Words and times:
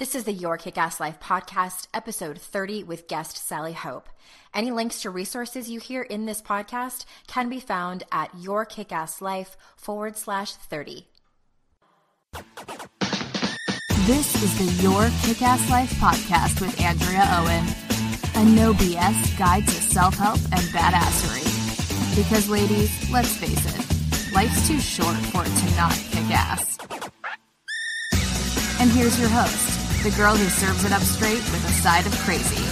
This 0.00 0.14
is 0.14 0.24
the 0.24 0.32
Your 0.32 0.56
Kick 0.56 0.78
Ass 0.78 0.98
Life 0.98 1.20
podcast, 1.20 1.86
episode 1.92 2.40
30 2.40 2.84
with 2.84 3.06
guest 3.06 3.36
Sally 3.36 3.74
Hope. 3.74 4.08
Any 4.54 4.70
links 4.70 5.02
to 5.02 5.10
resources 5.10 5.68
you 5.68 5.78
hear 5.78 6.00
in 6.00 6.24
this 6.24 6.40
podcast 6.40 7.04
can 7.26 7.50
be 7.50 7.60
found 7.60 8.04
at 8.10 8.32
yourkickasslife 8.32 9.56
forward 9.76 10.16
slash 10.16 10.54
30. 10.54 11.06
This 14.06 14.42
is 14.42 14.56
the 14.56 14.82
Your 14.82 15.10
Kick 15.20 15.42
Ass 15.42 15.68
Life 15.68 15.92
podcast 15.96 16.62
with 16.62 16.80
Andrea 16.80 17.28
Owen, 17.32 17.66
a 18.36 18.50
no 18.56 18.72
BS 18.72 19.38
guide 19.38 19.68
to 19.68 19.74
self 19.74 20.14
help 20.14 20.38
and 20.38 20.64
badassery. 20.72 21.44
Because, 22.16 22.48
ladies, 22.48 23.10
let's 23.10 23.36
face 23.36 23.66
it, 23.66 24.32
life's 24.34 24.66
too 24.66 24.80
short 24.80 25.16
for 25.16 25.42
it 25.44 25.54
to 25.54 25.76
not 25.76 25.92
kick 25.92 26.30
ass. 26.30 26.78
And 28.80 28.90
here's 28.92 29.20
your 29.20 29.28
host 29.28 29.69
the 30.02 30.10
girl 30.12 30.34
who 30.34 30.48
serves 30.48 30.82
it 30.84 30.92
up 30.92 31.02
straight 31.02 31.34
with 31.34 31.62
a 31.62 31.72
side 31.72 32.06
of 32.06 32.12
crazy, 32.20 32.64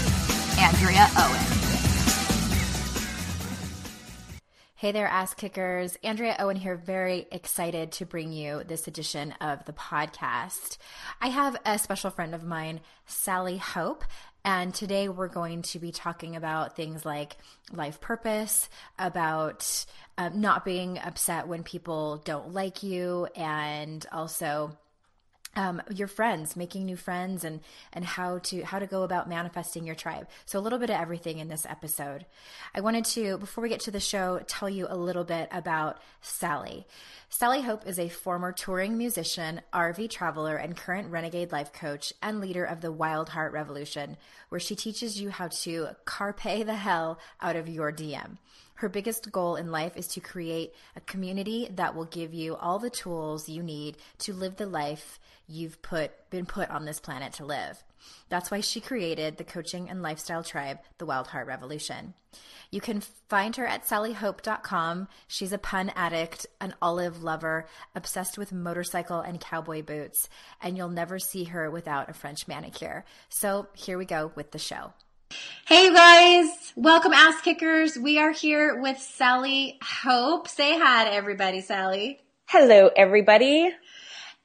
Andrea 0.59 1.07
Owen. 1.19 1.59
Hey 4.77 4.93
there, 4.93 5.09
ass 5.09 5.35
kickers. 5.35 5.99
Andrea 6.03 6.37
Owen 6.39 6.57
here, 6.57 6.77
very 6.77 7.27
excited 7.31 7.93
to 7.93 8.07
bring 8.07 8.33
you 8.33 8.63
this 8.65 8.89
edition 8.89 9.33
of 9.43 9.63
the 9.67 9.75
podcast. 9.75 10.79
I 11.21 11.29
have 11.29 11.59
a 11.67 11.79
special 11.79 12.11
friend 12.11 12.35
of 12.35 12.45
mine, 12.45 12.81
Sally 13.05 13.59
Hope, 13.59 14.05
and 14.43 14.73
today 14.73 15.11
we're 15.11 15.29
going 15.29 15.61
to 15.63 15.79
be 15.79 15.93
talking 15.93 16.35
about 16.35 16.77
things 16.77 17.05
like 17.05 17.37
life 17.71 18.01
purpose, 18.01 18.71
about 18.99 19.85
um, 20.17 20.41
not 20.41 20.65
being 20.65 20.99
upset 20.99 21.47
when 21.47 21.63
people 21.63 22.23
don't 22.25 22.55
like 22.55 22.83
you, 22.83 23.27
and 23.37 24.07
also 24.13 24.79
um, 25.57 25.83
your 25.93 26.09
friends, 26.09 26.57
making 26.57 26.85
new 26.85 26.97
friends, 26.97 27.45
and 27.45 27.61
and 27.93 28.05
how 28.05 28.39
to 28.39 28.63
how 28.63 28.79
to 28.79 28.87
go 28.87 29.03
about 29.03 29.29
manifesting 29.29 29.87
your 29.87 29.95
tribe. 29.95 30.29
So 30.47 30.59
a 30.59 30.61
little 30.61 30.79
bit 30.79 30.91
of 30.91 31.01
everything 31.01 31.39
in 31.39 31.49
this 31.49 31.67
episode. 31.67 32.27
I 32.75 32.81
wanted 32.81 33.05
to 33.07 33.39
before 33.39 33.63
we 33.63 33.69
get 33.69 33.81
to 33.81 33.91
the 33.91 34.01
show 34.01 34.41
tell 34.47 34.69
you 34.69 34.87
a 34.89 34.97
little 34.97 35.25
bit 35.25 35.49
about 35.51 35.99
Sally. 36.21 36.87
Sally 37.31 37.63
Hope 37.63 37.87
is 37.87 37.99
a 37.99 38.09
former 38.09 38.53
touring 38.53 38.97
musician, 38.97 39.61
RV 39.73 40.11
traveler, 40.11 40.57
and 40.57 40.77
current 40.77 41.11
renegade 41.11 41.53
life 41.53 41.73
coach 41.73 42.13
and 42.23 42.41
leader 42.41 42.65
of 42.65 42.81
the 42.81 42.93
Wild 42.93 43.31
Heart 43.31 43.53
Revolution, 43.53 44.17
where 44.49 44.61
she 44.61 44.75
teaches 44.75 45.21
you 45.21 45.31
how 45.31 45.49
to 45.49 45.89
carpe 46.05 46.43
the 46.43 46.75
hell 46.75 47.19
out 47.41 47.57
of 47.57 47.69
your 47.69 47.93
diem. 47.93 48.39
Her 48.79 48.89
biggest 48.89 49.33
goal 49.33 49.57
in 49.57 49.73
life 49.73 49.97
is 49.97 50.07
to 50.09 50.21
create 50.21 50.73
a 50.95 51.01
community 51.01 51.69
that 51.75 51.97
will 51.97 52.05
give 52.05 52.33
you 52.33 52.55
all 52.55 52.79
the 52.79 52.89
tools 52.89 53.49
you 53.49 53.61
need 53.61 53.97
to 54.21 54.33
live 54.33 54.57
the 54.57 54.67
life 54.67 55.19
you've 55.49 55.81
put 55.83 56.13
been 56.31 56.47
put 56.47 56.71
on 56.71 56.85
this 56.85 57.01
planet 57.01 57.33
to 57.35 57.45
live. 57.45 57.83
That's 58.29 58.51
why 58.51 58.61
she 58.61 58.81
created 58.81 59.37
the 59.37 59.45
coaching 59.45 59.89
and 59.91 60.03
lifestyle 60.03 60.45
tribe, 60.45 60.79
the 60.99 61.07
Wild 61.07 61.29
Heart 61.29 61.47
Revolution. 61.47 62.15
You 62.71 62.81
can 62.81 63.01
find 63.01 63.57
her 63.57 63.67
at 63.67 63.87
sallyhope.com. 63.87 65.09
She's 65.27 65.53
a 65.53 65.59
pun 65.59 65.91
addict, 65.97 66.47
an 66.61 66.75
olive 66.83 67.23
lover, 67.23 67.67
obsessed 67.95 68.37
with 68.37 68.53
motorcycle 68.53 69.21
and 69.21 69.41
cowboy 69.41 69.83
boots, 69.83 70.29
and 70.63 70.77
you'll 70.77 70.91
never 70.91 71.19
see 71.19 71.45
her 71.45 71.71
without 71.71 72.11
a 72.11 72.15
French 72.15 72.47
manicure. 72.47 73.05
So 73.31 73.69
here 73.73 73.97
we 73.97 74.05
go 74.05 74.33
with 74.35 74.51
the 74.53 74.59
show. 74.59 74.93
Hey 75.67 75.85
you 75.85 75.95
guys, 75.95 76.73
welcome 76.77 77.13
ass 77.13 77.41
kickers. 77.43 77.99
We 77.99 78.19
are 78.19 78.33
here 78.33 78.81
with 78.81 78.99
Sally 78.99 79.79
Hope. 79.83 80.49
Say 80.49 80.79
hi 80.79 81.05
to 81.05 81.13
everybody, 81.13 81.61
Sally. 81.61 82.21
Hello, 82.47 82.91
everybody. 82.97 83.71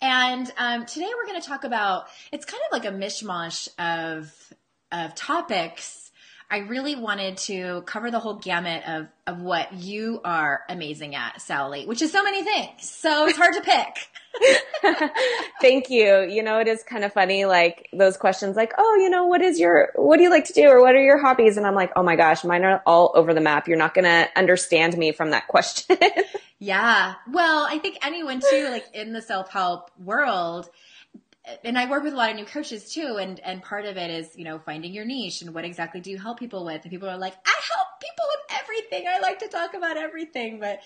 And 0.04 0.52
um, 0.58 0.86
today 0.86 1.10
we're 1.16 1.26
going 1.26 1.42
to 1.42 1.48
talk 1.48 1.64
about 1.64 2.08
it's 2.34 2.44
kind 2.44 2.62
of 2.70 2.74
like 2.74 2.84
a 2.84 2.94
mishmash 2.94 3.70
of 3.80 4.54
of 4.92 5.16
topics. 5.16 6.03
I 6.50 6.60
really 6.60 6.96
wanted 6.96 7.38
to 7.38 7.82
cover 7.86 8.12
the 8.12 8.20
whole 8.20 8.36
gamut 8.36 8.84
of 8.88 9.08
of 9.26 9.42
what 9.42 9.74
you 9.74 10.20
are 10.26 10.64
amazing 10.68 11.16
at, 11.16 11.42
Sally, 11.42 11.86
which 11.86 12.02
is 12.02 12.12
so 12.12 12.24
many 12.24 12.44
things. 12.44 12.90
So 12.90 13.26
it's 13.28 13.38
hard 13.38 13.54
to 13.54 13.62
pick. 13.62 15.12
Thank 15.62 15.90
you. 15.90 16.22
You 16.22 16.44
know, 16.44 16.60
it 16.60 16.68
is 16.68 16.84
kind 16.84 17.04
of 17.04 17.14
funny, 17.14 17.46
like 17.46 17.88
those 17.94 18.18
questions 18.18 18.56
like, 18.58 18.74
oh, 18.78 18.96
you 18.96 19.10
know, 19.10 19.26
what 19.26 19.42
is 19.42 19.60
your, 19.60 19.92
what 19.96 20.18
do 20.18 20.24
you 20.24 20.30
like 20.30 20.46
to 20.46 20.54
do? 20.54 20.68
Or 20.68 20.82
what 20.82 20.96
are 20.96 21.02
your 21.02 21.18
hobbies? 21.18 21.56
And 21.56 21.66
I'm 21.66 21.76
like, 21.76 21.92
oh 21.96 22.04
my 22.04 22.16
gosh, 22.16 22.44
mine 22.44 22.64
are 22.64 22.82
all 22.86 23.12
over 23.16 23.34
the 23.34 23.42
map. 23.42 23.68
You're 23.68 23.78
not 23.78 23.94
going 23.94 24.06
to 24.06 24.28
understand 24.36 24.98
me 24.98 25.12
from 25.12 25.30
that 25.30 25.48
question. 25.48 25.98
yeah. 26.60 27.14
Well, 27.32 27.66
I 27.70 27.80
think 27.80 27.98
anyone 28.04 28.42
too, 28.50 28.70
like 28.70 28.88
in 28.94 29.14
the 29.14 29.22
self 29.22 29.50
help 29.52 29.90
world, 29.98 30.70
and 31.64 31.78
I 31.78 31.90
work 31.90 32.04
with 32.04 32.14
a 32.14 32.16
lot 32.16 32.30
of 32.30 32.36
new 32.36 32.46
coaches 32.46 32.94
too, 32.94 33.18
and 33.20 33.40
and 33.42 33.62
part 33.62 33.86
of 33.86 33.98
it 33.98 34.10
is 34.10 34.30
you 34.36 34.46
know 34.46 34.60
finding 34.60 34.94
your 34.94 35.06
niche 35.06 35.42
and 35.42 35.54
what 35.54 35.66
exactly 35.66 36.00
do 36.00 36.12
you 36.12 36.18
help 36.18 36.40
people 36.40 36.66
with. 36.66 36.82
And 36.84 36.92
people 36.92 37.10
are 37.10 37.18
like, 37.18 37.34
I 37.46 37.62
help 37.76 37.88
people 38.00 38.26
with 38.28 38.60
everything. 38.62 39.08
I 39.08 39.20
like 39.20 39.40
to 39.40 39.48
talk 39.48 39.74
about 39.74 39.98
everything, 39.98 40.60
but 40.60 40.80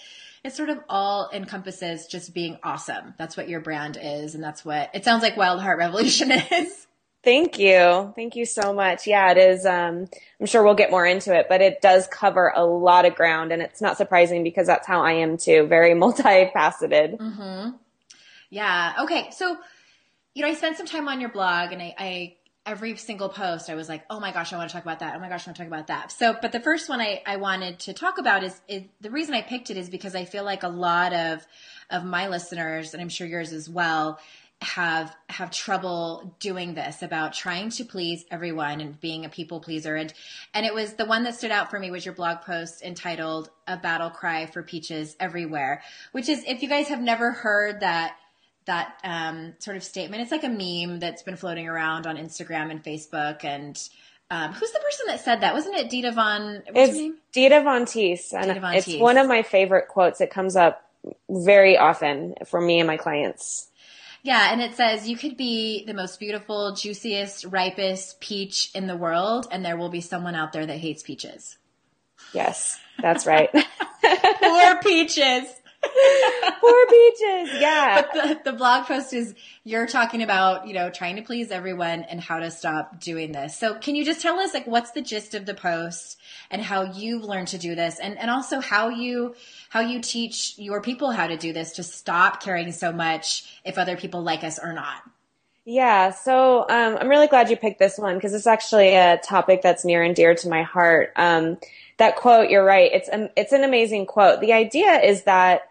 it 0.44 0.53
sort 0.53 0.69
of 0.69 0.79
all 0.90 1.29
encompasses 1.34 2.07
just 2.07 2.34
being 2.34 2.57
awesome. 2.63 3.13
That's 3.17 3.38
what 3.38 3.50
your 3.50 3.59
brand 3.59 3.97
is, 4.01 4.35
and 4.35 4.44
that's 4.44 4.66
what 4.66 4.90
it 4.94 5.03
sounds 5.06 5.23
like. 5.23 5.38
Wild 5.38 5.62
Heart 5.62 5.78
Revolution 5.78 6.31
is. 6.51 6.88
Thank 7.23 7.59
you. 7.59 8.13
Thank 8.16 8.35
you 8.38 8.46
so 8.46 8.73
much. 8.73 9.06
Yeah, 9.06 9.31
it 9.31 9.38
is. 9.38 9.66
Um, 9.66 10.07
I'm 10.40 10.46
sure 10.46 10.63
we'll 10.63 10.75
get 10.75 10.91
more 10.91 11.06
into 11.06 11.38
it, 11.38 11.47
but 11.50 11.62
it 11.62 11.81
does 11.81 12.07
cover 12.07 12.53
a 12.56 12.63
lot 12.63 13.06
of 13.06 13.16
ground 13.16 13.51
and 13.51 13.62
it's 13.62 13.81
not 13.81 13.97
surprising 13.97 14.44
because 14.44 14.66
that's 14.67 14.88
how 14.88 15.01
I 15.01 15.13
am 15.13 15.35
too. 15.35 15.67
Very 15.67 15.91
multifaceted. 15.94 17.17
Mm-hmm. 17.17 17.72
Yeah. 18.50 18.94
Okay. 19.01 19.29
So 19.31 19.57
you 20.37 20.43
know, 20.43 20.49
I 20.49 20.53
spent 20.53 20.77
some 20.77 20.85
time 20.85 21.07
on 21.07 21.19
your 21.19 21.31
blog 21.31 21.71
and 21.71 21.81
I, 21.81 21.95
I 21.97 22.35
every 22.63 22.95
single 22.95 23.27
post 23.27 23.71
I 23.71 23.73
was 23.73 23.89
like, 23.89 24.03
oh 24.07 24.19
my 24.19 24.31
gosh, 24.31 24.53
I 24.53 24.57
want 24.57 24.69
to 24.69 24.73
talk 24.73 24.83
about 24.83 24.99
that. 24.99 25.15
Oh 25.15 25.19
my 25.19 25.29
gosh, 25.29 25.47
I 25.47 25.49
want 25.49 25.57
to 25.57 25.63
talk 25.63 25.67
about 25.67 25.87
that. 25.87 26.11
So, 26.11 26.35
but 26.39 26.51
the 26.51 26.59
first 26.59 26.89
one 26.89 27.01
I, 27.01 27.23
I 27.25 27.37
wanted 27.37 27.79
to 27.79 27.93
talk 27.93 28.19
about 28.19 28.43
is, 28.43 28.61
is 28.67 28.83
the 29.01 29.09
reason 29.09 29.34
I 29.34 29.41
picked 29.41 29.72
it 29.72 29.78
is 29.78 29.89
because 29.89 30.13
I 30.13 30.25
feel 30.25 30.43
like 30.43 30.61
a 30.61 30.67
lot 30.67 31.11
of 31.11 31.43
of 31.89 32.05
my 32.05 32.28
listeners, 32.28 32.93
and 32.93 33.01
I'm 33.01 33.09
sure 33.09 33.25
yours 33.25 33.51
as 33.51 33.67
well, 33.67 34.19
have 34.61 35.16
have 35.29 35.49
trouble 35.49 36.35
doing 36.40 36.75
this 36.75 37.01
about 37.01 37.33
trying 37.33 37.72
to 37.72 37.83
please 37.83 38.23
everyone 38.29 38.79
and 38.79 38.99
being 39.01 39.25
a 39.25 39.29
people 39.29 39.59
pleaser 39.59 39.95
and 39.95 40.11
and 40.55 40.66
it 40.66 40.73
was 40.73 40.93
the 40.93 41.05
one 41.05 41.23
that 41.23 41.35
stood 41.35 41.51
out 41.51 41.69
for 41.69 41.79
me 41.79 41.91
was 41.91 42.03
your 42.03 42.16
blog 42.16 42.41
post 42.41 42.81
entitled 42.81 43.51
a 43.67 43.78
battle 43.78 44.09
cry 44.09 44.47
for 44.47 44.63
peaches 44.63 45.16
everywhere 45.19 45.83
which 46.11 46.28
is 46.28 46.43
if 46.47 46.63
you 46.63 46.69
guys 46.69 46.87
have 46.87 47.01
never 47.01 47.31
heard 47.31 47.81
that 47.81 48.16
that 48.67 48.99
um, 49.03 49.53
sort 49.59 49.75
of 49.75 49.84
statement. 49.84 50.22
It's 50.22 50.31
like 50.31 50.43
a 50.43 50.49
meme 50.49 50.99
that's 50.99 51.23
been 51.23 51.35
floating 51.35 51.67
around 51.67 52.05
on 52.05 52.17
Instagram 52.17 52.69
and 52.69 52.84
Facebook. 52.84 53.43
And 53.43 53.78
um, 54.29 54.53
who's 54.53 54.72
the 54.72 54.79
person 54.79 55.08
that 55.08 55.19
said 55.22 55.41
that? 55.41 55.53
Wasn't 55.53 55.75
it 55.75 55.90
Dita 55.90 56.11
Von? 56.11 56.64
it's 56.67 57.17
Dita 57.31 57.61
Von 57.64 57.85
Teese, 57.85 58.34
and 58.34 58.47
Dita 58.47 58.59
Von 58.59 58.75
it's 58.75 58.87
Teese. 58.87 58.99
one 58.99 59.17
of 59.17 59.28
my 59.28 59.41
favorite 59.41 59.87
quotes. 59.87 60.22
It 60.22 60.29
comes 60.29 60.55
up 60.55 60.87
very 61.29 61.78
often 61.78 62.35
for 62.46 62.61
me 62.61 62.79
and 62.79 62.87
my 62.87 62.97
clients. 62.97 63.69
Yeah, 64.23 64.52
and 64.52 64.61
it 64.61 64.75
says 64.75 65.08
you 65.08 65.16
could 65.16 65.37
be 65.37 65.85
the 65.85 65.93
most 65.93 66.19
beautiful, 66.19 66.75
juiciest, 66.75 67.46
ripest 67.46 68.19
peach 68.19 68.72
in 68.75 68.87
the 68.87 68.97
world, 68.97 69.47
and 69.52 69.64
there 69.64 69.78
will 69.78 69.90
be 69.90 70.02
someone 70.02 70.35
out 70.35 70.52
there 70.52 70.66
that 70.66 70.78
hates 70.78 71.03
peaches. 71.03 71.58
Yes, 72.34 72.78
that's 73.02 73.25
right. 73.25 73.49
Poor 74.41 74.81
peaches. 74.81 75.46
Poor 76.59 76.85
peaches. 76.87 77.61
Yeah. 77.61 78.01
But 78.01 78.13
the, 78.13 78.51
the 78.51 78.57
blog 78.57 78.85
post 78.85 79.13
is 79.13 79.35
you're 79.63 79.87
talking 79.87 80.22
about, 80.22 80.67
you 80.67 80.73
know, 80.73 80.89
trying 80.89 81.16
to 81.17 81.22
please 81.22 81.51
everyone 81.51 82.03
and 82.03 82.19
how 82.19 82.39
to 82.39 82.51
stop 82.51 82.99
doing 82.99 83.31
this. 83.31 83.57
So 83.57 83.75
can 83.75 83.95
you 83.95 84.05
just 84.05 84.22
tell 84.22 84.39
us 84.39 84.53
like 84.53 84.67
what's 84.67 84.91
the 84.91 85.01
gist 85.01 85.34
of 85.34 85.45
the 85.45 85.53
post 85.53 86.19
and 86.51 86.61
how 86.61 86.84
you've 86.84 87.23
learned 87.23 87.49
to 87.49 87.57
do 87.57 87.75
this 87.75 87.99
and, 87.99 88.17
and 88.17 88.29
also 88.29 88.59
how 88.59 88.89
you 88.89 89.35
how 89.69 89.81
you 89.81 90.01
teach 90.01 90.57
your 90.57 90.81
people 90.81 91.11
how 91.11 91.28
to 91.28 91.37
do 91.37 91.53
this 91.53 91.73
to 91.73 91.84
stop 91.84 92.41
caring 92.41 92.72
so 92.72 92.91
much 92.91 93.59
if 93.66 93.78
other 93.78 93.97
people 93.97 94.22
like 94.22 94.43
us 94.43 94.59
or 94.59 94.73
not? 94.73 95.03
Yeah, 95.69 96.11
so 96.11 96.61
um, 96.61 96.97
I'm 96.97 97.09
really 97.09 97.28
glad 97.28 97.49
you 97.49 97.57
picked 97.57 97.79
this 97.79 97.97
one 97.97 98.16
because 98.16 98.33
it's 98.33 98.47
actually 98.47 98.95
a 98.95 99.17
topic 99.17 99.61
that's 99.61 99.83
near 99.83 100.01
and 100.01 100.16
dear 100.16 100.33
to 100.33 100.47
my 100.47 100.63
heart. 100.63 101.11
Um, 101.17 101.57
that 101.97 102.16
quote, 102.16 102.49
you're 102.49 102.63
right. 102.63 102.90
It's 102.93 103.09
an, 103.09 103.29
it's 103.35 103.51
an 103.51 103.66
amazing 103.66 104.05
quote. 104.05 104.40
The 104.40 104.53
idea 104.53 105.01
is 105.01 105.23
that 105.23 105.66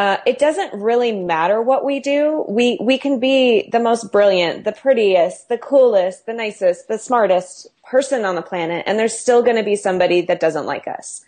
uh, 0.00 0.16
it 0.24 0.38
doesn't 0.38 0.72
really 0.72 1.12
matter 1.12 1.60
what 1.60 1.84
we 1.84 2.00
do. 2.00 2.42
We 2.48 2.78
we 2.80 2.96
can 2.96 3.20
be 3.20 3.68
the 3.70 3.78
most 3.78 4.10
brilliant, 4.10 4.64
the 4.64 4.72
prettiest, 4.72 5.50
the 5.50 5.58
coolest, 5.58 6.24
the 6.24 6.32
nicest, 6.32 6.88
the 6.88 6.96
smartest 6.96 7.68
person 7.84 8.24
on 8.24 8.34
the 8.34 8.40
planet, 8.40 8.84
and 8.86 8.98
there's 8.98 9.12
still 9.12 9.42
going 9.42 9.56
to 9.56 9.62
be 9.62 9.76
somebody 9.76 10.22
that 10.22 10.40
doesn't 10.40 10.64
like 10.64 10.88
us. 10.88 11.22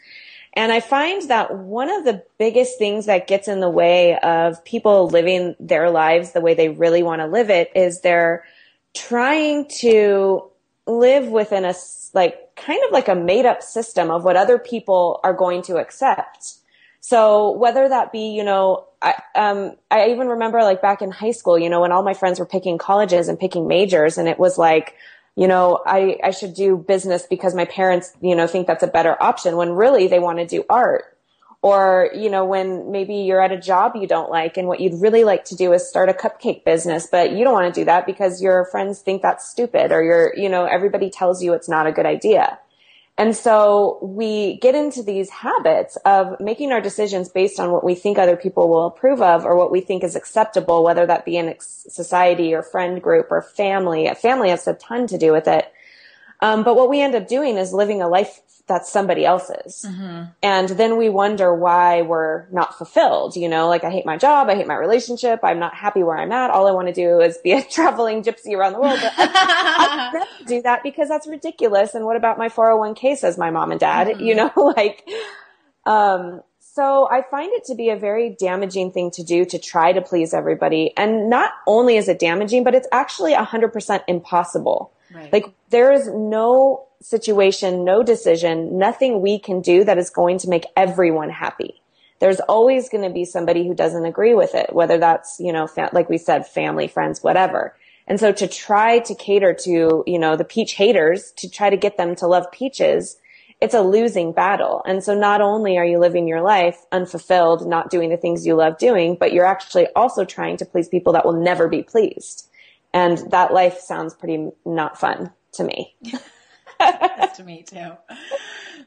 And 0.55 0.73
I 0.73 0.81
find 0.81 1.29
that 1.29 1.55
one 1.55 1.91
of 1.91 2.07
the 2.07 2.23
biggest 2.39 2.79
things 2.79 3.05
that 3.05 3.27
gets 3.27 3.47
in 3.47 3.61
the 3.61 3.69
way 3.69 4.19
of 4.21 4.65
people 4.65 5.07
living 5.07 5.55
their 5.61 5.91
lives 5.91 6.33
the 6.33 6.41
way 6.41 6.55
they 6.55 6.71
really 6.71 7.03
want 7.03 7.21
to 7.21 7.27
live 7.27 7.51
it 7.51 7.73
is 7.77 8.01
they're 8.01 8.43
trying 8.95 9.69
to 9.81 10.49
live 10.87 11.29
within 11.29 11.67
a 11.67 11.75
like 12.15 12.57
kind 12.57 12.81
of 12.87 12.91
like 12.91 13.09
a 13.09 13.15
made 13.15 13.45
up 13.45 13.63
system 13.63 14.11
of 14.11 14.25
what 14.25 14.37
other 14.37 14.59
people 14.59 15.21
are 15.23 15.35
going 15.35 15.61
to 15.65 15.77
accept. 15.77 16.62
So 17.03 17.51
whether 17.51 17.89
that 17.89 18.13
be, 18.13 18.31
you 18.31 18.45
know, 18.45 18.87
I, 19.03 19.15
um, 19.35 19.77
I 19.91 20.11
even 20.11 20.29
remember 20.29 20.63
like 20.63 20.81
back 20.81 21.03
in 21.03 21.11
high 21.11 21.33
school, 21.33 21.59
you 21.59 21.69
know, 21.69 21.81
when 21.81 21.91
all 21.91 22.05
my 22.05 22.15
friends 22.15 22.39
were 22.39 22.47
picking 22.47 22.79
colleges 22.79 23.29
and 23.29 23.39
picking 23.39 23.67
majors 23.67 24.19
and 24.19 24.29
it 24.29 24.39
was 24.39 24.57
like, 24.57 24.95
you 25.35 25.49
know, 25.49 25.83
I, 25.85 26.19
I 26.23 26.31
should 26.31 26.55
do 26.55 26.77
business 26.77 27.27
because 27.29 27.57
my 27.57 27.65
parents, 27.65 28.13
you 28.21 28.37
know, 28.37 28.47
think 28.47 28.69
that's 28.69 28.85
a 28.85 28.87
better 28.87 29.21
option 29.21 29.57
when 29.57 29.73
really 29.73 30.07
they 30.07 30.21
want 30.21 30.39
to 30.39 30.47
do 30.47 30.65
art. 30.71 31.19
Or, 31.61 32.11
you 32.15 32.31
know, 32.31 32.45
when 32.45 32.93
maybe 32.93 33.15
you're 33.17 33.43
at 33.43 33.51
a 33.53 33.61
job 33.61 33.97
you 33.97 34.07
don't 34.07 34.31
like 34.31 34.57
and 34.57 34.69
what 34.69 34.79
you'd 34.79 35.01
really 35.01 35.25
like 35.25 35.45
to 35.47 35.57
do 35.57 35.73
is 35.73 35.89
start 35.89 36.09
a 36.09 36.13
cupcake 36.13 36.65
business, 36.65 37.09
but 37.11 37.33
you 37.33 37.43
don't 37.43 37.53
want 37.53 37.75
to 37.75 37.81
do 37.81 37.85
that 37.85 38.07
because 38.07 38.41
your 38.41 38.65
friends 38.67 39.01
think 39.01 39.23
that's 39.23 39.49
stupid 39.49 39.91
or 39.91 40.05
you're, 40.05 40.35
you 40.37 40.49
know, 40.49 40.67
everybody 40.67 41.11
tells 41.11 41.43
you 41.43 41.53
it's 41.53 41.69
not 41.69 41.87
a 41.89 41.93
good 41.93 42.07
idea. 42.07 42.59
And 43.23 43.37
so 43.37 44.01
we 44.03 44.57
get 44.57 44.75
into 44.75 45.01
these 45.01 45.31
habits 45.31 45.95
of 46.05 46.41
making 46.41 46.73
our 46.73 46.81
decisions 46.81 47.29
based 47.29 47.61
on 47.61 47.71
what 47.71 47.85
we 47.85 47.95
think 47.95 48.19
other 48.19 48.35
people 48.35 48.69
will 48.69 48.89
approve 48.89 49.23
of 49.23 49.45
or 49.45 49.55
what 49.55 49.71
we 49.71 49.81
think 49.81 50.03
is 50.03 50.17
acceptable, 50.17 50.83
whether 50.83 51.07
that 51.07 51.25
be 51.25 51.37
in 51.37 51.55
society 51.61 52.53
or 52.53 52.65
friend 52.65 53.01
group 53.01 53.29
or 53.31 53.41
family. 53.41 54.13
Family 54.21 54.49
has 54.49 54.67
a 54.67 54.75
ton 54.75 55.07
to 55.07 55.19
do 55.19 55.31
with 55.31 55.47
it. 55.47 55.73
Um, 56.41 56.65
but 56.65 56.75
what 56.75 56.91
we 56.91 57.01
end 57.01 57.15
up 57.15 57.29
doing 57.29 57.59
is 57.59 57.73
living 57.73 58.03
a 58.03 58.09
life 58.09 58.41
that's 58.67 58.91
somebody 58.91 59.25
else's. 59.25 59.85
Mm-hmm. 59.87 60.25
And 60.43 60.69
then 60.71 60.97
we 60.97 61.09
wonder 61.09 61.55
why 61.55 62.03
we're 62.03 62.47
not 62.51 62.79
fulfilled. 62.79 63.37
You 63.37 63.49
know, 63.49 63.69
like 63.69 63.85
I 63.85 63.91
hate 63.91 64.07
my 64.07 64.17
job. 64.17 64.49
I 64.49 64.55
hate 64.55 64.67
my 64.67 64.77
relationship. 64.77 65.41
I'm 65.43 65.59
not 65.59 65.75
happy 65.75 66.03
where 66.03 66.17
I'm 66.17 66.33
at. 66.33 66.51
All 66.51 66.67
I 66.67 66.73
want 66.73 66.89
to 66.89 66.95
do 66.95 67.21
is 67.21 67.39
be 67.39 67.53
a 67.53 67.63
traveling 67.71 68.23
gypsy 68.23 68.57
around 68.57 68.75
the 68.75 68.81
world. 68.81 68.99
But 69.03 69.13
I, 69.17 69.29
I 70.13 70.13
never 70.13 70.27
do 70.47 70.63
that 70.63 70.83
because 70.83 71.09
that's 71.09 71.27
ridiculous. 71.27 71.95
And 71.95 72.05
what 72.05 72.17
about 72.17 72.39
my 72.39 72.49
401k 72.49 73.17
says 73.17 73.37
my 73.37 73.51
mom 73.51 73.73
and 73.73 73.81
dad, 73.81 74.09
mm-hmm. 74.09 74.25
you 74.25 74.35
know, 74.35 74.53
like, 74.77 75.07
um, 75.85 76.43
so 76.61 77.09
I 77.11 77.23
find 77.31 77.53
it 77.53 77.65
to 77.67 77.75
be 77.75 77.91
a 77.91 77.97
very 77.97 78.35
damaging 78.39 78.93
thing 78.93 79.11
to 79.13 79.23
do 79.23 79.45
to 79.45 79.59
try 79.59 79.93
to 79.93 80.01
please 80.01 80.33
everybody. 80.33 80.93
And 80.97 81.29
not 81.29 81.51
only 81.67 81.97
is 81.97 82.09
it 82.09 82.19
damaging, 82.19 82.65
but 82.65 82.75
it's 82.75 82.89
actually 82.93 83.35
100% 83.35 84.03
impossible. 84.09 84.93
Right. 85.15 85.31
Like 85.31 85.47
there 85.69 85.93
is 85.93 86.09
no 86.09 86.87
situation, 87.03 87.85
no 87.85 88.03
decision, 88.03 88.79
nothing 88.79 89.21
we 89.21 89.39
can 89.39 89.61
do 89.61 89.85
that 89.85 89.99
is 89.99 90.11
going 90.11 90.39
to 90.39 90.49
make 90.49 90.65
everyone 90.77 91.31
happy. 91.31 91.83
There's 92.21 92.41
always 92.41 92.89
going 92.89 93.05
to 93.05 93.11
be 93.11 93.25
somebody 93.25 93.67
who 93.67 93.75
doesn't 93.75 94.05
agree 94.05 94.35
with 94.35 94.55
it, 94.55 94.73
whether 94.73 94.99
that's, 94.99 95.39
you 95.41 95.53
know, 95.53 95.67
fa- 95.67 95.91
like 95.93 96.09
we 96.09 96.19
said, 96.19 96.47
family, 96.47 96.87
friends, 96.87 97.23
whatever. 97.23 97.77
And 98.07 98.21
so 98.21 98.33
to 98.33 98.47
try 98.47 99.01
to 99.01 99.15
cater 99.15 99.55
to, 99.55 100.05
you 100.07 100.19
know, 100.19 100.37
the 100.37 100.45
peach 100.45 100.75
haters, 100.75 101.33
to 101.37 101.51
try 101.51 101.71
to 101.71 101.77
get 101.77 101.97
them 101.97 102.15
to 102.17 102.27
love 102.27 102.51
peaches, 102.53 103.17
it's 103.61 103.75
a 103.75 103.83
losing 103.83 104.33
battle. 104.33 104.83
And 104.87 105.05
so 105.05 105.17
not 105.17 105.41
only 105.41 105.79
are 105.79 105.85
you 105.85 105.99
living 105.99 106.27
your 106.27 106.43
life 106.43 106.85
unfulfilled, 106.91 107.67
not 107.67 107.91
doing 107.91 108.11
the 108.11 108.17
things 108.17 108.47
you 108.47 108.55
love 108.55 108.77
doing, 108.79 109.17
but 109.19 109.33
you're 109.33 109.47
actually 109.47 109.87
also 109.95 110.25
trying 110.25 110.57
to 110.59 110.65
please 110.65 110.89
people 110.89 111.13
that 111.13 111.25
will 111.25 111.41
never 111.41 111.69
be 111.69 111.83
pleased. 111.83 112.49
And 112.93 113.19
that 113.31 113.53
life 113.53 113.79
sounds 113.79 114.15
pretty 114.15 114.51
not 114.65 114.99
fun 114.99 115.33
to 115.53 115.65
me. 115.65 115.95
to 117.37 117.43
me 117.45 117.63
too. 117.63 117.93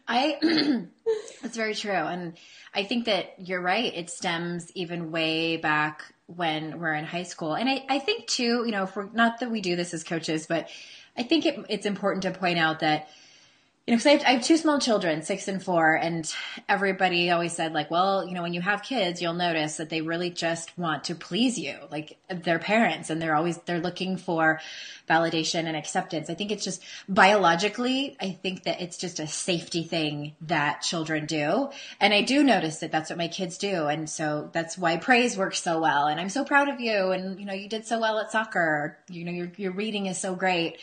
I, 0.08 0.38
that's 1.42 1.56
very 1.56 1.76
true. 1.76 1.92
And 1.92 2.38
I 2.74 2.84
think 2.84 3.06
that 3.06 3.36
you're 3.38 3.62
right. 3.62 3.94
It 3.96 4.10
stems 4.10 4.72
even 4.76 5.12
way 5.12 5.58
back 5.58 6.14
when 6.28 6.80
we're 6.80 6.94
in 6.94 7.06
high 7.06 7.24
school. 7.24 7.54
And 7.54 7.70
I, 7.70 7.86
I 7.90 8.00
think 8.00 8.28
too, 8.28 8.64
you 8.66 8.72
know, 8.72 8.86
for 8.86 9.10
not 9.14 9.40
that 9.40 9.52
we 9.52 9.62
do 9.62 9.76
this 9.76 9.94
as 9.94 10.04
coaches, 10.04 10.48
but 10.48 10.70
I 11.18 11.24
think 11.24 11.46
it, 11.46 11.66
it's 11.70 11.86
important 11.86 12.24
to 12.24 12.32
point 12.32 12.60
out 12.60 12.80
that 12.80 13.10
you 13.88 13.92
know, 13.92 13.98
because 13.98 14.08
I 14.08 14.12
have, 14.14 14.22
I 14.24 14.32
have 14.32 14.44
two 14.44 14.58
small 14.58 14.80
children, 14.80 15.22
six 15.22 15.48
and 15.48 15.62
four, 15.62 15.94
and 15.94 16.34
everybody 16.68 17.30
always 17.30 17.54
said, 17.54 17.72
like, 17.72 17.92
well, 17.92 18.28
you 18.28 18.34
know, 18.34 18.42
when 18.42 18.56
you 18.56 18.62
have 18.62 18.82
kids, 18.82 19.22
you'll 19.22 19.36
notice 19.36 19.78
that 19.78 19.92
they 19.92 20.02
really 20.02 20.32
just 20.32 20.76
want 20.76 21.04
to 21.04 21.14
please 21.14 21.60
you, 21.60 21.78
like 21.92 22.18
their 22.28 22.58
parents, 22.58 23.12
and 23.12 23.22
they're 23.22 23.36
always 23.36 23.60
they're 23.60 23.80
looking 23.80 24.18
for 24.18 24.60
validation 25.08 25.66
and 25.68 25.78
acceptance. 25.78 26.32
I 26.32 26.34
think 26.34 26.52
it's 26.52 26.64
just 26.64 26.82
biologically, 27.08 28.18
I 28.20 28.32
think 28.32 28.64
that 28.64 28.82
it's 28.82 28.98
just 28.98 29.20
a 29.20 29.28
safety 29.28 29.84
thing 29.84 30.34
that 30.42 30.82
children 30.82 31.28
do, 31.28 31.70
and 32.00 32.12
I 32.12 32.24
do 32.24 32.44
notice 32.44 32.80
that 32.80 32.92
that's 32.92 33.12
what 33.12 33.20
my 33.20 33.28
kids 33.28 33.60
do, 33.60 33.86
and 33.86 34.10
so 34.10 34.50
that's 34.52 34.80
why 34.80 34.98
praise 34.98 35.38
works 35.38 35.62
so 35.62 35.80
well. 35.80 36.08
And 36.08 36.20
I'm 36.20 36.30
so 36.30 36.44
proud 36.44 36.70
of 36.70 36.80
you, 36.80 37.12
and 37.12 37.40
you 37.40 37.46
know, 37.46 37.54
you 37.54 37.70
did 37.70 37.86
so 37.86 38.00
well 38.00 38.18
at 38.18 38.32
soccer. 38.32 38.98
You 39.12 39.26
know, 39.26 39.32
your 39.32 39.52
your 39.58 39.74
reading 39.74 40.08
is 40.08 40.18
so 40.18 40.34
great, 40.34 40.80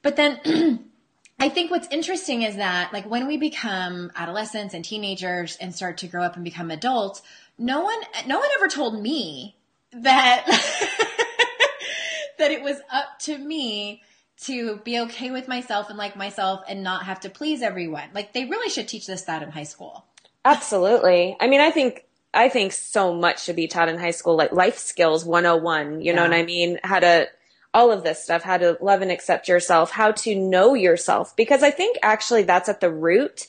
but 0.00 0.16
then. 0.16 0.88
I 1.38 1.48
think 1.50 1.70
what's 1.70 1.88
interesting 1.88 2.42
is 2.42 2.56
that 2.56 2.92
like 2.92 3.08
when 3.08 3.26
we 3.26 3.36
become 3.36 4.10
adolescents 4.16 4.72
and 4.72 4.84
teenagers 4.84 5.56
and 5.60 5.74
start 5.74 5.98
to 5.98 6.08
grow 6.08 6.22
up 6.22 6.34
and 6.34 6.44
become 6.44 6.70
adults, 6.70 7.22
no 7.58 7.82
one 7.82 7.98
no 8.26 8.38
one 8.38 8.48
ever 8.56 8.68
told 8.68 9.00
me 9.00 9.56
that 9.92 10.44
that 12.38 12.50
it 12.50 12.62
was 12.62 12.80
up 12.90 13.18
to 13.20 13.36
me 13.36 14.02
to 14.38 14.76
be 14.78 15.00
okay 15.00 15.30
with 15.30 15.48
myself 15.48 15.88
and 15.88 15.98
like 15.98 16.16
myself 16.16 16.62
and 16.68 16.82
not 16.82 17.04
have 17.04 17.20
to 17.20 17.30
please 17.30 17.62
everyone. 17.62 18.08
Like 18.14 18.32
they 18.32 18.44
really 18.44 18.70
should 18.70 18.88
teach 18.88 19.06
this 19.06 19.22
that 19.22 19.42
in 19.42 19.50
high 19.50 19.64
school. 19.64 20.06
Absolutely. 20.44 21.36
I 21.40 21.48
mean, 21.48 21.60
I 21.60 21.70
think 21.70 22.04
I 22.32 22.48
think 22.48 22.72
so 22.72 23.14
much 23.14 23.42
should 23.42 23.56
be 23.56 23.66
taught 23.66 23.88
in 23.88 23.98
high 23.98 24.10
school, 24.10 24.36
like 24.36 24.52
life 24.52 24.78
skills 24.78 25.24
101. 25.24 26.00
You 26.00 26.06
yeah. 26.06 26.14
know 26.14 26.22
what 26.22 26.32
I 26.32 26.44
mean? 26.44 26.78
How 26.82 27.00
to 27.00 27.28
all 27.76 27.92
of 27.92 28.02
this 28.02 28.24
stuff, 28.24 28.42
how 28.42 28.56
to 28.56 28.78
love 28.80 29.02
and 29.02 29.12
accept 29.12 29.48
yourself, 29.48 29.90
how 29.90 30.10
to 30.10 30.34
know 30.34 30.72
yourself. 30.72 31.36
Because 31.36 31.62
I 31.62 31.70
think 31.70 31.98
actually 32.02 32.42
that's 32.42 32.70
at 32.70 32.80
the 32.80 32.90
root 32.90 33.46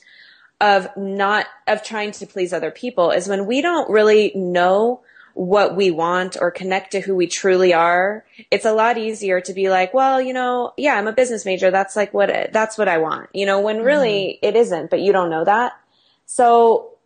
of 0.60 0.86
not, 0.98 1.46
of 1.66 1.82
trying 1.82 2.12
to 2.12 2.26
please 2.26 2.52
other 2.52 2.70
people 2.70 3.10
is 3.10 3.26
when 3.26 3.46
we 3.46 3.62
don't 3.62 3.88
really 3.88 4.32
know 4.34 5.00
what 5.32 5.74
we 5.76 5.90
want 5.90 6.36
or 6.38 6.50
connect 6.50 6.92
to 6.92 7.00
who 7.00 7.16
we 7.16 7.26
truly 7.26 7.72
are. 7.72 8.26
It's 8.50 8.66
a 8.66 8.72
lot 8.72 8.98
easier 8.98 9.40
to 9.40 9.54
be 9.54 9.70
like, 9.70 9.94
well, 9.94 10.20
you 10.20 10.34
know, 10.34 10.74
yeah, 10.76 10.94
I'm 10.94 11.06
a 11.06 11.12
business 11.12 11.46
major. 11.46 11.70
That's 11.70 11.96
like 11.96 12.12
what, 12.12 12.52
that's 12.52 12.76
what 12.76 12.88
I 12.88 12.98
want, 12.98 13.30
you 13.32 13.46
know, 13.46 13.60
when 13.60 13.82
really 13.82 14.38
mm-hmm. 14.42 14.46
it 14.46 14.56
isn't, 14.56 14.90
but 14.90 15.00
you 15.00 15.12
don't 15.12 15.30
know 15.30 15.44
that. 15.44 15.72
So 16.26 16.98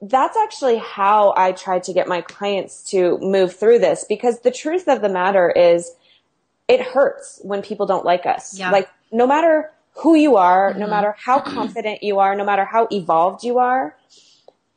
that's 0.00 0.36
actually 0.38 0.78
how 0.78 1.34
I 1.36 1.52
try 1.52 1.78
to 1.80 1.92
get 1.92 2.08
my 2.08 2.22
clients 2.22 2.90
to 2.90 3.18
move 3.18 3.54
through 3.54 3.80
this 3.80 4.06
because 4.08 4.40
the 4.40 4.50
truth 4.50 4.88
of 4.88 5.02
the 5.02 5.08
matter 5.10 5.50
is 5.50 5.92
it 6.70 6.80
hurts 6.80 7.40
when 7.42 7.62
people 7.62 7.84
don't 7.84 8.04
like 8.04 8.26
us. 8.26 8.56
Yeah. 8.56 8.70
Like 8.70 8.88
no 9.10 9.26
matter 9.26 9.72
who 9.96 10.14
you 10.14 10.36
are, 10.36 10.70
mm-hmm. 10.70 10.80
no 10.80 10.86
matter 10.86 11.16
how 11.18 11.40
confident 11.40 12.02
you 12.02 12.20
are, 12.20 12.36
no 12.36 12.44
matter 12.44 12.64
how 12.64 12.86
evolved 12.92 13.42
you 13.42 13.58
are, 13.58 13.96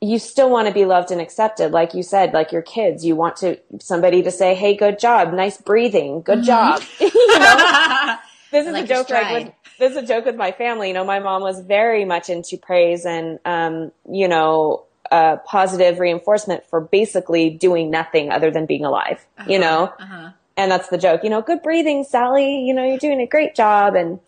you 0.01 0.17
still 0.17 0.49
want 0.49 0.67
to 0.67 0.73
be 0.73 0.85
loved 0.85 1.11
and 1.11 1.21
accepted. 1.21 1.71
Like 1.71 1.93
you 1.93 2.01
said, 2.01 2.33
like 2.33 2.51
your 2.51 2.63
kids, 2.63 3.05
you 3.05 3.15
want 3.15 3.37
to 3.37 3.59
somebody 3.79 4.23
to 4.23 4.31
say, 4.31 4.55
"Hey, 4.55 4.75
good 4.75 4.99
job, 4.99 5.33
nice 5.33 5.57
breathing, 5.57 6.21
good 6.21 6.39
mm-hmm. 6.39 6.47
job." 6.47 6.81
you 6.99 7.39
know, 7.39 8.17
this 8.51 8.65
is 8.65 8.73
like 8.73 8.85
a 8.85 8.87
joke. 8.87 9.09
Like 9.09 9.45
with, 9.45 9.53
this 9.79 9.91
is 9.91 9.97
a 9.97 10.05
joke 10.05 10.25
with 10.25 10.35
my 10.35 10.51
family. 10.51 10.87
You 10.87 10.95
know, 10.95 11.05
my 11.05 11.19
mom 11.19 11.43
was 11.43 11.61
very 11.61 12.05
much 12.05 12.29
into 12.29 12.57
praise 12.57 13.05
and, 13.05 13.39
um, 13.45 13.91
you 14.11 14.27
know, 14.27 14.83
uh, 15.09 15.37
positive 15.45 15.99
reinforcement 15.99 16.65
for 16.65 16.81
basically 16.81 17.49
doing 17.49 17.89
nothing 17.89 18.29
other 18.29 18.51
than 18.51 18.65
being 18.65 18.83
alive. 18.83 19.25
Uh-huh. 19.37 19.51
You 19.51 19.59
know. 19.59 19.93
Uh-huh 19.99 20.31
and 20.57 20.71
that's 20.71 20.89
the 20.89 20.97
joke, 20.97 21.23
you 21.23 21.29
know, 21.29 21.41
good 21.41 21.61
breathing, 21.61 22.03
Sally, 22.03 22.61
you 22.61 22.73
know, 22.73 22.83
you're 22.83 22.97
doing 22.97 23.21
a 23.21 23.27
great 23.27 23.55
job. 23.55 23.95
And, 23.95 24.19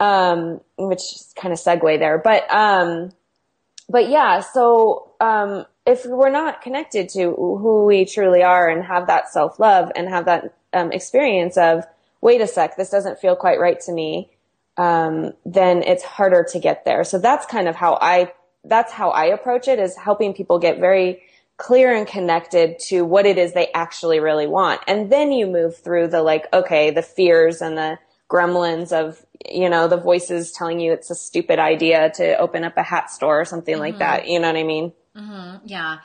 um, 0.00 0.60
which 0.76 1.00
is 1.00 1.32
kind 1.36 1.52
of 1.52 1.60
segue 1.60 1.98
there, 2.00 2.18
but, 2.18 2.52
um, 2.52 3.12
but 3.88 4.08
yeah, 4.08 4.40
so 4.40 5.12
um, 5.20 5.64
if 5.86 6.04
we're 6.06 6.30
not 6.30 6.62
connected 6.62 7.08
to 7.10 7.34
who 7.34 7.84
we 7.84 8.04
truly 8.04 8.42
are 8.42 8.68
and 8.68 8.84
have 8.84 9.06
that 9.06 9.28
self 9.28 9.58
love 9.58 9.90
and 9.94 10.08
have 10.08 10.24
that 10.24 10.54
um, 10.72 10.92
experience 10.92 11.56
of, 11.56 11.84
wait 12.20 12.40
a 12.40 12.46
sec, 12.46 12.76
this 12.76 12.90
doesn't 12.90 13.18
feel 13.18 13.36
quite 13.36 13.60
right 13.60 13.80
to 13.80 13.92
me, 13.92 14.30
um, 14.76 15.32
then 15.44 15.82
it's 15.82 16.02
harder 16.02 16.44
to 16.50 16.58
get 16.58 16.84
there. 16.84 17.04
So 17.04 17.18
that's 17.18 17.46
kind 17.46 17.68
of 17.68 17.76
how 17.76 17.98
I 18.00 18.32
that's 18.64 18.92
how 18.92 19.10
I 19.10 19.24
approach 19.26 19.66
it 19.66 19.80
is 19.80 19.96
helping 19.96 20.34
people 20.34 20.60
get 20.60 20.78
very 20.78 21.22
clear 21.62 21.94
and 21.94 22.08
connected 22.08 22.76
to 22.80 23.02
what 23.02 23.24
it 23.24 23.38
is 23.38 23.52
they 23.52 23.70
actually 23.72 24.18
really 24.18 24.48
want. 24.48 24.80
And 24.88 25.12
then 25.12 25.30
you 25.30 25.46
move 25.46 25.76
through 25.76 26.08
the 26.08 26.20
like, 26.20 26.52
okay, 26.52 26.90
the 26.90 27.02
fears 27.02 27.62
and 27.62 27.78
the 27.78 28.00
gremlins 28.28 28.90
of, 28.90 29.24
you 29.48 29.70
know, 29.70 29.86
the 29.86 29.96
voices 29.96 30.50
telling 30.50 30.80
you 30.80 30.92
it's 30.92 31.08
a 31.08 31.14
stupid 31.14 31.60
idea 31.60 32.10
to 32.16 32.36
open 32.38 32.64
up 32.64 32.76
a 32.76 32.82
hat 32.82 33.12
store 33.12 33.40
or 33.40 33.44
something 33.44 33.74
mm-hmm. 33.74 33.80
like 33.80 33.98
that. 33.98 34.26
You 34.26 34.40
know 34.40 34.48
what 34.48 34.56
I 34.56 34.64
mean? 34.64 34.92
Mm-hmm. 35.16 35.66
Yeah. 35.66 35.98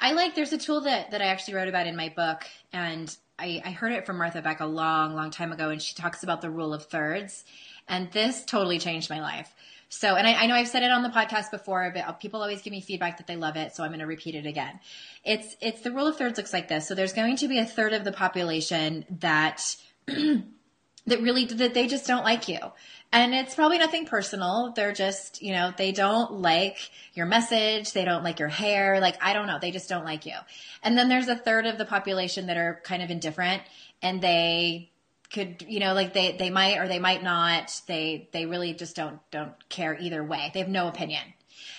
I 0.00 0.12
like, 0.12 0.34
there's 0.34 0.54
a 0.54 0.58
tool 0.58 0.80
that, 0.82 1.10
that 1.10 1.20
I 1.20 1.26
actually 1.26 1.54
wrote 1.54 1.68
about 1.68 1.86
in 1.86 1.94
my 1.94 2.08
book 2.16 2.46
and 2.72 3.14
I, 3.38 3.62
I 3.64 3.70
heard 3.70 3.92
it 3.92 4.06
from 4.06 4.18
Martha 4.18 4.40
Beck 4.42 4.60
a 4.60 4.66
long, 4.66 5.14
long 5.14 5.30
time 5.30 5.52
ago 5.52 5.70
and 5.70 5.80
she 5.80 5.94
talks 5.94 6.22
about 6.22 6.40
the 6.40 6.50
rule 6.50 6.72
of 6.72 6.86
thirds. 6.86 7.44
And 7.88 8.10
this 8.12 8.44
totally 8.44 8.78
changed 8.78 9.10
my 9.10 9.20
life. 9.20 9.54
So, 9.88 10.16
and 10.16 10.26
I, 10.26 10.34
I, 10.34 10.46
know 10.46 10.54
I've 10.54 10.66
said 10.66 10.82
it 10.82 10.90
on 10.90 11.02
the 11.02 11.08
podcast 11.10 11.52
before, 11.52 11.92
but 11.94 12.04
uh, 12.08 12.12
people 12.12 12.42
always 12.42 12.60
give 12.60 12.72
me 12.72 12.80
feedback 12.80 13.18
that 13.18 13.28
they 13.28 13.36
love 13.36 13.56
it. 13.56 13.74
So 13.74 13.84
I'm 13.84 13.90
going 13.90 14.00
to 14.00 14.06
repeat 14.06 14.34
it 14.34 14.44
again. 14.44 14.80
It's, 15.24 15.56
it's 15.60 15.82
the 15.82 15.92
rule 15.92 16.08
of 16.08 16.16
thirds 16.16 16.38
looks 16.38 16.52
like 16.52 16.66
this. 16.66 16.88
So 16.88 16.94
there's 16.94 17.12
going 17.12 17.36
to 17.36 17.48
be 17.48 17.58
a 17.58 17.64
third 17.64 17.92
of 17.92 18.02
the 18.02 18.12
population 18.12 19.04
that, 19.20 19.76
that 21.06 21.20
really, 21.20 21.44
that 21.46 21.74
they 21.74 21.86
just 21.86 22.06
don't 22.06 22.24
like 22.24 22.48
you. 22.48 22.58
And 23.12 23.34
it's 23.34 23.54
probably 23.54 23.78
nothing 23.78 24.06
personal. 24.06 24.72
They're 24.74 24.92
just, 24.92 25.40
you 25.40 25.52
know, 25.52 25.72
they 25.76 25.92
don't 25.92 26.40
like 26.42 26.90
your 27.14 27.26
message. 27.26 27.92
They 27.92 28.04
don't 28.04 28.24
like 28.24 28.40
your 28.40 28.48
hair. 28.48 29.00
Like, 29.00 29.16
I 29.22 29.32
don't 29.32 29.46
know. 29.46 29.58
They 29.60 29.70
just 29.70 29.88
don't 29.88 30.04
like 30.04 30.26
you. 30.26 30.34
And 30.82 30.98
then 30.98 31.08
there's 31.08 31.28
a 31.28 31.36
third 31.36 31.66
of 31.66 31.78
the 31.78 31.84
population 31.84 32.46
that 32.46 32.56
are 32.56 32.80
kind 32.84 33.02
of 33.02 33.10
indifferent 33.10 33.62
and 34.02 34.20
they 34.20 34.90
could 35.30 35.64
you 35.68 35.80
know 35.80 35.92
like 35.94 36.12
they 36.14 36.36
they 36.36 36.50
might 36.50 36.78
or 36.78 36.88
they 36.88 36.98
might 36.98 37.22
not 37.22 37.80
they 37.86 38.28
they 38.32 38.46
really 38.46 38.74
just 38.74 38.94
don't 38.94 39.18
don't 39.30 39.52
care 39.68 39.96
either 39.98 40.22
way 40.22 40.50
they 40.52 40.60
have 40.60 40.68
no 40.68 40.88
opinion 40.88 41.22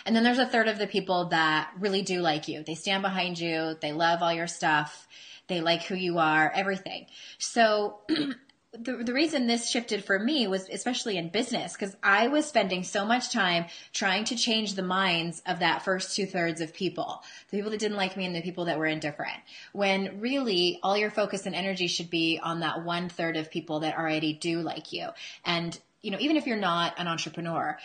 and 0.06 0.16
then 0.16 0.24
there's 0.24 0.38
a 0.38 0.46
third 0.46 0.68
of 0.68 0.78
the 0.78 0.88
people 0.88 1.30
that 1.30 1.72
really 1.80 2.02
do 2.02 2.20
like 2.22 2.48
you 2.48 2.64
they 2.64 2.76
stand 2.76 3.02
behind 3.02 3.40
you 3.40 3.78
they 3.82 3.94
love 3.94 4.22
all 4.22 4.34
your 4.34 4.48
stuff 4.48 5.08
they 5.48 5.62
like 5.62 5.84
who 5.84 5.96
you 5.96 6.18
are 6.18 6.52
everything 6.54 7.06
so 7.38 8.00
the, 8.82 9.04
the 9.04 9.14
reason 9.14 9.48
this 9.48 9.70
shifted 9.70 10.04
for 10.04 10.18
me 10.20 10.48
was 10.48 10.70
especially 10.70 11.18
in 11.18 11.30
business 11.30 11.74
because 11.74 11.96
I 12.04 12.28
was 12.28 12.46
spending 12.46 12.84
so 12.84 13.06
much 13.06 13.32
time 13.32 13.66
trying 13.94 14.26
to 14.26 14.36
change 14.36 14.74
the 14.74 14.84
minds 14.84 15.42
of 15.46 15.60
that 15.60 15.84
first 15.84 16.16
two 16.16 16.26
thirds 16.26 16.62
of 16.62 16.74
people, 16.74 17.24
the 17.50 17.58
people 17.58 17.72
that 17.72 17.80
didn't 17.80 17.98
like 17.98 18.18
me 18.18 18.26
and 18.26 18.36
the 18.36 18.42
people 18.42 18.66
that 18.66 18.80
were 18.80 18.86
indifferent. 18.86 19.38
When 19.74 20.20
really 20.22 20.80
all 20.84 20.98
your 20.98 21.12
focus 21.12 21.46
and 21.46 21.56
energy 21.56 21.88
should 21.88 22.10
be 22.10 22.40
on 22.42 22.62
that 22.62 22.84
one 22.84 23.10
third 23.10 23.38
of 23.38 23.52
people 23.52 23.82
that 23.82 23.98
already 23.98 24.34
do 24.34 24.62
like 24.62 24.94
you. 24.94 25.10
And 25.46 25.78
you 26.02 26.12
know, 26.12 26.18
even 26.20 26.38
if 26.38 26.46
you're 26.46 26.58
not 26.58 26.94
an 27.00 27.08
entrepreneur, 27.08 27.78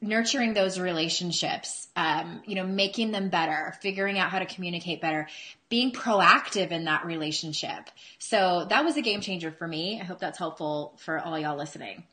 nurturing 0.00 0.54
those 0.54 0.78
relationships, 0.78 1.88
um, 1.94 2.42
you 2.46 2.54
know, 2.54 2.64
making 2.64 3.10
them 3.10 3.28
better, 3.28 3.74
figuring 3.80 4.18
out 4.18 4.30
how 4.30 4.38
to 4.38 4.46
communicate 4.46 5.00
better, 5.00 5.28
being 5.68 5.92
proactive 5.92 6.70
in 6.70 6.84
that 6.84 7.04
relationship. 7.04 7.90
So 8.18 8.66
that 8.70 8.84
was 8.84 8.96
a 8.96 9.02
game 9.02 9.20
changer 9.20 9.50
for 9.50 9.68
me. 9.68 10.00
I 10.00 10.04
hope 10.04 10.18
that's 10.18 10.38
helpful 10.38 10.94
for 10.98 11.18
all 11.18 11.38
y'all 11.38 11.56
listening. 11.56 12.04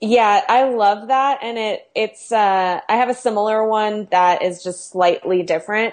Yeah, 0.00 0.42
I 0.48 0.64
love 0.70 1.08
that. 1.08 1.40
And 1.42 1.58
it, 1.58 1.90
it's, 1.94 2.32
uh, 2.32 2.80
I 2.88 2.96
have 2.96 3.10
a 3.10 3.14
similar 3.14 3.66
one 3.66 4.08
that 4.10 4.42
is 4.42 4.62
just 4.62 4.90
slightly 4.90 5.42
different. 5.42 5.92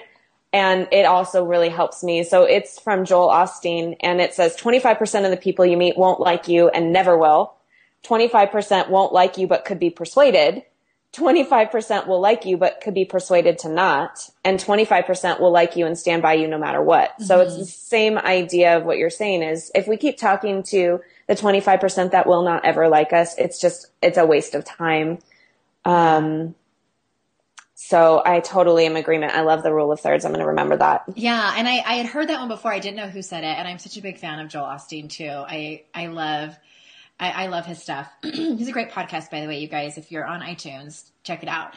And 0.50 0.88
it 0.92 1.04
also 1.04 1.44
really 1.44 1.68
helps 1.68 2.02
me. 2.02 2.24
So 2.24 2.44
it's 2.44 2.80
from 2.80 3.04
Joel 3.04 3.28
Osteen 3.28 3.96
and 4.00 4.18
it 4.22 4.32
says 4.32 4.56
25% 4.56 5.26
of 5.26 5.30
the 5.30 5.36
people 5.36 5.66
you 5.66 5.76
meet 5.76 5.98
won't 5.98 6.20
like 6.20 6.48
you 6.48 6.70
and 6.70 6.90
never 6.90 7.18
will. 7.18 7.52
25% 8.04 8.88
won't 8.88 9.12
like 9.12 9.36
you 9.36 9.46
but 9.46 9.66
could 9.66 9.78
be 9.78 9.90
persuaded. 9.90 10.62
25% 11.18 12.06
will 12.06 12.20
like 12.20 12.44
you 12.44 12.56
but 12.56 12.80
could 12.80 12.94
be 12.94 13.04
persuaded 13.04 13.58
to 13.58 13.68
not 13.68 14.30
and 14.44 14.58
25% 14.58 15.40
will 15.40 15.50
like 15.50 15.76
you 15.76 15.86
and 15.86 15.98
stand 15.98 16.22
by 16.22 16.34
you 16.34 16.46
no 16.46 16.58
matter 16.58 16.82
what 16.82 17.10
mm-hmm. 17.10 17.24
so 17.24 17.40
it's 17.40 17.56
the 17.56 17.64
same 17.64 18.18
idea 18.18 18.76
of 18.76 18.84
what 18.84 18.98
you're 18.98 19.10
saying 19.10 19.42
is 19.42 19.70
if 19.74 19.88
we 19.88 19.96
keep 19.96 20.16
talking 20.16 20.62
to 20.62 21.00
the 21.26 21.34
25% 21.34 22.12
that 22.12 22.26
will 22.26 22.42
not 22.42 22.64
ever 22.64 22.88
like 22.88 23.12
us 23.12 23.36
it's 23.38 23.60
just 23.60 23.90
it's 24.02 24.18
a 24.18 24.26
waste 24.26 24.54
of 24.54 24.64
time 24.64 25.18
um 25.84 26.54
so 27.80 28.20
I 28.26 28.40
totally 28.40 28.86
am 28.86 28.96
agreement. 28.96 29.34
I 29.34 29.42
love 29.42 29.62
the 29.62 29.72
rule 29.72 29.92
of 29.92 30.00
thirds. 30.00 30.24
I'm 30.24 30.32
going 30.32 30.40
to 30.40 30.48
remember 30.48 30.76
that. 30.76 31.04
Yeah, 31.14 31.54
and 31.56 31.68
I, 31.68 31.76
I 31.86 31.94
had 31.94 32.06
heard 32.06 32.28
that 32.28 32.40
one 32.40 32.48
before. 32.48 32.72
I 32.72 32.80
didn't 32.80 32.96
know 32.96 33.08
who 33.08 33.22
said 33.22 33.44
it, 33.44 33.56
and 33.56 33.68
I'm 33.68 33.78
such 33.78 33.96
a 33.96 34.02
big 34.02 34.18
fan 34.18 34.40
of 34.40 34.48
Joel 34.48 34.64
Osteen 34.64 35.08
too. 35.08 35.30
I 35.30 35.84
I 35.94 36.08
love 36.08 36.58
I, 37.20 37.44
I 37.44 37.46
love 37.48 37.66
his 37.66 37.82
stuff. 37.82 38.10
He's 38.22 38.68
a 38.68 38.72
great 38.72 38.90
podcast, 38.90 39.30
by 39.30 39.40
the 39.40 39.46
way, 39.46 39.58
you 39.58 39.68
guys. 39.68 39.98
If 39.98 40.12
you're 40.12 40.26
on 40.26 40.40
iTunes, 40.40 41.10
check 41.24 41.42
it 41.42 41.48
out. 41.48 41.74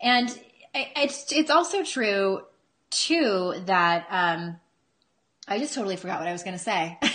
And 0.00 0.28
it's 0.74 1.32
it's 1.32 1.50
also 1.50 1.82
true 1.82 2.42
too 2.90 3.54
that 3.66 4.06
um, 4.10 4.58
I 5.46 5.58
just 5.58 5.74
totally 5.74 5.96
forgot 5.96 6.20
what 6.20 6.28
I 6.28 6.32
was 6.32 6.42
going 6.42 6.56
to 6.56 6.62
say. 6.62 6.98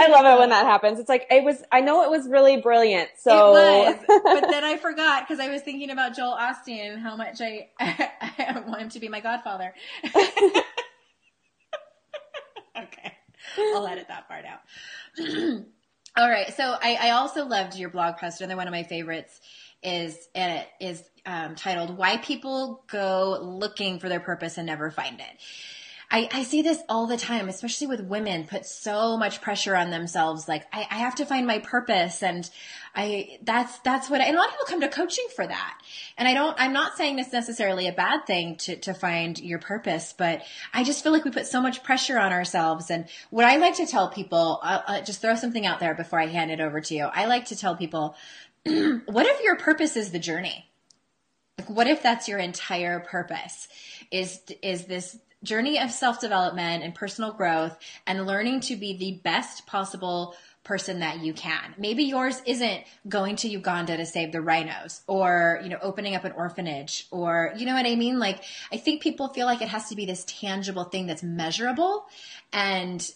I 0.00 0.06
love 0.10 0.24
it 0.24 0.38
when 0.38 0.50
that 0.50 0.64
happens. 0.64 0.98
It's 0.98 1.08
like 1.08 1.26
it 1.30 1.42
was. 1.42 1.62
I 1.72 1.80
know 1.80 2.04
it 2.04 2.10
was 2.10 2.28
really 2.28 2.58
brilliant. 2.58 3.10
So, 3.18 3.56
it 3.56 3.98
was, 4.08 4.20
but 4.24 4.48
then 4.50 4.64
I 4.64 4.76
forgot 4.76 5.26
because 5.26 5.40
I 5.40 5.48
was 5.48 5.62
thinking 5.62 5.90
about 5.90 6.16
Joel 6.16 6.36
Osteen 6.38 6.92
and 6.92 7.02
how 7.02 7.16
much 7.16 7.40
I, 7.40 7.68
I 7.80 8.62
want 8.66 8.80
him 8.82 8.88
to 8.90 9.00
be 9.00 9.08
my 9.08 9.20
godfather. 9.20 9.74
Okay. 12.84 13.12
I'll 13.56 13.86
edit 13.86 14.08
that 14.08 14.28
part 14.28 14.44
out. 14.44 14.60
All 16.16 16.28
right. 16.28 16.52
So 16.54 16.76
I, 16.82 16.98
I, 17.00 17.10
also 17.10 17.46
loved 17.46 17.76
your 17.76 17.90
blog 17.90 18.16
post. 18.16 18.40
Another 18.40 18.56
one 18.56 18.66
of 18.66 18.72
my 18.72 18.82
favorites 18.82 19.40
is 19.82 20.28
and 20.34 20.60
it 20.60 20.68
is 20.80 21.04
um, 21.26 21.54
titled 21.54 21.96
"Why 21.96 22.16
People 22.16 22.82
Go 22.90 23.38
Looking 23.40 24.00
for 24.00 24.08
Their 24.08 24.20
Purpose 24.20 24.58
and 24.58 24.66
Never 24.66 24.90
Find 24.90 25.20
It." 25.20 25.26
I, 26.10 26.26
I 26.32 26.42
see 26.44 26.62
this 26.62 26.80
all 26.88 27.06
the 27.06 27.18
time, 27.18 27.50
especially 27.50 27.86
with 27.86 28.00
women 28.00 28.46
put 28.46 28.64
so 28.64 29.18
much 29.18 29.42
pressure 29.42 29.76
on 29.76 29.90
themselves. 29.90 30.48
Like 30.48 30.64
I, 30.72 30.86
I 30.90 30.94
have 30.96 31.16
to 31.16 31.26
find 31.26 31.46
my 31.46 31.58
purpose. 31.58 32.22
And 32.22 32.48
I, 32.94 33.38
that's, 33.42 33.78
that's 33.80 34.08
what, 34.08 34.22
I, 34.22 34.24
and 34.24 34.34
a 34.34 34.38
lot 34.38 34.48
of 34.48 34.54
people 34.54 34.66
come 34.68 34.80
to 34.80 34.88
coaching 34.88 35.26
for 35.36 35.46
that. 35.46 35.78
And 36.16 36.26
I 36.26 36.32
don't, 36.32 36.56
I'm 36.58 36.72
not 36.72 36.96
saying 36.96 37.16
this 37.16 37.30
necessarily 37.30 37.88
a 37.88 37.92
bad 37.92 38.26
thing 38.26 38.56
to, 38.56 38.76
to 38.76 38.94
find 38.94 39.38
your 39.38 39.58
purpose, 39.58 40.14
but 40.16 40.42
I 40.72 40.82
just 40.82 41.02
feel 41.02 41.12
like 41.12 41.26
we 41.26 41.30
put 41.30 41.46
so 41.46 41.60
much 41.60 41.82
pressure 41.82 42.18
on 42.18 42.32
ourselves. 42.32 42.90
And 42.90 43.06
what 43.28 43.44
I 43.44 43.58
like 43.58 43.76
to 43.76 43.86
tell 43.86 44.08
people, 44.08 44.60
I'll, 44.62 44.84
I'll 44.86 45.04
just 45.04 45.20
throw 45.20 45.34
something 45.34 45.66
out 45.66 45.78
there 45.78 45.94
before 45.94 46.20
I 46.20 46.26
hand 46.26 46.50
it 46.50 46.60
over 46.60 46.80
to 46.80 46.94
you. 46.94 47.04
I 47.04 47.26
like 47.26 47.44
to 47.46 47.56
tell 47.56 47.76
people, 47.76 48.16
what 48.64 49.26
if 49.26 49.42
your 49.42 49.56
purpose 49.56 49.94
is 49.94 50.10
the 50.10 50.18
journey? 50.18 50.64
Like, 51.58 51.68
what 51.68 51.86
if 51.86 52.02
that's 52.02 52.28
your 52.28 52.38
entire 52.38 53.00
purpose? 53.00 53.68
Is 54.10 54.40
is 54.62 54.86
this 54.86 55.18
journey 55.42 55.78
of 55.78 55.90
self 55.90 56.20
development 56.20 56.82
and 56.82 56.94
personal 56.94 57.32
growth 57.32 57.78
and 58.06 58.26
learning 58.26 58.60
to 58.60 58.76
be 58.76 58.96
the 58.96 59.20
best 59.22 59.66
possible 59.66 60.34
person 60.68 61.00
that 61.00 61.20
you 61.20 61.32
can. 61.32 61.74
Maybe 61.78 62.04
yours 62.04 62.42
isn't 62.44 62.84
going 63.08 63.36
to 63.36 63.48
Uganda 63.48 63.96
to 63.96 64.04
save 64.04 64.32
the 64.32 64.42
rhinos 64.42 65.00
or, 65.06 65.60
you 65.62 65.70
know, 65.70 65.78
opening 65.80 66.14
up 66.14 66.24
an 66.24 66.32
orphanage 66.32 67.06
or, 67.10 67.54
you 67.56 67.64
know 67.64 67.74
what 67.74 67.86
I 67.86 67.96
mean? 67.96 68.18
Like, 68.18 68.44
I 68.70 68.76
think 68.76 69.02
people 69.02 69.28
feel 69.28 69.46
like 69.46 69.62
it 69.62 69.68
has 69.68 69.88
to 69.88 69.96
be 69.96 70.04
this 70.04 70.24
tangible 70.28 70.84
thing 70.84 71.06
that's 71.06 71.22
measurable. 71.22 72.06
And, 72.52 73.10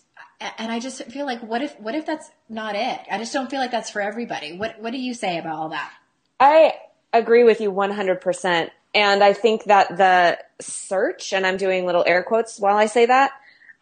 and 0.56 0.72
I 0.72 0.80
just 0.80 1.04
feel 1.04 1.26
like, 1.26 1.42
what 1.42 1.60
if, 1.60 1.78
what 1.78 1.94
if 1.94 2.06
that's 2.06 2.30
not 2.48 2.74
it? 2.74 3.00
I 3.10 3.18
just 3.18 3.34
don't 3.34 3.50
feel 3.50 3.60
like 3.60 3.70
that's 3.70 3.90
for 3.90 4.00
everybody. 4.00 4.56
What, 4.56 4.80
what 4.80 4.92
do 4.92 4.98
you 4.98 5.12
say 5.12 5.36
about 5.36 5.56
all 5.56 5.68
that? 5.68 5.92
I 6.40 6.72
agree 7.12 7.44
with 7.44 7.60
you 7.60 7.70
100%. 7.70 8.70
And 8.94 9.24
I 9.24 9.32
think 9.32 9.64
that 9.64 9.96
the 9.96 10.38
search, 10.60 11.32
and 11.32 11.46
I'm 11.46 11.56
doing 11.56 11.86
little 11.86 12.04
air 12.06 12.22
quotes 12.22 12.58
while 12.58 12.76
I 12.76 12.86
say 12.86 13.06
that, 13.06 13.32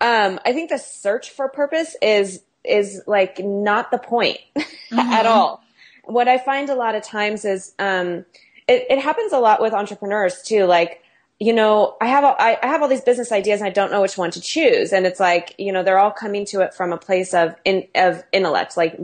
um, 0.00 0.38
I 0.44 0.52
think 0.52 0.70
the 0.70 0.78
search 0.78 1.30
for 1.30 1.48
purpose 1.48 1.96
is 2.00 2.42
is 2.62 3.02
like 3.06 3.38
not 3.38 3.90
the 3.90 3.98
point 3.98 4.38
mm-hmm. 4.56 4.98
at 4.98 5.26
all. 5.26 5.62
What 6.04 6.28
I 6.28 6.38
find 6.38 6.68
a 6.68 6.74
lot 6.74 6.94
of 6.94 7.02
times 7.02 7.44
is 7.44 7.74
um, 7.78 8.24
it, 8.68 8.86
it 8.90 8.98
happens 8.98 9.32
a 9.32 9.38
lot 9.38 9.60
with 9.60 9.72
entrepreneurs 9.72 10.42
too. 10.42 10.64
Like, 10.64 11.02
you 11.38 11.52
know, 11.52 11.96
I 12.00 12.06
have 12.06 12.24
I, 12.24 12.58
I 12.62 12.66
have 12.66 12.82
all 12.82 12.88
these 12.88 13.00
business 13.00 13.32
ideas 13.32 13.60
and 13.60 13.68
I 13.68 13.72
don't 13.72 13.90
know 13.90 14.00
which 14.00 14.16
one 14.16 14.30
to 14.32 14.40
choose. 14.40 14.92
And 14.92 15.06
it's 15.06 15.20
like, 15.20 15.54
you 15.58 15.72
know, 15.72 15.82
they're 15.82 15.98
all 15.98 16.10
coming 16.10 16.44
to 16.46 16.60
it 16.60 16.74
from 16.74 16.92
a 16.92 16.98
place 16.98 17.34
of 17.34 17.54
in 17.64 17.88
of 17.94 18.22
intellect, 18.32 18.76
like 18.76 18.96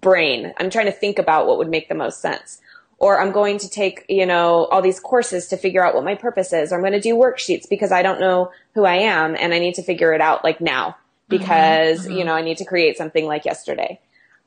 brain. 0.00 0.52
I'm 0.58 0.70
trying 0.70 0.86
to 0.86 0.92
think 0.92 1.18
about 1.18 1.46
what 1.46 1.58
would 1.58 1.68
make 1.68 1.88
the 1.88 1.94
most 1.94 2.20
sense 2.20 2.60
or 2.98 3.20
I'm 3.20 3.32
going 3.32 3.58
to 3.58 3.68
take, 3.68 4.04
you 4.08 4.26
know, 4.26 4.66
all 4.66 4.82
these 4.82 5.00
courses 5.00 5.48
to 5.48 5.56
figure 5.56 5.84
out 5.84 5.94
what 5.94 6.04
my 6.04 6.14
purpose 6.14 6.52
is, 6.52 6.72
or 6.72 6.76
I'm 6.76 6.82
going 6.82 6.92
to 6.92 7.00
do 7.00 7.14
worksheets 7.14 7.68
because 7.68 7.92
I 7.92 8.02
don't 8.02 8.20
know 8.20 8.52
who 8.74 8.84
I 8.84 8.96
am 8.96 9.36
and 9.38 9.52
I 9.52 9.58
need 9.58 9.74
to 9.74 9.82
figure 9.82 10.12
it 10.12 10.20
out 10.20 10.44
like 10.44 10.60
now 10.60 10.96
because, 11.28 12.00
mm-hmm, 12.00 12.08
mm-hmm. 12.08 12.18
you 12.18 12.24
know, 12.24 12.34
I 12.34 12.42
need 12.42 12.58
to 12.58 12.64
create 12.64 12.96
something 12.96 13.26
like 13.26 13.44
yesterday. 13.44 14.00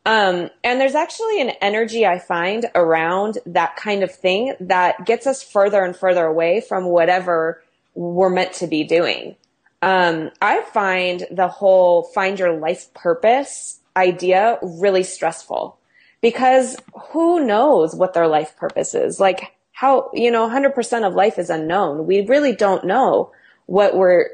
Um, 0.05 0.49
and 0.63 0.79
there's 0.79 0.95
actually 0.95 1.41
an 1.41 1.49
energy 1.61 2.05
I 2.05 2.19
find 2.19 2.65
around 2.75 3.39
that 3.45 3.75
kind 3.75 4.03
of 4.03 4.15
thing 4.15 4.55
that 4.61 5.05
gets 5.05 5.27
us 5.27 5.43
further 5.43 5.83
and 5.83 5.95
further 5.95 6.25
away 6.25 6.61
from 6.61 6.85
whatever 6.85 7.61
we're 7.93 8.29
meant 8.29 8.53
to 8.53 8.67
be 8.67 8.85
doing. 8.85 9.35
Um, 9.81 10.31
I 10.41 10.61
find 10.61 11.27
the 11.29 11.49
whole 11.49 12.03
find 12.03 12.39
your 12.39 12.53
life 12.53 12.93
purpose 12.93 13.79
idea 13.97 14.59
really 14.61 15.03
stressful 15.03 15.77
because 16.21 16.77
who 17.11 17.45
knows 17.45 17.95
what 17.95 18.13
their 18.13 18.27
life 18.27 18.55
purpose 18.57 18.93
is? 18.93 19.19
Like 19.19 19.53
how, 19.71 20.09
you 20.13 20.31
know, 20.31 20.49
100% 20.49 21.07
of 21.07 21.13
life 21.13 21.37
is 21.37 21.49
unknown. 21.49 22.07
We 22.07 22.25
really 22.25 22.55
don't 22.55 22.85
know 22.85 23.31
what 23.67 23.95
we're, 23.95 24.29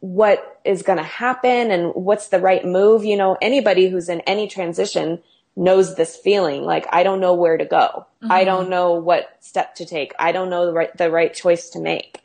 what 0.00 0.60
is 0.64 0.82
going 0.82 0.98
to 0.98 1.04
happen 1.04 1.70
and 1.70 1.92
what's 1.94 2.28
the 2.28 2.38
right 2.38 2.64
move. 2.64 3.04
You 3.04 3.16
know, 3.16 3.36
anybody 3.40 3.88
who's 3.88 4.08
in 4.08 4.20
any 4.20 4.46
transition 4.46 5.20
knows 5.56 5.96
this 5.96 6.16
feeling. 6.16 6.62
Like, 6.62 6.86
I 6.92 7.02
don't 7.02 7.20
know 7.20 7.34
where 7.34 7.56
to 7.56 7.64
go. 7.64 8.06
Mm-hmm. 8.22 8.30
I 8.30 8.44
don't 8.44 8.70
know 8.70 8.92
what 8.92 9.36
step 9.40 9.74
to 9.76 9.86
take. 9.86 10.12
I 10.18 10.32
don't 10.32 10.50
know 10.50 10.66
the 10.66 10.72
right, 10.72 10.96
the 10.96 11.10
right 11.10 11.34
choice 11.34 11.70
to 11.70 11.80
make. 11.80 12.22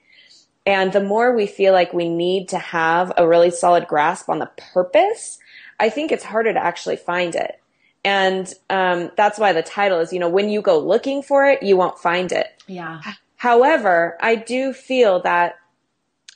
And 0.65 0.93
the 0.93 1.03
more 1.03 1.35
we 1.35 1.47
feel 1.47 1.73
like 1.73 1.93
we 1.93 2.07
need 2.07 2.50
to 2.50 2.59
have 2.59 3.12
a 3.17 3.27
really 3.27 3.51
solid 3.51 3.88
grasp 3.88 4.29
on 4.29 4.39
the 4.39 4.51
purpose, 4.73 5.39
I 5.79 5.89
think 5.89 6.12
it's 6.12 6.23
harder 6.23 6.53
to 6.53 6.63
actually 6.63 6.95
find 6.95 7.35
it. 7.35 7.59
And 8.05 8.53
um, 8.69 9.12
that's 9.15 9.39
why 9.39 9.53
the 9.53 9.63
title 9.63 10.00
is, 10.00 10.12
you 10.12 10.19
know, 10.19 10.29
when 10.29 10.50
you 10.50 10.62
go 10.62 10.77
looking 10.77 11.24
for 11.24 11.45
it, 11.45 11.63
you 11.63 11.77
won't 11.77 11.98
find 11.98 12.31
it. 12.31 12.48
Yeah. 12.67 13.01
However, 13.38 14.17
I 14.22 14.36
do 14.36 14.74
feel 14.74 15.22
that 15.22 15.55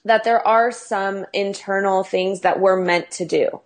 that 0.06 0.24
there 0.24 0.46
are 0.48 0.72
some 0.72 1.26
internal 1.34 2.04
things 2.04 2.42
that 2.42 2.62
we're 2.62 2.80
meant 2.80 3.12
to 3.12 3.26
do. 3.26 3.62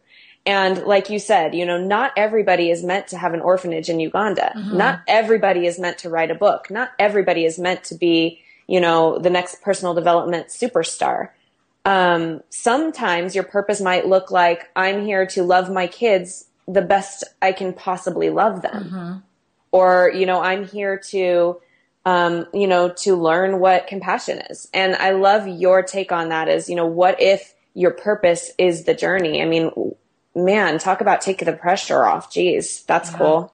And 0.46 0.84
like 0.84 1.12
you 1.12 1.20
said, 1.20 1.54
you 1.54 1.66
know, 1.66 1.78
not 1.78 2.14
everybody 2.18 2.72
is 2.72 2.84
meant 2.84 3.08
to 3.10 3.18
have 3.18 3.36
an 3.36 3.42
orphanage 3.42 3.90
in 3.90 4.00
Uganda. 4.00 4.52
Mm-hmm. 4.56 4.78
Not 4.78 5.02
everybody 5.08 5.68
is 5.68 5.78
meant 5.78 6.00
to 6.00 6.10
write 6.10 6.32
a 6.32 6.36
book. 6.36 6.72
Not 6.72 6.92
everybody 6.98 7.46
is 7.46 7.60
meant 7.60 7.84
to 7.86 7.96
be, 7.96 8.42
you 8.68 8.80
know, 8.80 9.20
the 9.20 9.30
next 9.30 9.62
personal 9.62 9.94
development 9.94 10.48
superstar. 10.48 11.30
Um, 11.86 12.42
sometimes 12.50 13.36
your 13.36 13.44
purpose 13.44 13.82
might 13.82 14.08
look 14.08 14.32
like 14.32 14.70
I'm 14.76 15.06
here 15.06 15.28
to 15.28 15.44
love 15.44 15.70
my 15.72 15.86
kids 15.86 16.46
the 16.68 16.82
best 16.82 17.24
I 17.42 17.52
can 17.52 17.74
possibly 17.74 18.30
love 18.30 18.62
them. 18.62 18.84
Mm-hmm. 18.84 19.18
Or, 19.72 20.12
you 20.14 20.26
know, 20.26 20.42
I'm 20.42 20.68
here 20.68 20.98
to, 21.10 21.62
um, 22.06 22.46
you 22.54 22.68
know, 22.68 22.90
to 22.90 23.16
learn 23.16 23.60
what 23.60 23.88
compassion 23.88 24.40
is. 24.50 24.68
And 24.74 24.96
I 24.96 25.12
love 25.12 25.48
your 25.48 25.82
take 25.82 26.12
on 26.12 26.30
that 26.30 26.50
is, 26.50 26.70
you 26.70 26.76
know, 26.76 26.86
what 26.86 27.22
if 27.22 27.54
your 27.74 27.92
purpose 27.92 28.52
is 28.58 28.84
the 28.84 28.94
journey? 28.94 29.42
I 29.42 29.46
mean, 29.46 29.72
man, 30.36 30.78
talk 30.78 31.02
about 31.02 31.22
taking 31.22 31.46
the 31.46 31.54
pressure 31.54 32.04
off. 32.06 32.32
Jeez, 32.32 32.86
that's 32.86 33.12
yeah. 33.12 33.18
cool. 33.18 33.54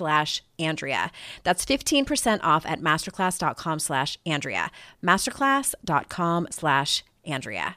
slash 0.00 0.42
Andrea. 0.58 1.12
That's 1.44 1.66
15% 1.66 2.40
off 2.42 2.64
at 2.64 2.80
masterclass.com 2.80 3.78
slash 3.78 4.16
Andrea. 4.24 4.70
Masterclass.com 5.04 6.48
slash 6.50 7.04
Andrea. 7.26 7.76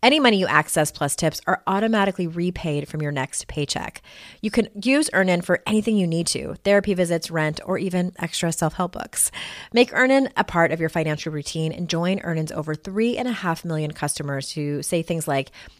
Any 0.00 0.20
money 0.20 0.36
you 0.36 0.46
access 0.46 0.92
plus 0.92 1.16
tips 1.16 1.40
are 1.48 1.60
automatically 1.66 2.28
repaid 2.28 2.88
from 2.88 3.02
your 3.02 3.10
next 3.10 3.48
paycheck. 3.48 4.00
You 4.40 4.48
can 4.48 4.68
use 4.80 5.10
Earnin 5.12 5.40
for 5.40 5.60
anything 5.66 5.96
you 5.96 6.06
need 6.06 6.28
to 6.28 6.54
therapy 6.62 6.94
visits, 6.94 7.32
rent, 7.32 7.58
or 7.66 7.78
even 7.78 8.12
extra 8.16 8.52
self 8.52 8.74
help 8.74 8.92
books. 8.92 9.32
Make 9.72 9.92
Earnin 9.92 10.28
a 10.36 10.44
part 10.44 10.70
of 10.70 10.78
your 10.78 10.88
financial 10.88 11.32
routine 11.32 11.72
and 11.72 11.88
join 11.88 12.20
Earnin's 12.20 12.52
over 12.52 12.76
3.5 12.76 13.64
million 13.64 13.90
customers 13.90 14.52
who 14.52 14.84
say 14.84 15.02
things 15.02 15.26
like, 15.26 15.50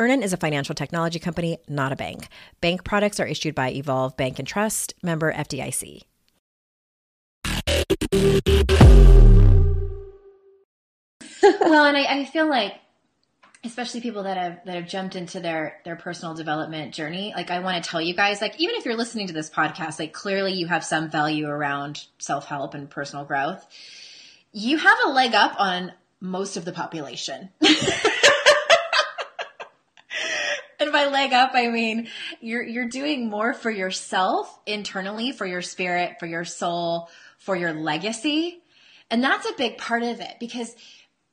Earnin 0.00 0.22
is 0.22 0.32
a 0.32 0.36
financial 0.36 0.76
technology 0.76 1.18
company, 1.18 1.58
not 1.68 1.90
a 1.90 1.96
bank. 1.96 2.28
Bank 2.60 2.84
products 2.84 3.18
are 3.18 3.26
issued 3.26 3.56
by 3.56 3.70
Evolve 3.70 4.16
Bank 4.16 4.38
and 4.38 4.46
Trust, 4.46 4.94
member 5.02 5.32
FDIC. 5.32 6.02
well, 11.42 11.84
and 11.84 11.96
I, 11.96 12.04
I 12.08 12.24
feel 12.26 12.48
like 12.48 12.74
especially 13.64 14.00
people 14.00 14.22
that 14.22 14.36
have 14.36 14.60
that 14.66 14.76
have 14.76 14.86
jumped 14.86 15.16
into 15.16 15.40
their 15.40 15.80
their 15.84 15.96
personal 15.96 16.32
development 16.32 16.94
journey 16.94 17.32
like 17.34 17.50
i 17.50 17.58
want 17.58 17.82
to 17.82 17.90
tell 17.90 18.00
you 18.00 18.14
guys 18.14 18.40
like 18.40 18.58
even 18.60 18.76
if 18.76 18.84
you're 18.84 18.96
listening 18.96 19.26
to 19.26 19.32
this 19.32 19.50
podcast 19.50 19.98
like 19.98 20.12
clearly 20.12 20.52
you 20.52 20.68
have 20.68 20.84
some 20.84 21.10
value 21.10 21.48
around 21.48 22.04
self-help 22.18 22.74
and 22.74 22.88
personal 22.88 23.24
growth 23.24 23.66
you 24.52 24.78
have 24.78 24.98
a 25.06 25.10
leg 25.10 25.34
up 25.34 25.58
on 25.58 25.92
most 26.20 26.56
of 26.56 26.64
the 26.64 26.72
population 26.72 27.48
and 30.80 30.92
by 30.92 31.06
leg 31.06 31.32
up, 31.32 31.52
I 31.54 31.68
mean 31.68 32.08
you're 32.40 32.62
you're 32.62 32.88
doing 32.88 33.28
more 33.28 33.54
for 33.54 33.70
yourself 33.70 34.58
internally, 34.66 35.32
for 35.32 35.46
your 35.46 35.62
spirit, 35.62 36.16
for 36.18 36.26
your 36.26 36.44
soul, 36.44 37.08
for 37.38 37.56
your 37.56 37.72
legacy. 37.72 38.60
And 39.10 39.22
that's 39.22 39.48
a 39.48 39.54
big 39.56 39.78
part 39.78 40.02
of 40.02 40.20
it 40.20 40.36
because 40.38 40.76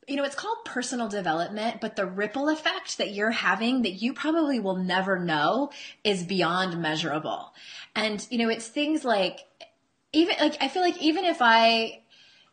you 0.08 0.15
know, 0.15 0.23
it's 0.23 0.36
called 0.36 0.58
personal 0.65 1.08
development, 1.08 1.81
but 1.81 1.95
the 1.95 2.05
ripple 2.05 2.49
effect 2.49 2.99
that 2.99 3.13
you're 3.13 3.31
having 3.31 3.81
that 3.81 4.01
you 4.01 4.13
probably 4.13 4.60
will 4.60 4.75
never 4.75 5.17
know 5.17 5.71
is 6.03 6.23
beyond 6.23 6.79
measurable. 6.79 7.53
And, 7.95 8.25
you 8.29 8.38
know, 8.38 8.49
it's 8.49 8.67
things 8.67 9.03
like, 9.03 9.39
even 10.13 10.36
like, 10.39 10.58
I 10.62 10.67
feel 10.67 10.84
like 10.84 11.01
even 11.01 11.25
if 11.25 11.38
I 11.41 12.03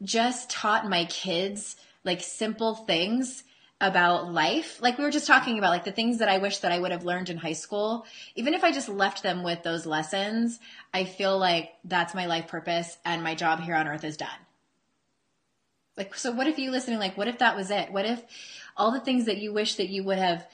just 0.03 0.51
taught 0.51 0.89
my 0.89 1.05
kids 1.05 1.77
like 2.05 2.23
simple 2.23 2.75
things 2.75 3.45
about 3.83 4.33
life. 4.33 4.81
Like 4.81 4.97
we 4.97 5.05
were 5.05 5.11
just 5.11 5.27
talking 5.27 5.59
about, 5.59 5.71
like 5.71 5.85
the 5.85 5.93
things 5.93 6.19
that 6.19 6.29
I 6.29 6.39
wish 6.39 6.59
that 6.59 6.71
I 6.71 6.79
would 6.79 6.93
have 6.93 7.05
learned 7.05 7.29
in 7.29 7.37
high 7.37 7.53
school. 7.53 8.07
Even 8.37 8.55
if 8.55 8.63
I 8.63 8.71
just 8.71 8.89
left 8.89 9.25
them 9.25 9.43
with 9.43 9.65
those 9.65 9.85
lessons, 9.85 10.61
I 10.95 11.05
feel 11.05 11.37
like 11.37 11.73
that's 11.85 12.15
my 12.15 12.27
life 12.27 12.47
purpose 12.47 12.97
and 13.05 13.25
my 13.25 13.35
job 13.35 13.61
here 13.61 13.75
on 13.75 13.89
earth 13.89 14.05
is 14.05 14.17
done. 14.17 14.29
Like, 15.97 16.15
so 16.15 16.31
what 16.31 16.47
if 16.47 16.59
you 16.59 16.71
listening, 16.71 17.01
like, 17.01 17.19
what 17.19 17.29
if 17.29 17.39
that 17.39 17.57
was 17.57 17.71
it? 17.71 17.93
What 17.93 18.07
if 18.07 18.23
all 18.77 18.93
the 18.93 19.01
things 19.01 19.27
that 19.27 19.39
you 19.39 19.53
wish 19.53 19.75
that 19.75 19.89
you 19.89 20.05
would 20.05 20.19
have 20.19 20.47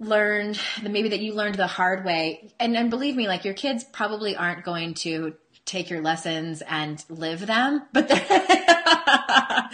learned, 0.00 0.60
maybe 0.82 1.10
that 1.10 1.20
you 1.20 1.34
learned 1.34 1.54
the 1.54 1.66
hard 1.66 2.04
way, 2.04 2.52
and, 2.60 2.76
and 2.76 2.90
believe 2.90 3.16
me, 3.16 3.28
like, 3.28 3.44
your 3.44 3.54
kids 3.54 3.84
probably 3.84 4.36
aren't 4.36 4.64
going 4.64 4.94
to 4.94 5.34
take 5.64 5.90
your 5.90 6.02
lessons 6.02 6.62
and 6.62 7.02
live 7.08 7.46
them, 7.46 7.82
but 7.92 8.10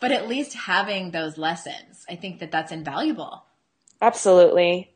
but 0.00 0.12
at 0.12 0.28
least 0.28 0.54
having 0.54 1.10
those 1.10 1.38
lessons, 1.38 2.04
I 2.08 2.16
think 2.16 2.40
that 2.40 2.50
that's 2.50 2.72
invaluable. 2.72 3.44
Absolutely. 4.00 4.90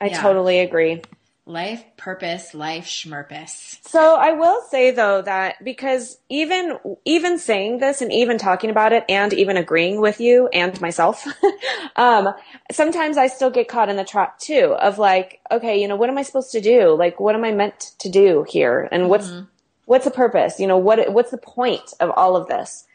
I 0.00 0.06
yeah. 0.06 0.20
totally 0.20 0.60
agree. 0.60 1.02
Life 1.44 1.84
purpose, 1.96 2.54
life 2.54 2.86
schmurpus. 2.86 3.78
So 3.88 4.14
I 4.14 4.32
will 4.32 4.62
say 4.70 4.92
though 4.92 5.22
that 5.22 5.62
because 5.64 6.18
even 6.28 6.78
even 7.04 7.36
saying 7.36 7.78
this 7.78 8.00
and 8.00 8.12
even 8.12 8.38
talking 8.38 8.70
about 8.70 8.92
it 8.92 9.04
and 9.08 9.32
even 9.32 9.56
agreeing 9.56 10.00
with 10.00 10.20
you 10.20 10.46
and 10.52 10.80
myself, 10.80 11.26
um, 11.96 12.32
sometimes 12.70 13.18
I 13.18 13.26
still 13.26 13.50
get 13.50 13.66
caught 13.66 13.88
in 13.88 13.96
the 13.96 14.04
trap 14.04 14.38
too 14.38 14.76
of 14.78 14.98
like, 14.98 15.40
okay, 15.50 15.80
you 15.80 15.88
know, 15.88 15.96
what 15.96 16.08
am 16.08 16.16
I 16.16 16.22
supposed 16.22 16.52
to 16.52 16.60
do? 16.60 16.94
Like, 16.94 17.18
what 17.18 17.34
am 17.34 17.44
I 17.44 17.50
meant 17.50 17.92
to 17.98 18.08
do 18.08 18.46
here? 18.48 18.88
And 18.92 19.10
what's 19.10 19.26
mm-hmm. 19.26 19.46
what's 19.86 20.04
the 20.04 20.12
purpose? 20.12 20.60
You 20.60 20.68
know, 20.68 20.78
what 20.78 21.12
what's 21.12 21.32
the 21.32 21.38
point 21.38 21.92
of 21.98 22.10
all 22.10 22.36
of 22.36 22.46
this? 22.46 22.86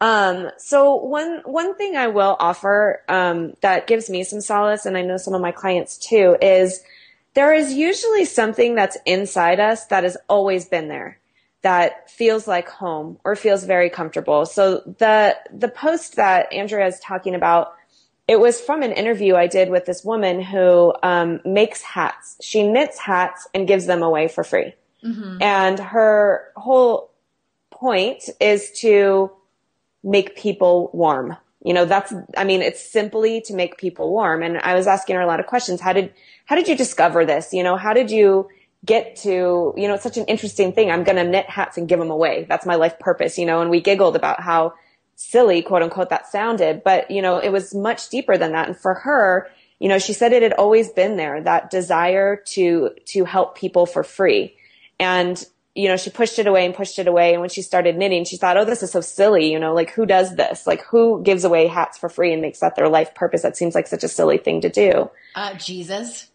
Um, 0.00 0.50
so 0.58 0.94
one 0.94 1.40
one 1.44 1.74
thing 1.76 1.96
I 1.96 2.08
will 2.08 2.36
offer 2.38 3.02
um, 3.08 3.54
that 3.62 3.86
gives 3.86 4.10
me 4.10 4.24
some 4.24 4.40
solace, 4.40 4.84
and 4.84 4.96
I 4.96 5.02
know 5.02 5.16
some 5.16 5.34
of 5.34 5.40
my 5.40 5.52
clients 5.52 5.96
too, 5.96 6.36
is 6.42 6.82
there 7.34 7.54
is 7.54 7.72
usually 7.72 8.24
something 8.24 8.74
that's 8.74 8.98
inside 9.06 9.60
us 9.60 9.86
that 9.86 10.04
has 10.04 10.16
always 10.28 10.66
been 10.66 10.88
there 10.88 11.18
that 11.62 12.10
feels 12.10 12.46
like 12.46 12.68
home 12.68 13.18
or 13.24 13.34
feels 13.36 13.64
very 13.64 13.90
comfortable. 13.90 14.46
So 14.46 14.82
the 14.98 15.36
the 15.52 15.68
post 15.68 16.16
that 16.16 16.52
Andrea 16.52 16.86
is 16.86 17.00
talking 17.00 17.34
about, 17.34 17.74
it 18.28 18.38
was 18.38 18.60
from 18.60 18.82
an 18.82 18.92
interview 18.92 19.34
I 19.34 19.46
did 19.46 19.70
with 19.70 19.86
this 19.86 20.04
woman 20.04 20.42
who 20.42 20.94
um, 21.02 21.40
makes 21.44 21.80
hats. 21.80 22.36
She 22.42 22.66
knits 22.68 22.98
hats 22.98 23.48
and 23.54 23.66
gives 23.66 23.86
them 23.86 24.02
away 24.02 24.28
for 24.28 24.44
free. 24.44 24.74
Mm-hmm. 25.02 25.42
And 25.42 25.78
her 25.78 26.52
whole 26.54 27.10
point 27.70 28.24
is 28.40 28.70
to 28.80 29.30
make 30.06 30.36
people 30.36 30.90
warm. 30.94 31.36
You 31.62 31.74
know, 31.74 31.84
that's, 31.84 32.14
I 32.36 32.44
mean, 32.44 32.62
it's 32.62 32.80
simply 32.80 33.40
to 33.42 33.52
make 33.54 33.76
people 33.76 34.10
warm. 34.10 34.42
And 34.42 34.58
I 34.58 34.74
was 34.74 34.86
asking 34.86 35.16
her 35.16 35.22
a 35.22 35.26
lot 35.26 35.40
of 35.40 35.46
questions. 35.46 35.80
How 35.80 35.92
did, 35.92 36.14
how 36.44 36.54
did 36.54 36.68
you 36.68 36.76
discover 36.76 37.24
this? 37.24 37.52
You 37.52 37.64
know, 37.64 37.76
how 37.76 37.92
did 37.92 38.10
you 38.10 38.48
get 38.84 39.16
to, 39.16 39.74
you 39.76 39.88
know, 39.88 39.94
it's 39.94 40.04
such 40.04 40.16
an 40.16 40.26
interesting 40.26 40.72
thing. 40.72 40.92
I'm 40.92 41.02
going 41.02 41.16
to 41.16 41.24
knit 41.24 41.50
hats 41.50 41.76
and 41.76 41.88
give 41.88 41.98
them 41.98 42.10
away. 42.10 42.46
That's 42.48 42.64
my 42.64 42.76
life 42.76 43.00
purpose, 43.00 43.36
you 43.36 43.44
know, 43.44 43.60
and 43.60 43.68
we 43.68 43.80
giggled 43.80 44.14
about 44.14 44.40
how 44.40 44.74
silly, 45.16 45.60
quote 45.60 45.82
unquote, 45.82 46.10
that 46.10 46.28
sounded, 46.28 46.84
but, 46.84 47.10
you 47.10 47.20
know, 47.20 47.38
it 47.38 47.50
was 47.50 47.74
much 47.74 48.10
deeper 48.10 48.38
than 48.38 48.52
that. 48.52 48.68
And 48.68 48.76
for 48.76 48.94
her, 48.94 49.50
you 49.80 49.88
know, 49.88 49.98
she 49.98 50.12
said 50.12 50.32
it 50.32 50.44
had 50.44 50.52
always 50.52 50.90
been 50.90 51.16
there, 51.16 51.42
that 51.42 51.70
desire 51.70 52.36
to, 52.36 52.90
to 53.06 53.24
help 53.24 53.56
people 53.56 53.86
for 53.86 54.04
free. 54.04 54.54
And, 55.00 55.44
you 55.76 55.88
know, 55.88 55.96
she 55.98 56.08
pushed 56.08 56.38
it 56.38 56.46
away 56.46 56.64
and 56.64 56.74
pushed 56.74 56.98
it 56.98 57.06
away. 57.06 57.32
And 57.32 57.40
when 57.40 57.50
she 57.50 57.60
started 57.60 57.96
knitting, 57.96 58.24
she 58.24 58.38
thought, 58.38 58.56
oh, 58.56 58.64
this 58.64 58.82
is 58.82 58.90
so 58.90 59.02
silly. 59.02 59.52
You 59.52 59.60
know, 59.60 59.74
like 59.74 59.90
who 59.90 60.06
does 60.06 60.34
this? 60.34 60.66
Like 60.66 60.82
who 60.82 61.22
gives 61.22 61.44
away 61.44 61.66
hats 61.66 61.98
for 61.98 62.08
free 62.08 62.32
and 62.32 62.40
makes 62.40 62.60
that 62.60 62.76
their 62.76 62.88
life 62.88 63.14
purpose? 63.14 63.42
That 63.42 63.58
seems 63.58 63.74
like 63.74 63.86
such 63.86 64.02
a 64.02 64.08
silly 64.08 64.38
thing 64.38 64.62
to 64.62 64.70
do. 64.70 65.10
Uh, 65.34 65.52
Jesus. 65.54 66.30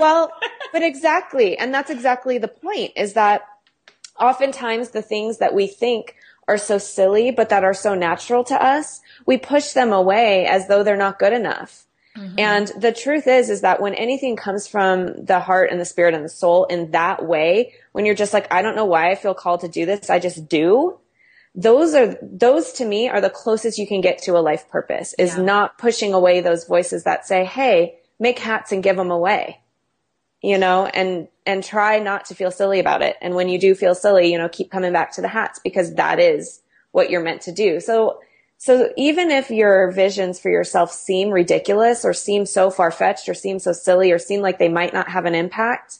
well, 0.00 0.32
but 0.72 0.82
exactly. 0.82 1.56
And 1.56 1.72
that's 1.72 1.90
exactly 1.90 2.38
the 2.38 2.48
point 2.48 2.92
is 2.96 3.12
that 3.12 3.42
oftentimes 4.18 4.90
the 4.90 5.02
things 5.02 5.38
that 5.38 5.54
we 5.54 5.68
think 5.68 6.16
are 6.48 6.58
so 6.58 6.78
silly, 6.78 7.30
but 7.30 7.50
that 7.50 7.62
are 7.62 7.74
so 7.74 7.94
natural 7.94 8.42
to 8.42 8.60
us, 8.60 9.00
we 9.26 9.36
push 9.36 9.72
them 9.72 9.92
away 9.92 10.46
as 10.46 10.66
though 10.66 10.82
they're 10.82 10.96
not 10.96 11.20
good 11.20 11.32
enough. 11.32 11.86
Mm-hmm. 12.18 12.38
And 12.38 12.72
the 12.80 12.92
truth 12.92 13.28
is, 13.28 13.48
is 13.48 13.60
that 13.60 13.80
when 13.80 13.94
anything 13.94 14.34
comes 14.34 14.66
from 14.66 15.24
the 15.24 15.38
heart 15.38 15.70
and 15.70 15.80
the 15.80 15.84
spirit 15.84 16.14
and 16.14 16.24
the 16.24 16.28
soul 16.28 16.64
in 16.64 16.90
that 16.90 17.24
way, 17.24 17.74
when 17.92 18.04
you're 18.04 18.14
just 18.16 18.32
like, 18.32 18.52
I 18.52 18.60
don't 18.60 18.74
know 18.74 18.86
why 18.86 19.10
I 19.10 19.14
feel 19.14 19.34
called 19.34 19.60
to 19.60 19.68
do 19.68 19.86
this, 19.86 20.10
I 20.10 20.18
just 20.18 20.48
do. 20.48 20.98
Those 21.54 21.94
are, 21.94 22.16
those 22.20 22.72
to 22.74 22.84
me 22.84 23.08
are 23.08 23.20
the 23.20 23.30
closest 23.30 23.78
you 23.78 23.86
can 23.86 24.00
get 24.00 24.22
to 24.22 24.36
a 24.36 24.40
life 24.40 24.68
purpose 24.68 25.14
is 25.18 25.36
yeah. 25.36 25.42
not 25.42 25.78
pushing 25.78 26.12
away 26.12 26.40
those 26.40 26.64
voices 26.64 27.04
that 27.04 27.26
say, 27.26 27.44
Hey, 27.44 27.98
make 28.18 28.38
hats 28.38 28.72
and 28.72 28.82
give 28.82 28.96
them 28.96 29.10
away, 29.10 29.60
you 30.42 30.58
know, 30.58 30.86
and, 30.86 31.28
and 31.46 31.62
try 31.62 32.00
not 32.00 32.24
to 32.26 32.34
feel 32.34 32.50
silly 32.50 32.80
about 32.80 33.02
it. 33.02 33.16
And 33.20 33.34
when 33.34 33.48
you 33.48 33.60
do 33.60 33.74
feel 33.74 33.94
silly, 33.94 34.32
you 34.32 34.38
know, 34.38 34.48
keep 34.48 34.70
coming 34.70 34.92
back 34.92 35.12
to 35.12 35.22
the 35.22 35.28
hats 35.28 35.60
because 35.62 35.94
that 35.94 36.18
is 36.18 36.60
what 36.90 37.10
you're 37.10 37.22
meant 37.22 37.42
to 37.42 37.52
do. 37.52 37.80
So, 37.80 38.20
so 38.58 38.92
even 38.96 39.30
if 39.30 39.50
your 39.50 39.92
visions 39.92 40.40
for 40.40 40.50
yourself 40.50 40.92
seem 40.92 41.30
ridiculous 41.30 42.04
or 42.04 42.12
seem 42.12 42.44
so 42.44 42.70
far 42.70 42.90
fetched 42.90 43.28
or 43.28 43.34
seem 43.34 43.60
so 43.60 43.72
silly 43.72 44.10
or 44.10 44.18
seem 44.18 44.40
like 44.40 44.58
they 44.58 44.68
might 44.68 44.92
not 44.92 45.08
have 45.08 45.26
an 45.26 45.36
impact, 45.36 45.98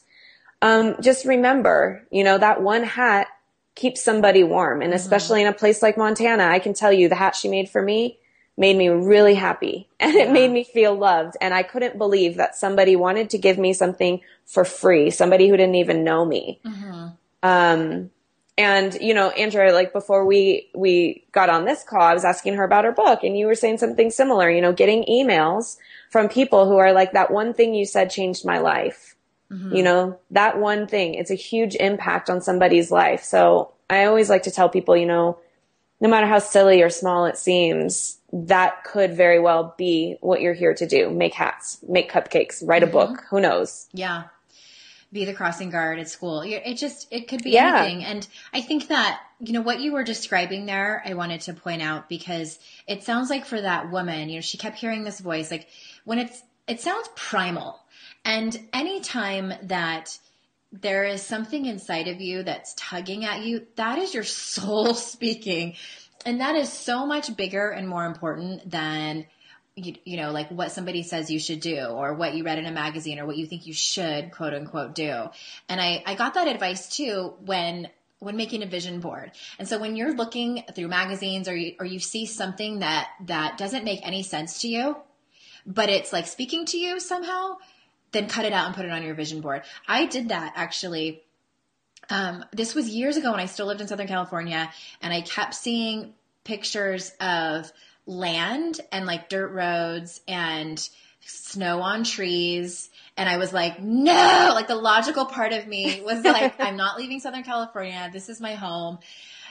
um, 0.61 0.97
just 1.01 1.25
remember, 1.25 2.05
you 2.11 2.25
know, 2.25 2.37
that 2.37 2.61
one 2.61 2.83
hat 2.83 3.27
keeps 3.75 4.03
somebody 4.03 4.43
warm. 4.43 4.81
And 4.81 4.91
mm-hmm. 4.91 4.97
especially 4.97 5.39
mm-hmm. 5.39 5.47
in 5.47 5.53
a 5.53 5.57
place 5.57 5.81
like 5.81 5.97
Montana, 5.97 6.43
I 6.43 6.59
can 6.59 6.73
tell 6.73 6.91
you 6.91 7.07
the 7.07 7.15
hat 7.15 7.33
she 7.33 7.47
made 7.47 7.69
for 7.69 7.81
me 7.81 8.19
made 8.57 8.75
me 8.75 8.89
really 8.89 9.35
happy 9.35 9.87
and 10.01 10.15
it 10.15 10.29
made 10.29 10.51
me 10.51 10.65
feel 10.65 10.93
loved. 10.93 11.37
And 11.39 11.53
I 11.53 11.63
couldn't 11.63 11.97
believe 11.97 12.35
that 12.35 12.55
somebody 12.55 12.97
wanted 12.97 13.29
to 13.29 13.37
give 13.37 13.57
me 13.57 13.71
something 13.71 14.19
for 14.45 14.65
free, 14.65 15.11
somebody 15.11 15.47
who 15.47 15.55
didn't 15.55 15.75
even 15.75 16.03
know 16.03 16.25
me. 16.25 16.59
Mm-hmm. 16.65 17.07
Um, 17.41 18.11
and 18.59 18.93
you 18.99 19.13
know, 19.13 19.29
Andrea, 19.29 19.71
like 19.73 19.93
before 19.93 20.25
we 20.25 20.69
we 20.75 21.23
got 21.31 21.49
on 21.49 21.63
this 21.63 21.81
call, 21.81 22.01
I 22.01 22.13
was 22.13 22.25
asking 22.25 22.55
her 22.55 22.65
about 22.65 22.83
her 22.83 22.91
book, 22.91 23.23
and 23.23 23.37
you 23.37 23.45
were 23.45 23.55
saying 23.55 23.77
something 23.77 24.11
similar. 24.11 24.51
You 24.51 24.61
know, 24.61 24.73
getting 24.73 25.05
emails 25.05 25.77
from 26.09 26.27
people 26.27 26.67
who 26.67 26.75
are 26.75 26.91
like, 26.91 27.13
"That 27.13 27.31
one 27.31 27.53
thing 27.53 27.73
you 27.73 27.85
said 27.85 28.11
changed 28.11 28.45
my 28.45 28.59
life." 28.59 29.15
Mm-hmm. 29.49 29.75
You 29.77 29.83
know, 29.83 30.19
that 30.31 30.59
one 30.59 30.87
thing. 30.87 31.13
It's 31.13 31.31
a 31.31 31.35
huge 31.35 31.75
impact 31.75 32.29
on 32.29 32.41
somebody's 32.41 32.91
life. 32.91 33.23
So 33.23 33.71
I 33.89 34.03
always 34.03 34.29
like 34.29 34.43
to 34.43 34.51
tell 34.51 34.67
people, 34.67 34.97
you 34.97 35.05
know, 35.05 35.39
no 36.01 36.09
matter 36.09 36.27
how 36.27 36.39
silly 36.39 36.81
or 36.81 36.89
small 36.89 37.25
it 37.27 37.37
seems, 37.37 38.17
that 38.33 38.83
could 38.83 39.13
very 39.13 39.39
well 39.39 39.73
be 39.77 40.17
what 40.19 40.41
you're 40.41 40.53
here 40.53 40.73
to 40.73 40.85
do. 40.85 41.09
Make 41.09 41.33
hats, 41.33 41.79
make 41.87 42.11
cupcakes, 42.11 42.61
write 42.67 42.83
a 42.83 42.87
mm-hmm. 42.87 43.13
book. 43.13 43.23
Who 43.29 43.39
knows? 43.39 43.87
Yeah. 43.93 44.25
Be 45.11 45.25
the 45.25 45.33
crossing 45.33 45.69
guard 45.69 45.99
at 45.99 46.09
school. 46.09 46.41
It 46.41 46.75
just, 46.75 47.07
it 47.11 47.27
could 47.27 47.43
be 47.43 47.51
yeah. 47.51 47.79
anything. 47.79 48.05
And 48.05 48.27
I 48.53 48.61
think 48.61 48.89
that, 48.89 49.21
you 49.39 49.53
know, 49.53 49.61
what 49.61 49.79
you 49.79 49.91
were 49.91 50.03
describing 50.03 50.65
there, 50.65 51.01
I 51.05 51.15
wanted 51.15 51.41
to 51.41 51.53
point 51.53 51.81
out 51.81 52.09
because 52.09 52.59
it 52.87 53.03
sounds 53.03 53.29
like 53.29 53.45
for 53.45 53.59
that 53.59 53.89
woman, 53.89 54.29
you 54.29 54.35
know, 54.35 54.41
she 54.41 54.57
kept 54.57 54.77
hearing 54.77 55.03
this 55.03 55.19
voice, 55.19 55.49
like 55.49 55.67
when 56.05 56.19
it's, 56.19 56.41
it 56.67 56.79
sounds 56.79 57.09
primal. 57.15 57.79
And 58.23 58.59
anytime 58.71 59.53
that 59.63 60.17
there 60.71 61.05
is 61.05 61.23
something 61.23 61.65
inside 61.65 62.07
of 62.07 62.21
you 62.21 62.43
that's 62.43 62.75
tugging 62.75 63.25
at 63.25 63.41
you, 63.43 63.65
that 63.75 63.97
is 63.97 64.13
your 64.13 64.23
soul 64.23 64.93
speaking 64.93 65.75
and 66.25 66.41
that 66.41 66.55
is 66.55 66.71
so 66.71 67.05
much 67.05 67.35
bigger 67.35 67.69
and 67.69 67.87
more 67.87 68.05
important 68.05 68.69
than 68.69 69.25
you, 69.85 69.95
you, 70.05 70.17
know 70.17 70.31
like 70.31 70.49
what 70.49 70.71
somebody 70.71 71.03
says 71.03 71.29
you 71.29 71.39
should 71.39 71.59
do 71.59 71.85
or 71.85 72.13
what 72.13 72.33
you 72.33 72.43
read 72.43 72.59
in 72.59 72.65
a 72.65 72.71
magazine 72.71 73.19
or 73.19 73.25
what 73.25 73.37
you 73.37 73.45
think 73.45 73.67
you 73.67 73.73
should 73.73 74.31
quote 74.31 74.53
unquote 74.53 74.95
do. 74.95 75.29
And 75.67 75.81
i 75.81 76.03
i 76.05 76.15
got 76.15 76.33
that 76.35 76.47
advice 76.47 76.89
too 76.95 77.33
when 77.45 77.89
when 78.19 78.35
making 78.35 78.63
a 78.63 78.65
vision 78.65 78.99
board. 78.99 79.31
And 79.57 79.67
so 79.67 79.79
when 79.79 79.95
you're 79.95 80.13
looking 80.13 80.63
through 80.75 80.89
magazines 80.89 81.47
or 81.47 81.55
you, 81.55 81.75
or 81.79 81.85
you 81.85 81.99
see 81.99 82.25
something 82.25 82.79
that 82.79 83.09
that 83.27 83.57
doesn't 83.57 83.85
make 83.85 84.05
any 84.05 84.23
sense 84.23 84.61
to 84.61 84.67
you 84.67 84.97
but 85.65 85.89
it's 85.89 86.11
like 86.11 86.25
speaking 86.25 86.65
to 86.65 86.77
you 86.77 86.99
somehow 86.99 87.57
then 88.11 88.27
cut 88.27 88.45
it 88.45 88.53
out 88.53 88.65
and 88.65 88.75
put 88.75 88.85
it 88.85 88.91
on 88.91 89.03
your 89.03 89.13
vision 89.13 89.41
board. 89.41 89.61
I 89.87 90.05
did 90.05 90.29
that 90.29 90.53
actually 90.55 91.21
um, 92.09 92.43
this 92.51 92.73
was 92.73 92.89
years 92.89 93.17
ago 93.17 93.31
when 93.31 93.39
I 93.39 93.45
still 93.45 93.67
lived 93.67 93.81
in 93.81 93.87
Southern 93.87 94.07
California, 94.07 94.71
and 95.01 95.13
I 95.13 95.21
kept 95.21 95.53
seeing 95.53 96.15
pictures 96.43 97.11
of 97.19 97.71
land 98.09 98.81
and 98.91 99.05
like 99.05 99.29
dirt 99.29 99.51
roads 99.51 100.19
and 100.27 100.89
snow 101.21 101.81
on 101.81 102.03
trees. 102.03 102.89
And 103.15 103.29
I 103.29 103.37
was 103.37 103.53
like, 103.53 103.81
no, 103.81 104.51
like 104.53 104.67
the 104.67 104.75
logical 104.75 105.25
part 105.25 105.53
of 105.53 105.67
me 105.67 106.01
was 106.01 106.23
like, 106.23 106.59
I'm 106.59 106.75
not 106.75 106.97
leaving 106.97 107.19
Southern 107.19 107.43
California. 107.43 108.09
This 108.11 108.27
is 108.27 108.41
my 108.41 108.55
home. 108.55 108.99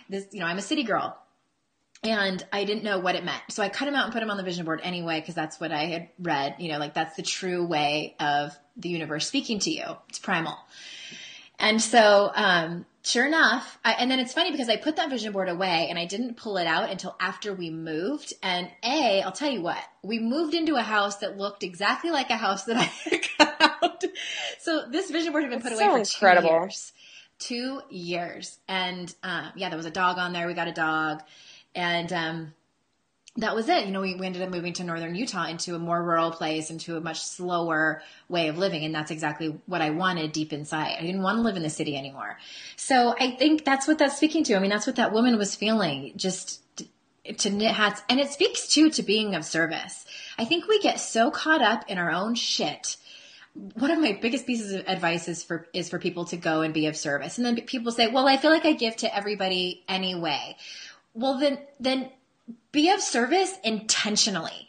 This, 0.09 0.27
you 0.33 0.41
know, 0.41 0.47
I'm 0.47 0.59
a 0.59 0.63
city 0.63 0.83
girl. 0.83 1.17
And 2.05 2.45
I 2.53 2.65
didn't 2.65 2.85
know 2.85 3.01
what 3.01 3.17
it 3.17 3.25
meant. 3.25 3.43
So 3.51 3.63
I 3.63 3.69
cut 3.69 3.87
them 3.87 3.95
out 3.95 4.05
and 4.05 4.13
put 4.13 4.21
them 4.21 4.31
on 4.31 4.37
the 4.37 4.45
vision 4.45 4.65
board 4.65 4.81
anyway, 4.85 5.21
because 5.21 5.35
that's 5.35 5.59
what 5.59 5.73
I 5.73 5.87
had 5.87 6.09
read. 6.21 6.57
You 6.59 6.71
know, 6.71 6.79
like 6.79 6.95
that's 6.95 7.17
the 7.17 7.23
true 7.23 7.67
way 7.67 8.15
of 8.21 8.57
the 8.77 8.89
universe 8.89 9.27
speaking 9.27 9.59
to 9.61 9.71
you. 9.71 9.85
It's 10.09 10.21
primal. 10.21 10.57
And 11.59 11.83
so, 11.83 12.31
um, 12.35 12.87
sure 13.09 13.27
enough, 13.27 13.79
I, 13.85 13.93
and 13.93 14.11
then 14.11 14.19
it's 14.21 14.33
funny 14.33 14.51
because 14.51 14.69
I 14.69 14.77
put 14.77 14.97
that 14.97 15.11
vision 15.11 15.33
board 15.33 15.49
away 15.49 15.87
and 15.89 15.99
I 15.99 16.05
didn't 16.05 16.37
pull 16.37 16.57
it 16.59 16.67
out 16.67 16.91
until 16.91 17.17
after 17.21 17.53
we 17.55 17.71
moved. 17.71 18.35
And 18.43 18.71
A, 18.85 19.23
I'll 19.23 19.33
tell 19.33 19.51
you 19.51 19.63
what, 19.63 19.83
we 20.03 20.19
moved 20.19 20.55
into 20.55 20.77
a 20.77 20.83
house 20.83 21.17
that 21.19 21.37
looked 21.37 21.63
exactly 21.63 22.11
like 22.11 22.31
a 22.31 22.37
house 22.37 22.65
that 22.65 22.77
I 22.79 22.83
had 22.83 23.21
cut 23.39 23.57
out. 23.83 24.05
So 24.61 24.85
this 24.91 25.11
vision 25.11 25.33
board 25.33 25.45
had 25.45 25.51
been 25.51 25.61
put 25.63 25.71
That's 25.71 25.81
away 25.81 26.05
so 26.05 26.19
for 26.19 26.29
incredible. 26.29 26.49
two 26.49 26.55
years. 26.55 26.93
two 27.39 27.81
years. 27.91 28.59
And 28.69 29.15
uh, 29.23 29.51
yeah, 29.57 29.69
there 29.69 29.77
was 29.77 29.87
a 29.87 29.91
dog 29.91 30.19
on 30.19 30.33
there. 30.33 30.47
We 30.47 30.55
got 30.55 30.69
a 30.69 30.73
dog. 30.73 31.23
And 31.75 32.13
um, 32.13 32.55
that 33.39 33.55
was 33.55 33.69
it. 33.69 33.87
You 33.87 33.93
know, 33.93 34.01
we, 34.01 34.17
we 34.17 34.27
ended 34.27 34.43
up 34.43 34.51
moving 34.51 34.73
to 34.75 34.85
northern 34.85 35.15
Utah 35.15 35.47
into 35.47 35.77
a 35.77 35.79
more 35.79 36.03
rural 36.03 36.33
place, 36.33 36.71
into 36.71 36.97
a 36.97 37.01
much 37.01 37.21
slower 37.21 38.03
way 38.29 38.49
of 38.49 38.59
living. 38.59 38.85
And 38.85 38.93
that's 38.93 39.13
exactly 39.13 39.57
what 39.67 39.81
I 39.81 39.91
wanted 39.91 40.33
deep 40.33 40.53
inside. 40.53 40.97
I 40.99 41.03
didn't 41.03 41.23
want 41.23 41.39
to 41.39 41.43
live 41.43 41.57
in 41.57 41.63
the 41.63 41.71
city 41.71 41.97
anymore. 41.97 42.37
So 42.77 43.15
I 43.19 43.31
think 43.31 43.65
that's 43.65 43.87
what 43.87 43.99
that's 43.99 44.17
speaking 44.17 44.43
to. 44.45 44.57
I 44.57 44.59
mean, 44.59 44.71
that's 44.71 44.87
what 44.87 44.97
that 44.97 45.13
woman 45.13 45.39
was 45.39 45.55
feeling, 45.55 46.13
just 46.17 46.61
to, 46.77 46.87
to 47.33 47.51
knit 47.51 47.75
hats. 47.75 48.03
And 48.09 48.19
it 48.19 48.31
speaks 48.31 48.67
too 48.67 48.91
to 48.91 49.03
being 49.05 49.37
of 49.37 49.45
service. 49.45 50.05
I 50.37 50.45
think 50.45 50.67
we 50.67 50.81
get 50.81 50.99
so 50.99 51.31
caught 51.31 51.63
up 51.63 51.85
in 51.89 51.97
our 51.97 52.11
own 52.11 52.35
shit 52.35 52.97
one 53.75 53.91
of 53.91 53.99
my 53.99 54.13
biggest 54.13 54.47
pieces 54.47 54.73
of 54.73 54.87
advice 54.87 55.27
is 55.27 55.43
for 55.43 55.67
is 55.73 55.89
for 55.89 55.99
people 55.99 56.25
to 56.27 56.37
go 56.37 56.61
and 56.61 56.73
be 56.73 56.87
of 56.87 56.97
service. 56.97 57.39
And 57.39 57.47
then 57.47 57.57
people 57.63 57.91
say, 57.91 58.07
"Well, 58.07 58.29
I 58.29 58.37
feel 58.37 58.53
like 58.53 58.65
I 58.65 58.73
give 58.73 58.95
to 58.99 59.17
everybody 59.17 59.83
anyway." 59.89 60.57
Well, 61.13 61.39
then 61.39 61.59
then 61.81 62.11
be 62.73 62.91
of 62.91 63.01
service 63.01 63.55
intentionally. 63.65 64.69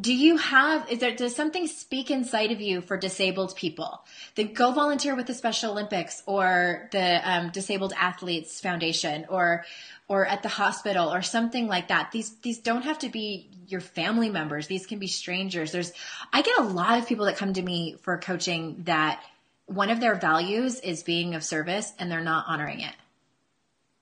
Do 0.00 0.14
you 0.14 0.38
have, 0.38 0.90
is 0.90 1.00
there, 1.00 1.14
does 1.14 1.36
something 1.36 1.66
speak 1.66 2.10
inside 2.10 2.50
of 2.50 2.62
you 2.62 2.80
for 2.80 2.96
disabled 2.96 3.54
people? 3.56 4.02
Then 4.36 4.54
go 4.54 4.72
volunteer 4.72 5.14
with 5.14 5.26
the 5.26 5.34
Special 5.34 5.72
Olympics 5.72 6.22
or 6.24 6.88
the 6.92 7.20
um, 7.30 7.50
Disabled 7.50 7.92
Athletes 7.94 8.58
Foundation 8.60 9.26
or, 9.28 9.66
or 10.08 10.26
at 10.26 10.42
the 10.42 10.48
hospital 10.48 11.12
or 11.12 11.20
something 11.20 11.66
like 11.66 11.88
that. 11.88 12.10
These, 12.10 12.36
these 12.36 12.58
don't 12.58 12.82
have 12.82 13.00
to 13.00 13.10
be 13.10 13.50
your 13.66 13.82
family 13.82 14.30
members. 14.30 14.66
These 14.66 14.86
can 14.86 14.98
be 14.98 15.08
strangers. 15.08 15.72
There's, 15.72 15.92
I 16.32 16.40
get 16.40 16.58
a 16.58 16.62
lot 16.62 16.98
of 16.98 17.06
people 17.06 17.26
that 17.26 17.36
come 17.36 17.52
to 17.52 17.62
me 17.62 17.96
for 18.00 18.16
coaching 18.16 18.84
that 18.84 19.22
one 19.66 19.90
of 19.90 20.00
their 20.00 20.14
values 20.14 20.80
is 20.80 21.02
being 21.02 21.34
of 21.34 21.44
service 21.44 21.92
and 21.98 22.10
they're 22.10 22.20
not 22.20 22.46
honoring 22.48 22.80
it. 22.80 22.94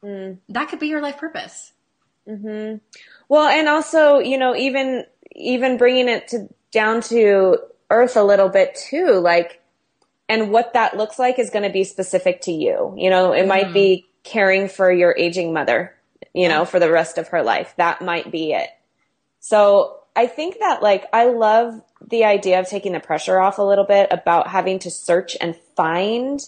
Mm. 0.04 0.38
That 0.50 0.68
could 0.68 0.78
be 0.78 0.86
your 0.86 1.02
life 1.02 1.18
purpose. 1.18 1.72
Mm-hmm. 2.30 2.76
Well, 3.28 3.48
and 3.48 3.68
also, 3.68 4.18
you 4.18 4.38
know, 4.38 4.54
even 4.54 5.04
even 5.32 5.76
bringing 5.76 6.08
it 6.08 6.28
to 6.28 6.48
down 6.72 7.00
to 7.02 7.58
earth 7.90 8.16
a 8.16 8.22
little 8.22 8.48
bit 8.48 8.74
too, 8.74 9.12
like, 9.14 9.60
and 10.28 10.50
what 10.50 10.72
that 10.74 10.96
looks 10.96 11.18
like 11.18 11.38
is 11.38 11.50
going 11.50 11.64
to 11.64 11.70
be 11.70 11.84
specific 11.84 12.40
to 12.42 12.52
you. 12.52 12.94
You 12.96 13.10
know, 13.10 13.32
it 13.32 13.40
mm-hmm. 13.40 13.48
might 13.48 13.72
be 13.72 14.08
caring 14.22 14.68
for 14.68 14.92
your 14.92 15.16
aging 15.18 15.52
mother, 15.52 15.94
you 16.32 16.48
know, 16.48 16.64
for 16.64 16.78
the 16.78 16.90
rest 16.90 17.18
of 17.18 17.28
her 17.28 17.42
life. 17.42 17.74
That 17.76 18.02
might 18.02 18.30
be 18.30 18.52
it. 18.52 18.68
So 19.40 20.00
I 20.14 20.26
think 20.26 20.58
that 20.60 20.82
like 20.82 21.06
I 21.12 21.26
love 21.26 21.80
the 22.08 22.24
idea 22.24 22.60
of 22.60 22.68
taking 22.68 22.92
the 22.92 23.00
pressure 23.00 23.38
off 23.38 23.58
a 23.58 23.62
little 23.62 23.84
bit 23.84 24.08
about 24.10 24.48
having 24.48 24.78
to 24.80 24.90
search 24.90 25.36
and 25.40 25.56
find 25.76 26.40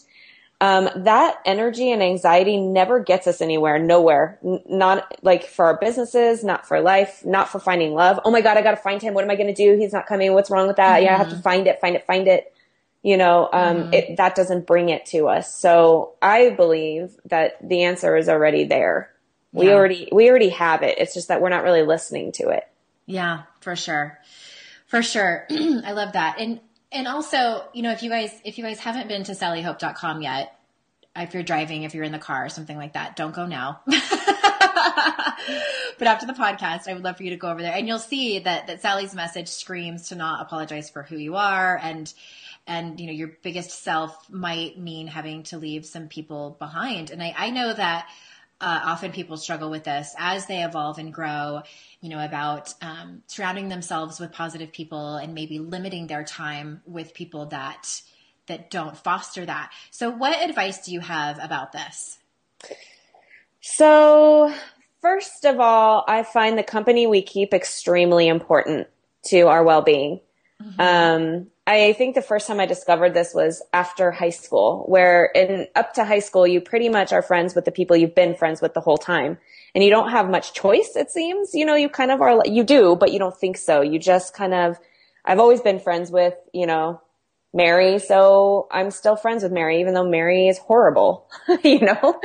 um, 0.62 0.88
that 0.94 1.38
energy 1.44 1.90
and 1.90 2.00
anxiety 2.00 2.56
never 2.56 3.00
gets 3.00 3.26
us 3.26 3.40
anywhere, 3.40 3.80
nowhere. 3.80 4.38
N- 4.44 4.62
not 4.68 5.12
like 5.20 5.48
for 5.48 5.64
our 5.64 5.76
businesses, 5.76 6.44
not 6.44 6.68
for 6.68 6.80
life, 6.80 7.26
not 7.26 7.48
for 7.48 7.58
finding 7.58 7.94
love. 7.94 8.20
Oh 8.24 8.30
my 8.30 8.42
God, 8.42 8.56
I 8.56 8.62
got 8.62 8.70
to 8.70 8.76
find 8.76 9.02
him. 9.02 9.12
What 9.12 9.24
am 9.24 9.30
I 9.32 9.34
going 9.34 9.52
to 9.52 9.54
do? 9.54 9.76
He's 9.76 9.92
not 9.92 10.06
coming. 10.06 10.34
What's 10.34 10.50
wrong 10.50 10.68
with 10.68 10.76
that? 10.76 10.98
Mm-hmm. 10.98 11.04
Yeah, 11.06 11.14
I 11.14 11.18
have 11.18 11.30
to 11.30 11.34
mm-hmm. 11.34 11.42
find 11.42 11.66
it, 11.66 11.80
find 11.80 11.96
it, 11.96 12.06
find 12.06 12.28
it. 12.28 12.54
You 13.02 13.16
know, 13.16 13.48
um, 13.52 13.76
mm-hmm. 13.76 13.92
it, 13.92 14.16
that 14.18 14.36
doesn't 14.36 14.64
bring 14.64 14.88
it 14.88 15.04
to 15.06 15.26
us. 15.26 15.52
So 15.52 16.14
I 16.22 16.50
believe 16.50 17.16
that 17.24 17.56
the 17.68 17.82
answer 17.82 18.16
is 18.16 18.28
already 18.28 18.62
there. 18.62 19.10
Yeah. 19.52 19.60
We 19.60 19.72
already, 19.72 20.08
we 20.12 20.30
already 20.30 20.50
have 20.50 20.84
it. 20.84 20.98
It's 20.98 21.12
just 21.12 21.26
that 21.26 21.42
we're 21.42 21.48
not 21.48 21.64
really 21.64 21.82
listening 21.82 22.30
to 22.34 22.50
it. 22.50 22.68
Yeah, 23.06 23.42
for 23.62 23.74
sure. 23.74 24.20
For 24.86 25.02
sure. 25.02 25.44
I 25.50 25.90
love 25.90 26.12
that. 26.12 26.36
And 26.38 26.60
and 26.92 27.08
also, 27.08 27.64
you 27.72 27.82
know, 27.82 27.92
if 27.92 28.02
you 28.02 28.10
guys 28.10 28.32
if 28.44 28.58
you 28.58 28.64
guys 28.64 28.78
haven't 28.78 29.08
been 29.08 29.24
to 29.24 29.32
sallyhope.com 29.32 30.22
yet, 30.22 30.58
if 31.16 31.34
you're 31.34 31.42
driving, 31.42 31.82
if 31.82 31.94
you're 31.94 32.04
in 32.04 32.12
the 32.12 32.18
car, 32.18 32.46
or 32.46 32.48
something 32.48 32.76
like 32.76 32.94
that, 32.94 33.16
don't 33.16 33.34
go 33.34 33.46
now. 33.46 33.80
but 33.86 33.96
after 36.06 36.26
the 36.26 36.32
podcast, 36.32 36.88
I 36.88 36.94
would 36.94 37.04
love 37.04 37.16
for 37.16 37.22
you 37.22 37.30
to 37.30 37.36
go 37.36 37.50
over 37.50 37.62
there 37.62 37.74
and 37.74 37.86
you'll 37.86 37.98
see 37.98 38.38
that 38.40 38.66
that 38.66 38.82
Sally's 38.82 39.14
message 39.14 39.48
screams 39.48 40.08
to 40.08 40.14
not 40.14 40.42
apologize 40.42 40.90
for 40.90 41.02
who 41.02 41.16
you 41.16 41.36
are 41.36 41.78
and 41.82 42.12
and 42.66 43.00
you 43.00 43.06
know 43.06 43.12
your 43.12 43.32
biggest 43.42 43.82
self 43.82 44.30
might 44.30 44.78
mean 44.78 45.06
having 45.06 45.42
to 45.44 45.58
leave 45.58 45.84
some 45.86 46.08
people 46.08 46.56
behind. 46.58 47.10
And 47.10 47.22
I, 47.22 47.34
I 47.36 47.50
know 47.50 47.72
that 47.72 48.08
uh, 48.62 48.80
often 48.84 49.10
people 49.10 49.36
struggle 49.36 49.68
with 49.68 49.84
this 49.84 50.14
as 50.18 50.46
they 50.46 50.62
evolve 50.62 50.98
and 50.98 51.12
grow, 51.12 51.62
you 52.00 52.08
know, 52.08 52.24
about 52.24 52.72
um, 52.80 53.22
surrounding 53.26 53.68
themselves 53.68 54.20
with 54.20 54.32
positive 54.32 54.72
people 54.72 55.16
and 55.16 55.34
maybe 55.34 55.58
limiting 55.58 56.06
their 56.06 56.22
time 56.22 56.80
with 56.86 57.12
people 57.12 57.46
that 57.46 58.00
that 58.46 58.70
don't 58.70 58.96
foster 58.96 59.44
that. 59.44 59.72
So, 59.90 60.10
what 60.10 60.42
advice 60.48 60.84
do 60.84 60.92
you 60.92 61.00
have 61.00 61.38
about 61.42 61.72
this? 61.72 62.18
So, 63.60 64.54
first 65.00 65.44
of 65.44 65.60
all, 65.60 66.04
I 66.08 66.22
find 66.22 66.56
the 66.56 66.62
company 66.62 67.06
we 67.06 67.22
keep 67.22 67.52
extremely 67.52 68.28
important 68.28 68.88
to 69.26 69.42
our 69.42 69.62
well 69.64 69.82
being. 69.82 70.20
Mm-hmm. 70.62 70.80
Um, 70.80 71.46
I 71.66 71.92
think 71.92 72.14
the 72.14 72.22
first 72.22 72.46
time 72.46 72.60
I 72.60 72.66
discovered 72.66 73.14
this 73.14 73.34
was 73.34 73.62
after 73.72 74.10
high 74.10 74.30
school, 74.30 74.84
where 74.88 75.26
in 75.26 75.68
up 75.76 75.94
to 75.94 76.04
high 76.04 76.18
school, 76.18 76.46
you 76.46 76.60
pretty 76.60 76.88
much 76.88 77.12
are 77.12 77.22
friends 77.22 77.54
with 77.54 77.64
the 77.64 77.70
people 77.70 77.96
you've 77.96 78.14
been 78.14 78.34
friends 78.34 78.60
with 78.60 78.74
the 78.74 78.80
whole 78.80 78.98
time. 78.98 79.38
And 79.74 79.82
you 79.82 79.90
don't 79.90 80.10
have 80.10 80.28
much 80.28 80.52
choice, 80.52 80.96
it 80.96 81.10
seems. 81.10 81.54
You 81.54 81.64
know, 81.64 81.74
you 81.74 81.88
kind 81.88 82.10
of 82.10 82.20
are, 82.20 82.42
you 82.44 82.62
do, 82.62 82.96
but 82.96 83.12
you 83.12 83.18
don't 83.18 83.36
think 83.36 83.56
so. 83.56 83.80
You 83.80 83.98
just 83.98 84.34
kind 84.34 84.52
of, 84.52 84.76
I've 85.24 85.38
always 85.38 85.60
been 85.60 85.78
friends 85.78 86.10
with, 86.10 86.34
you 86.52 86.66
know, 86.66 87.00
Mary. 87.54 87.98
So 87.98 88.66
I'm 88.70 88.90
still 88.90 89.16
friends 89.16 89.42
with 89.42 89.52
Mary, 89.52 89.80
even 89.80 89.94
though 89.94 90.08
Mary 90.08 90.48
is 90.48 90.58
horrible, 90.58 91.28
you 91.64 91.80
know? 91.80 92.20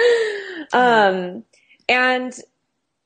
Um, 0.74 1.44
and, 1.88 2.34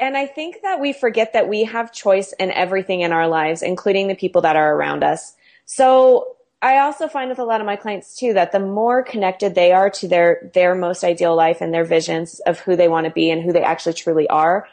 and 0.02 0.18
I 0.18 0.26
think 0.26 0.64
that 0.64 0.80
we 0.80 0.94
forget 0.94 1.34
that 1.34 1.48
we 1.48 1.64
have 1.66 1.94
choice 1.94 2.34
in 2.34 2.50
everything 2.52 3.02
in 3.02 3.14
our 3.14 3.28
lives, 3.28 3.62
including 3.62 4.08
the 4.08 4.16
people 4.16 4.42
that 4.42 4.56
are 4.56 4.76
around 4.76 5.04
us. 5.04 5.36
So 5.66 6.36
I 6.64 6.80
also 6.80 7.08
find 7.08 7.30
with 7.30 7.38
a 7.38 7.44
lot 7.44 7.62
of 7.62 7.68
my 7.68 7.76
clients 7.76 8.16
too 8.16 8.34
that 8.34 8.52
the 8.52 8.60
more 8.60 9.04
connected 9.04 9.54
they 9.54 9.72
are 9.72 9.92
to 9.92 10.08
their 10.08 10.50
their 10.56 10.74
most 10.74 11.04
ideal 11.04 11.36
life 11.36 11.62
and 11.62 11.72
their 11.72 11.86
visions 11.86 12.40
of 12.42 12.60
who 12.60 12.76
they 12.76 12.88
want 12.88 13.06
to 13.06 13.12
be 13.12 13.30
and 13.30 13.44
who 13.44 13.54
they 13.54 13.64
actually 13.64 13.94
truly 13.94 14.28
are, 14.28 14.68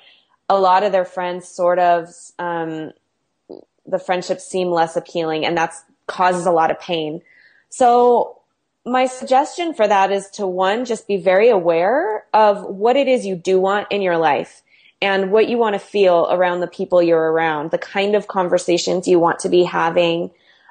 a 0.48 0.58
lot 0.58 0.82
of 0.82 0.92
their 0.92 1.04
friends 1.04 1.46
sort 1.46 1.78
of 1.78 2.08
um, 2.38 2.92
the 3.86 3.98
friendships 3.98 4.46
seem 4.46 4.68
less 4.68 4.96
appealing, 4.96 5.44
and 5.44 5.58
that 5.58 5.74
causes 6.06 6.46
a 6.46 6.52
lot 6.52 6.70
of 6.70 6.80
pain. 6.80 7.20
So 7.68 8.40
my 8.86 9.04
suggestion 9.04 9.74
for 9.74 9.86
that 9.86 10.10
is 10.10 10.30
to 10.30 10.46
one, 10.46 10.86
just 10.86 11.06
be 11.06 11.18
very 11.18 11.50
aware 11.50 12.24
of 12.32 12.64
what 12.64 12.96
it 12.96 13.08
is 13.08 13.26
you 13.26 13.36
do 13.36 13.60
want 13.60 13.88
in 13.90 14.00
your 14.00 14.16
life 14.16 14.62
and 15.00 15.30
what 15.30 15.48
you 15.48 15.58
want 15.58 15.74
to 15.74 15.78
feel 15.78 16.26
around 16.30 16.60
the 16.60 16.66
people 16.66 17.02
you're 17.02 17.32
around, 17.32 17.70
the 17.70 17.78
kind 17.78 18.14
of 18.14 18.26
conversations 18.26 19.06
you 19.06 19.18
want 19.18 19.38
to 19.40 19.48
be 19.48 19.64
having, 19.64 20.30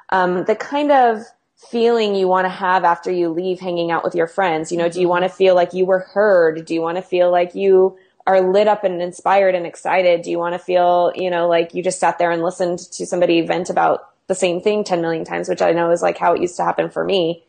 um, 0.09 0.43
the 0.45 0.55
kind 0.55 0.91
of 0.91 1.23
feeling 1.55 2.13
you 2.13 2.27
want 2.27 2.45
to 2.45 2.49
have 2.49 2.83
after 2.83 3.11
you 3.11 3.29
leave 3.29 3.59
hanging 3.59 3.89
out 3.89 4.03
with 4.03 4.15
your 4.15 4.27
friends. 4.27 4.71
You 4.71 4.77
know, 4.77 4.89
do 4.89 5.01
you 5.01 5.07
want 5.07 5.23
to 5.23 5.29
feel 5.29 5.55
like 5.55 5.73
you 5.73 5.85
were 5.85 5.99
heard? 5.99 6.65
Do 6.65 6.73
you 6.73 6.81
want 6.81 6.97
to 6.97 7.01
feel 7.01 7.31
like 7.31 7.55
you 7.55 7.97
are 8.27 8.41
lit 8.41 8.67
up 8.67 8.83
and 8.83 9.01
inspired 9.01 9.55
and 9.55 9.65
excited? 9.65 10.21
Do 10.21 10.29
you 10.29 10.37
want 10.37 10.53
to 10.53 10.59
feel, 10.59 11.11
you 11.15 11.29
know, 11.29 11.47
like 11.47 11.73
you 11.73 11.81
just 11.81 11.99
sat 11.99 12.19
there 12.19 12.31
and 12.31 12.43
listened 12.43 12.79
to 12.79 13.05
somebody 13.05 13.41
vent 13.41 13.69
about 13.69 14.09
the 14.27 14.35
same 14.35 14.61
thing 14.61 14.83
10 14.83 15.01
million 15.01 15.23
times, 15.25 15.49
which 15.49 15.61
I 15.61 15.71
know 15.71 15.89
is 15.91 16.01
like 16.01 16.17
how 16.17 16.33
it 16.33 16.41
used 16.41 16.57
to 16.57 16.63
happen 16.63 16.89
for 16.89 17.03
me. 17.03 17.43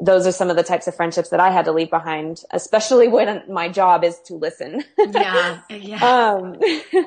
Those 0.00 0.26
are 0.26 0.32
some 0.32 0.50
of 0.50 0.56
the 0.56 0.62
types 0.62 0.86
of 0.86 0.94
friendships 0.94 1.28
that 1.28 1.40
I 1.40 1.50
had 1.50 1.66
to 1.66 1.72
leave 1.72 1.90
behind, 1.90 2.42
especially 2.52 3.08
when 3.08 3.42
my 3.48 3.68
job 3.68 4.02
is 4.02 4.18
to 4.26 4.34
listen. 4.34 4.82
Yeah. 4.98 5.60
Yeah. 5.70 5.98
um, 6.04 6.58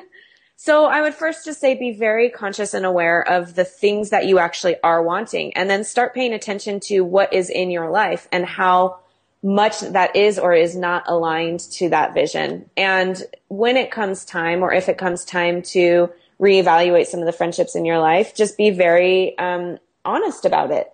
So 0.56 0.86
I 0.86 1.02
would 1.02 1.14
first 1.14 1.44
just 1.44 1.60
say 1.60 1.74
be 1.74 1.92
very 1.92 2.30
conscious 2.30 2.72
and 2.72 2.86
aware 2.86 3.20
of 3.20 3.54
the 3.54 3.64
things 3.66 4.08
that 4.08 4.26
you 4.26 4.38
actually 4.38 4.76
are 4.82 5.02
wanting 5.02 5.54
and 5.56 5.68
then 5.68 5.84
start 5.84 6.14
paying 6.14 6.32
attention 6.32 6.80
to 6.84 7.02
what 7.02 7.34
is 7.34 7.50
in 7.50 7.70
your 7.70 7.90
life 7.90 8.28
and 8.32 8.46
how 8.46 8.98
much 9.42 9.80
that 9.80 10.16
is 10.16 10.38
or 10.38 10.54
is 10.54 10.74
not 10.74 11.04
aligned 11.06 11.60
to 11.60 11.90
that 11.90 12.14
vision. 12.14 12.70
And 12.78 13.22
when 13.48 13.76
it 13.76 13.90
comes 13.90 14.24
time 14.24 14.62
or 14.62 14.72
if 14.72 14.88
it 14.88 14.96
comes 14.96 15.26
time 15.26 15.60
to 15.62 16.10
reevaluate 16.40 17.08
some 17.08 17.20
of 17.20 17.26
the 17.26 17.32
friendships 17.32 17.76
in 17.76 17.84
your 17.84 17.98
life, 17.98 18.34
just 18.34 18.56
be 18.56 18.70
very 18.70 19.36
um, 19.38 19.78
honest 20.04 20.46
about 20.46 20.70
it 20.70 20.88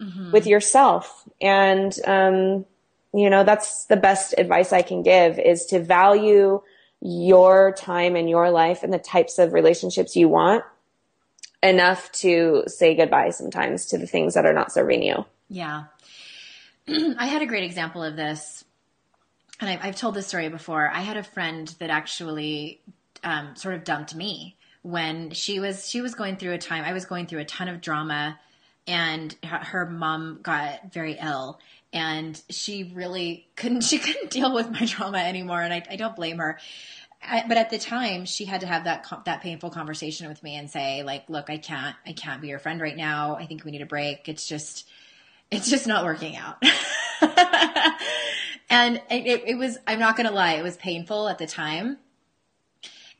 mm-hmm. 0.00 0.30
with 0.30 0.46
yourself. 0.46 1.28
And, 1.40 1.94
um, 2.06 2.64
you 3.12 3.30
know, 3.30 3.44
that's 3.44 3.86
the 3.86 3.96
best 3.96 4.34
advice 4.38 4.72
I 4.72 4.82
can 4.82 5.02
give 5.02 5.38
is 5.38 5.66
to 5.66 5.80
value 5.80 6.60
your 7.00 7.72
time 7.72 8.16
and 8.16 8.28
your 8.28 8.50
life 8.50 8.82
and 8.82 8.92
the 8.92 8.98
types 8.98 9.38
of 9.38 9.52
relationships 9.52 10.16
you 10.16 10.28
want 10.28 10.64
enough 11.62 12.10
to 12.12 12.64
say 12.66 12.94
goodbye 12.94 13.30
sometimes 13.30 13.86
to 13.86 13.98
the 13.98 14.06
things 14.06 14.34
that 14.34 14.46
are 14.46 14.52
not 14.52 14.72
serving 14.72 15.02
you. 15.02 15.24
Yeah. 15.48 15.84
I 16.88 17.26
had 17.26 17.42
a 17.42 17.46
great 17.46 17.64
example 17.64 18.02
of 18.02 18.16
this. 18.16 18.64
And 19.60 19.68
I've, 19.68 19.80
I've, 19.82 19.96
told 19.96 20.14
this 20.14 20.28
story 20.28 20.48
before. 20.48 20.88
I 20.88 21.00
had 21.00 21.16
a 21.16 21.22
friend 21.24 21.66
that 21.80 21.90
actually 21.90 22.80
um, 23.24 23.56
sort 23.56 23.74
of 23.74 23.82
dumped 23.82 24.14
me 24.14 24.56
when 24.82 25.30
she 25.32 25.58
was 25.58 25.88
she 25.88 26.00
was 26.00 26.14
going 26.14 26.36
through 26.36 26.52
a 26.52 26.58
time 26.58 26.84
I 26.84 26.92
was 26.92 27.04
going 27.04 27.26
through 27.26 27.40
a 27.40 27.44
ton 27.44 27.66
of 27.66 27.80
drama 27.80 28.38
and 28.88 29.34
her, 29.44 29.86
mom 29.86 30.40
got 30.42 30.92
very 30.92 31.18
ill 31.20 31.60
and 31.92 32.40
she 32.50 32.92
really 32.94 33.46
couldn't 33.56 33.80
she 33.84 33.98
couldn't 33.98 34.30
deal 34.30 34.52
with 34.54 34.70
my 34.70 34.86
trauma 34.86 35.18
anymore 35.18 35.60
and 35.60 35.72
i, 35.72 35.82
I 35.90 35.96
don't 35.96 36.16
blame 36.16 36.38
her. 36.38 36.58
I, 37.20 37.44
but 37.48 37.56
at 37.56 37.70
the 37.70 37.78
time 37.78 38.26
she 38.26 38.44
had 38.44 38.60
to 38.60 38.66
have 38.66 38.84
that 38.84 39.06
that 39.24 39.42
painful 39.42 39.70
conversation 39.70 40.28
with 40.28 40.42
me 40.42 40.54
and 40.54 40.70
say 40.70 41.02
like 41.02 41.28
look 41.28 41.50
i 41.50 41.58
can't 41.58 41.96
i 42.06 42.12
can't 42.12 42.40
be 42.40 42.48
your 42.48 42.60
friend 42.60 42.80
right 42.80 42.96
now. 42.96 43.36
I 43.36 43.46
think 43.46 43.64
we 43.64 43.72
need 43.72 43.82
a 43.82 43.86
break. 43.86 44.28
It's 44.28 44.46
just 44.46 44.88
it's 45.50 45.68
just 45.68 45.86
not 45.86 46.04
working 46.04 46.36
out. 46.36 46.62
And 48.70 49.00
it, 49.10 49.44
it 49.46 49.58
was 49.58 49.78
i'm 49.86 49.98
not 49.98 50.16
gonna 50.16 50.30
lie 50.30 50.54
it 50.54 50.62
was 50.62 50.76
painful 50.76 51.28
at 51.28 51.38
the 51.38 51.46
time 51.46 51.98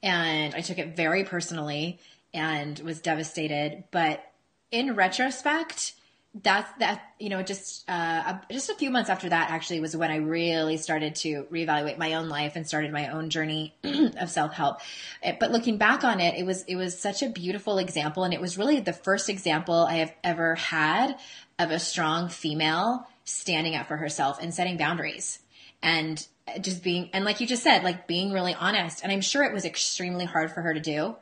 and 0.03 0.55
i 0.55 0.61
took 0.61 0.79
it 0.79 0.95
very 0.95 1.25
personally 1.25 1.99
and 2.35 2.79
was 2.81 3.01
devastated 3.01 3.85
but 3.91 4.23
in 4.71 4.95
retrospect 4.95 5.95
that's 6.43 6.71
that 6.79 7.03
you 7.19 7.31
know 7.31 7.43
just 7.43 7.89
uh, 7.89 8.39
just 8.51 8.69
a 8.69 8.75
few 8.75 8.91
months 8.91 9.09
after 9.09 9.29
that 9.29 9.51
actually 9.51 9.81
was 9.81 9.97
when 9.97 10.11
I 10.11 10.17
really 10.17 10.77
started 10.77 11.15
to 11.17 11.45
reevaluate 11.45 11.99
my 11.99 12.15
own 12.15 12.29
life 12.29 12.55
and 12.55 12.67
started 12.67 12.93
my 12.93 13.09
own 13.09 13.31
journey 13.31 13.75
of 13.85 14.31
self 14.31 14.53
help. 14.53 14.79
Eh, 15.23 15.37
but 15.39 15.51
looking 15.51 15.79
back 15.79 16.05
on 16.05 16.21
it, 16.21 16.39
it 16.39 16.45
was 16.45 16.65
it 16.65 16.77
was 16.77 16.99
such 16.99 17.23
a 17.23 17.29
beautiful 17.29 17.79
example, 17.79 18.25
and 18.25 18.35
it 18.35 18.41
was 18.41 18.59
really 18.59 18.79
the 18.81 18.93
first 18.93 19.29
example 19.29 19.87
I 19.89 19.97
have 19.97 20.13
ever 20.23 20.55
had 20.55 21.19
of 21.59 21.71
a 21.71 21.79
strong 21.79 22.29
female 22.29 23.09
standing 23.25 23.75
up 23.75 23.87
for 23.87 23.97
herself 23.97 24.39
and 24.41 24.55
setting 24.55 24.77
boundaries 24.77 25.41
and 25.83 26.27
just 26.61 26.83
being 26.83 27.11
and 27.13 27.25
like 27.25 27.41
you 27.41 27.47
just 27.47 27.63
said 27.63 27.85
like 27.85 28.07
being 28.07 28.33
really 28.33 28.55
honest 28.55 29.03
and 29.03 29.13
i'm 29.13 29.21
sure 29.21 29.45
it 29.45 29.53
was 29.53 29.67
extremely 29.67 30.25
hard 30.25 30.51
for 30.51 30.63
her 30.63 30.73
to 30.73 30.81
do 30.81 31.15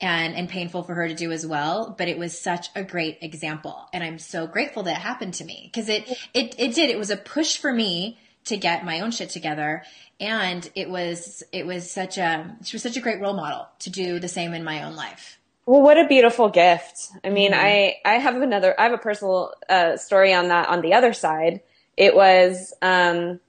and 0.00 0.34
and 0.34 0.48
painful 0.48 0.82
for 0.82 0.94
her 0.94 1.08
to 1.08 1.14
do 1.14 1.30
as 1.30 1.46
well 1.46 1.94
but 1.96 2.08
it 2.08 2.18
was 2.18 2.38
such 2.38 2.68
a 2.74 2.82
great 2.82 3.18
example. 3.20 3.88
And 3.92 4.02
i'm 4.02 4.18
so 4.18 4.46
grateful 4.46 4.82
that 4.84 4.96
it 4.96 5.02
happened 5.02 5.34
to 5.34 5.44
me 5.44 5.70
because 5.70 5.88
it 5.88 6.08
it 6.34 6.54
it 6.58 6.74
did. 6.74 6.90
It 6.90 6.98
was 6.98 7.10
a 7.10 7.16
push 7.16 7.56
for 7.56 7.72
me 7.72 8.18
to 8.44 8.56
get 8.56 8.84
my 8.84 9.00
own 9.00 9.10
shit 9.10 9.30
together. 9.30 9.82
And 10.18 10.68
it 10.74 10.90
was 10.90 11.42
it 11.52 11.66
was 11.66 11.90
such 11.90 12.18
a 12.18 12.56
she 12.64 12.76
was 12.76 12.82
such 12.82 12.96
a 12.96 13.00
great 13.00 13.20
role 13.20 13.34
model 13.34 13.68
to 13.80 13.90
do 13.90 14.18
the 14.18 14.28
same 14.28 14.54
in 14.54 14.64
my 14.64 14.82
own 14.82 14.96
life. 14.96 15.38
Well 15.66 15.82
what 15.82 15.98
a 15.98 16.06
beautiful 16.08 16.48
gift. 16.48 17.10
I 17.24 17.30
mean 17.30 17.52
mm-hmm. 17.52 17.64
i 17.64 17.96
i 18.04 18.14
have 18.14 18.36
another 18.36 18.78
i 18.78 18.84
have 18.84 18.92
a 18.92 18.98
personal 18.98 19.52
uh, 19.68 19.96
story 19.96 20.32
on 20.32 20.48
that 20.48 20.68
on 20.68 20.80
the 20.80 20.94
other 20.94 21.12
side. 21.12 21.60
It 21.96 22.14
was 22.14 22.72
um 22.82 23.40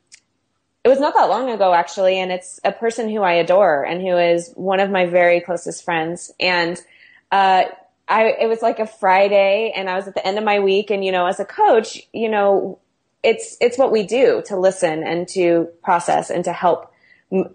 it 0.84 0.90
was 0.90 1.00
not 1.00 1.14
that 1.14 1.30
long 1.30 1.50
ago 1.50 1.74
actually 1.74 2.20
and 2.20 2.32
it's 2.32 2.60
a 2.64 2.72
person 2.72 3.10
who 3.10 3.22
i 3.22 3.34
adore 3.34 3.84
and 3.84 4.02
who 4.02 4.18
is 4.18 4.52
one 4.56 4.80
of 4.80 4.90
my 4.90 5.06
very 5.06 5.40
closest 5.40 5.84
friends 5.84 6.32
and 6.40 6.82
uh, 7.32 7.64
I, 8.12 8.36
it 8.42 8.50
was 8.50 8.62
like 8.62 8.80
a 8.80 8.86
Friday 8.86 9.72
and 9.74 9.90
I 9.90 9.96
was 9.96 10.08
at 10.08 10.16
the 10.16 10.26
end 10.26 10.38
of 10.38 10.44
my 10.44 10.60
week 10.60 10.92
and, 10.92 11.04
you 11.04 11.14
know, 11.14 11.28
as 11.28 11.40
a 11.40 11.46
coach, 11.46 12.02
you 12.12 12.28
know, 12.28 12.80
it's, 13.24 13.56
it's 13.62 13.78
what 13.78 13.92
we 13.92 14.04
do 14.04 14.44
to 14.48 14.58
listen 14.58 15.04
and 15.04 15.28
to 15.30 15.70
process 15.82 16.30
and 16.30 16.44
to 16.44 16.52
help, 16.52 16.92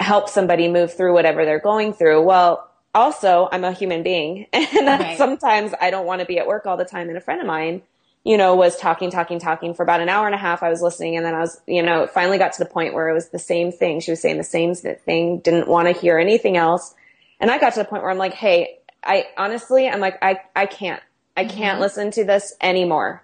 help 0.01 0.31
somebody 0.31 0.69
move 0.69 0.95
through 0.95 1.13
whatever 1.13 1.45
they're 1.45 1.61
going 1.61 1.93
through. 1.93 2.23
Well, 2.23 2.71
also 2.95 3.51
I'm 3.53 3.65
a 3.65 3.73
human 3.73 4.03
being 4.03 4.47
and 4.53 4.89
okay. 4.89 5.17
sometimes 5.17 5.73
I 5.79 5.91
don't 5.91 6.07
want 6.07 6.21
to 6.21 6.27
be 6.27 6.39
at 6.39 6.47
work 6.47 6.65
all 6.65 6.79
the 6.79 6.87
time. 6.87 7.09
And 7.09 7.19
a 7.19 7.21
friend 7.21 7.43
of 7.43 7.47
mine 7.47 7.83
you 8.27 8.37
know, 8.37 8.57
was 8.57 8.77
talking, 8.77 9.09
talking, 9.09 9.39
talking 9.39 9.73
for 9.73 9.85
about 9.85 10.01
an 10.01 10.09
hour 10.09 10.27
and 10.27 10.35
a 10.35 10.39
half. 10.39 10.65
I 10.65 10.69
was 10.69 10.83
listening 10.83 11.17
and 11.17 11.25
then 11.25 11.33
I 11.33 11.39
was, 11.39 11.61
you 11.69 11.81
know, 11.81 12.03
it 12.03 12.11
finally 12.11 12.39
got 12.39 12.55
to 12.55 12.59
the 12.59 12.69
point 12.69 12.93
where 12.93 13.09
it 13.09 13.15
was 13.15 13.29
the 13.29 13.39
same 13.39 13.71
thing. 13.71 14.01
She 14.01 14.11
was 14.11 14.21
saying 14.21 14.37
the 14.37 14.43
same 14.43 14.75
thing, 14.75 15.39
didn't 15.39 15.69
want 15.69 15.87
to 15.87 15.93
hear 15.93 16.19
anything 16.19 16.57
else. 16.57 16.93
And 17.39 17.53
I 17.53 17.59
got 17.59 17.75
to 17.75 17.79
the 17.79 17.85
point 17.85 18.03
where 18.03 18.11
I'm 18.11 18.19
like, 18.19 18.35
Hey, 18.35 18.81
I 19.05 19.27
honestly, 19.39 19.89
I'm 19.89 20.01
like, 20.01 20.19
I, 20.23 20.41
I 20.57 20.67
can't, 20.67 21.01
I 21.37 21.45
can't 21.45 21.75
mm-hmm. 21.75 21.83
listen 21.83 22.11
to 22.11 22.25
this 22.25 22.53
anymore. 22.61 23.23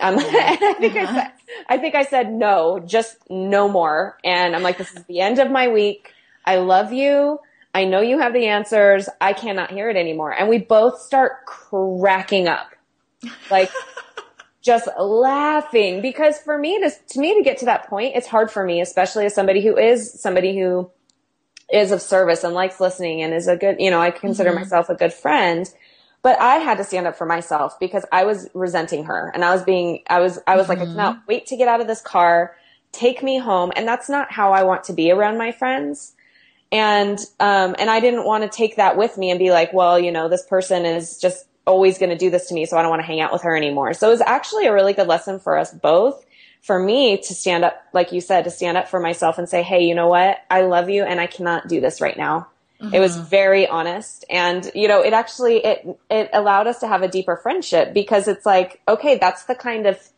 Um, 0.00 0.16
I 0.18 0.74
think 0.80 0.96
I 0.96 1.14
said, 1.14 1.32
I 1.68 1.78
think 1.78 1.94
I 1.94 2.02
said 2.02 2.32
no, 2.32 2.80
just 2.80 3.18
no 3.30 3.68
more. 3.68 4.18
And 4.24 4.56
I'm 4.56 4.62
like, 4.64 4.76
this 4.76 4.92
is 4.92 5.04
the 5.04 5.20
end 5.20 5.38
of 5.38 5.52
my 5.52 5.68
week. 5.68 6.12
I 6.44 6.56
love 6.56 6.92
you. 6.92 7.38
I 7.72 7.84
know 7.84 8.00
you 8.00 8.18
have 8.18 8.32
the 8.32 8.46
answers. 8.46 9.08
I 9.20 9.34
cannot 9.34 9.70
hear 9.70 9.88
it 9.88 9.96
anymore. 9.96 10.32
And 10.32 10.48
we 10.48 10.58
both 10.58 11.00
start 11.00 11.46
cracking 11.46 12.48
up. 12.48 12.72
Like, 13.50 13.70
just 14.66 14.88
laughing 14.98 16.02
because 16.02 16.38
for 16.38 16.58
me 16.58 16.80
to, 16.80 16.90
to 16.90 17.20
me 17.20 17.36
to 17.36 17.42
get 17.42 17.58
to 17.58 17.66
that 17.66 17.88
point, 17.88 18.16
it's 18.16 18.26
hard 18.26 18.50
for 18.50 18.64
me, 18.64 18.80
especially 18.80 19.24
as 19.24 19.34
somebody 19.34 19.62
who 19.62 19.78
is 19.78 20.20
somebody 20.20 20.58
who 20.58 20.90
is 21.72 21.92
of 21.92 22.02
service 22.02 22.42
and 22.42 22.52
likes 22.52 22.80
listening 22.80 23.22
and 23.22 23.32
is 23.32 23.46
a 23.46 23.56
good, 23.56 23.76
you 23.78 23.90
know, 23.90 24.00
I 24.00 24.10
consider 24.10 24.50
mm-hmm. 24.50 24.60
myself 24.60 24.90
a 24.90 24.96
good 24.96 25.12
friend. 25.12 25.72
But 26.22 26.40
I 26.40 26.56
had 26.56 26.78
to 26.78 26.84
stand 26.84 27.06
up 27.06 27.16
for 27.16 27.26
myself 27.26 27.78
because 27.78 28.04
I 28.10 28.24
was 28.24 28.48
resenting 28.52 29.04
her 29.04 29.30
and 29.32 29.44
I 29.44 29.54
was 29.54 29.62
being, 29.62 30.02
I 30.08 30.18
was, 30.18 30.40
I 30.48 30.56
was 30.56 30.66
mm-hmm. 30.66 30.80
like, 30.80 30.80
I 30.80 30.86
cannot 30.86 31.22
wait 31.28 31.46
to 31.46 31.56
get 31.56 31.68
out 31.68 31.80
of 31.80 31.86
this 31.86 32.00
car, 32.00 32.56
take 32.90 33.22
me 33.22 33.38
home. 33.38 33.70
And 33.76 33.86
that's 33.86 34.08
not 34.08 34.32
how 34.32 34.52
I 34.52 34.64
want 34.64 34.82
to 34.84 34.92
be 34.92 35.12
around 35.12 35.38
my 35.38 35.52
friends. 35.52 36.16
And, 36.72 37.20
um, 37.38 37.76
and 37.78 37.88
I 37.88 38.00
didn't 38.00 38.24
want 38.24 38.42
to 38.42 38.48
take 38.48 38.74
that 38.74 38.96
with 38.96 39.16
me 39.16 39.30
and 39.30 39.38
be 39.38 39.52
like, 39.52 39.72
well, 39.72 40.00
you 40.00 40.10
know, 40.10 40.28
this 40.28 40.44
person 40.44 40.84
is 40.84 41.20
just 41.20 41.46
always 41.66 41.98
going 41.98 42.10
to 42.10 42.16
do 42.16 42.30
this 42.30 42.48
to 42.48 42.54
me, 42.54 42.64
so 42.66 42.76
I 42.76 42.82
don't 42.82 42.90
want 42.90 43.00
to 43.00 43.06
hang 43.06 43.20
out 43.20 43.32
with 43.32 43.42
her 43.42 43.56
anymore. 43.56 43.92
So 43.94 44.08
it 44.08 44.10
was 44.10 44.20
actually 44.20 44.66
a 44.66 44.72
really 44.72 44.92
good 44.92 45.08
lesson 45.08 45.38
for 45.38 45.58
us 45.58 45.72
both. 45.72 46.24
For 46.62 46.78
me 46.78 47.18
to 47.18 47.34
stand 47.34 47.64
up, 47.64 47.80
like 47.92 48.10
you 48.10 48.20
said, 48.20 48.42
to 48.44 48.50
stand 48.50 48.76
up 48.76 48.88
for 48.88 48.98
myself 48.98 49.38
and 49.38 49.48
say, 49.48 49.62
Hey, 49.62 49.84
you 49.84 49.94
know 49.94 50.08
what? 50.08 50.38
I 50.50 50.62
love 50.62 50.90
you 50.90 51.04
and 51.04 51.20
I 51.20 51.28
cannot 51.28 51.68
do 51.68 51.80
this 51.80 52.00
right 52.00 52.16
now. 52.16 52.48
Mm-hmm. 52.80 52.94
It 52.94 53.00
was 53.00 53.16
mm-hmm. 53.16 53.26
very 53.26 53.68
honest. 53.68 54.24
And, 54.28 54.68
you 54.74 54.88
know, 54.88 55.00
it 55.00 55.12
actually, 55.12 55.64
it, 55.64 55.98
it 56.10 56.30
allowed 56.32 56.66
us 56.66 56.80
to 56.80 56.88
have 56.88 57.02
a 57.02 57.08
deeper 57.08 57.36
friendship 57.36 57.94
because 57.94 58.26
it's 58.26 58.44
like, 58.44 58.80
okay, 58.88 59.16
that's 59.16 59.44
the 59.44 59.54
kind 59.54 59.86
of, 59.86 60.08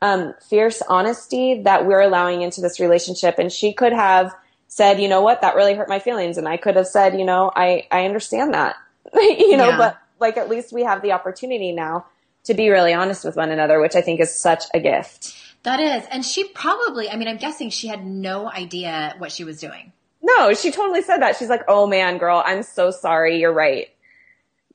um, 0.00 0.34
fierce 0.48 0.82
honesty 0.88 1.62
that 1.62 1.86
we're 1.86 2.00
allowing 2.00 2.42
into 2.42 2.60
this 2.60 2.78
relationship. 2.78 3.38
And 3.38 3.50
she 3.50 3.72
could 3.72 3.92
have 3.92 4.32
said, 4.68 5.00
you 5.00 5.08
know 5.08 5.22
what? 5.22 5.40
That 5.40 5.56
really 5.56 5.74
hurt 5.74 5.88
my 5.88 5.98
feelings. 5.98 6.38
And 6.38 6.46
I 6.46 6.56
could 6.56 6.76
have 6.76 6.86
said, 6.86 7.18
you 7.18 7.24
know, 7.24 7.50
I, 7.54 7.86
I 7.90 8.04
understand 8.04 8.54
that, 8.54 8.76
you 9.14 9.56
know, 9.56 9.70
yeah. 9.70 9.76
but 9.76 9.98
like 10.20 10.36
at 10.36 10.48
least 10.48 10.72
we 10.72 10.82
have 10.82 11.02
the 11.02 11.12
opportunity 11.12 11.72
now 11.72 12.06
to 12.46 12.54
be 12.54 12.70
really 12.70 12.94
honest 12.94 13.24
with 13.24 13.36
one 13.36 13.50
another, 13.50 13.80
which 13.80 13.96
I 13.96 14.00
think 14.00 14.20
is 14.20 14.32
such 14.32 14.64
a 14.72 14.80
gift. 14.80 15.36
That 15.64 15.80
is. 15.80 16.06
And 16.10 16.24
she 16.24 16.44
probably, 16.44 17.10
I 17.10 17.16
mean, 17.16 17.26
I'm 17.26 17.38
guessing 17.38 17.70
she 17.70 17.88
had 17.88 18.06
no 18.06 18.48
idea 18.48 19.14
what 19.18 19.32
she 19.32 19.42
was 19.42 19.60
doing. 19.60 19.92
No, 20.22 20.54
she 20.54 20.70
totally 20.70 21.02
said 21.02 21.18
that. 21.18 21.36
She's 21.36 21.48
like, 21.48 21.62
oh 21.68 21.86
man, 21.86 22.18
girl, 22.18 22.42
I'm 22.44 22.62
so 22.62 22.90
sorry. 22.90 23.40
You're 23.40 23.52
right. 23.52 23.88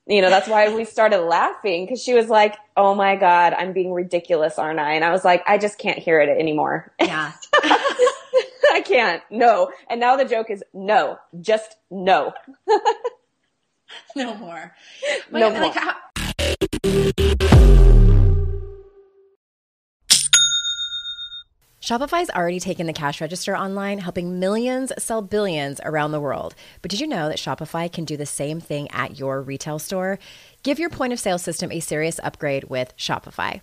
You 0.06 0.20
know, 0.20 0.28
that's 0.30 0.48
why 0.48 0.74
we 0.74 0.84
started 0.84 1.20
laughing 1.20 1.86
because 1.86 2.02
she 2.02 2.12
was 2.12 2.28
like, 2.28 2.56
oh 2.76 2.94
my 2.94 3.16
God, 3.16 3.54
I'm 3.54 3.72
being 3.72 3.92
ridiculous, 3.92 4.58
aren't 4.58 4.80
I? 4.80 4.94
And 4.94 5.04
I 5.04 5.10
was 5.10 5.24
like, 5.24 5.42
I 5.46 5.58
just 5.58 5.78
can't 5.78 5.98
hear 5.98 6.20
it 6.20 6.28
anymore. 6.28 6.92
Yeah. 7.00 7.32
I 7.54 8.82
can't. 8.84 9.22
No. 9.30 9.70
And 9.88 10.00
now 10.00 10.16
the 10.16 10.24
joke 10.24 10.50
is 10.50 10.62
no, 10.74 11.18
just 11.40 11.76
no. 11.90 12.34
no 14.16 14.34
more. 14.34 14.74
no 15.30 15.50
more. 15.50 15.60
Like, 15.60 15.74
how- 15.74 17.12
Shopify's 21.80 22.30
already 22.30 22.60
taken 22.60 22.86
the 22.86 22.92
cash 22.92 23.20
register 23.20 23.56
online, 23.56 23.98
helping 23.98 24.38
millions 24.38 24.92
sell 25.02 25.20
billions 25.20 25.80
around 25.84 26.12
the 26.12 26.20
world. 26.20 26.54
But 26.80 26.92
did 26.92 27.00
you 27.00 27.08
know 27.08 27.28
that 27.28 27.38
Shopify 27.38 27.92
can 27.92 28.04
do 28.04 28.16
the 28.16 28.24
same 28.24 28.60
thing 28.60 28.88
at 28.92 29.18
your 29.18 29.42
retail 29.42 29.80
store? 29.80 30.20
Give 30.62 30.78
your 30.78 30.90
point 30.90 31.12
of 31.12 31.18
sale 31.18 31.38
system 31.38 31.72
a 31.72 31.80
serious 31.80 32.20
upgrade 32.22 32.64
with 32.64 32.96
Shopify. 32.96 33.62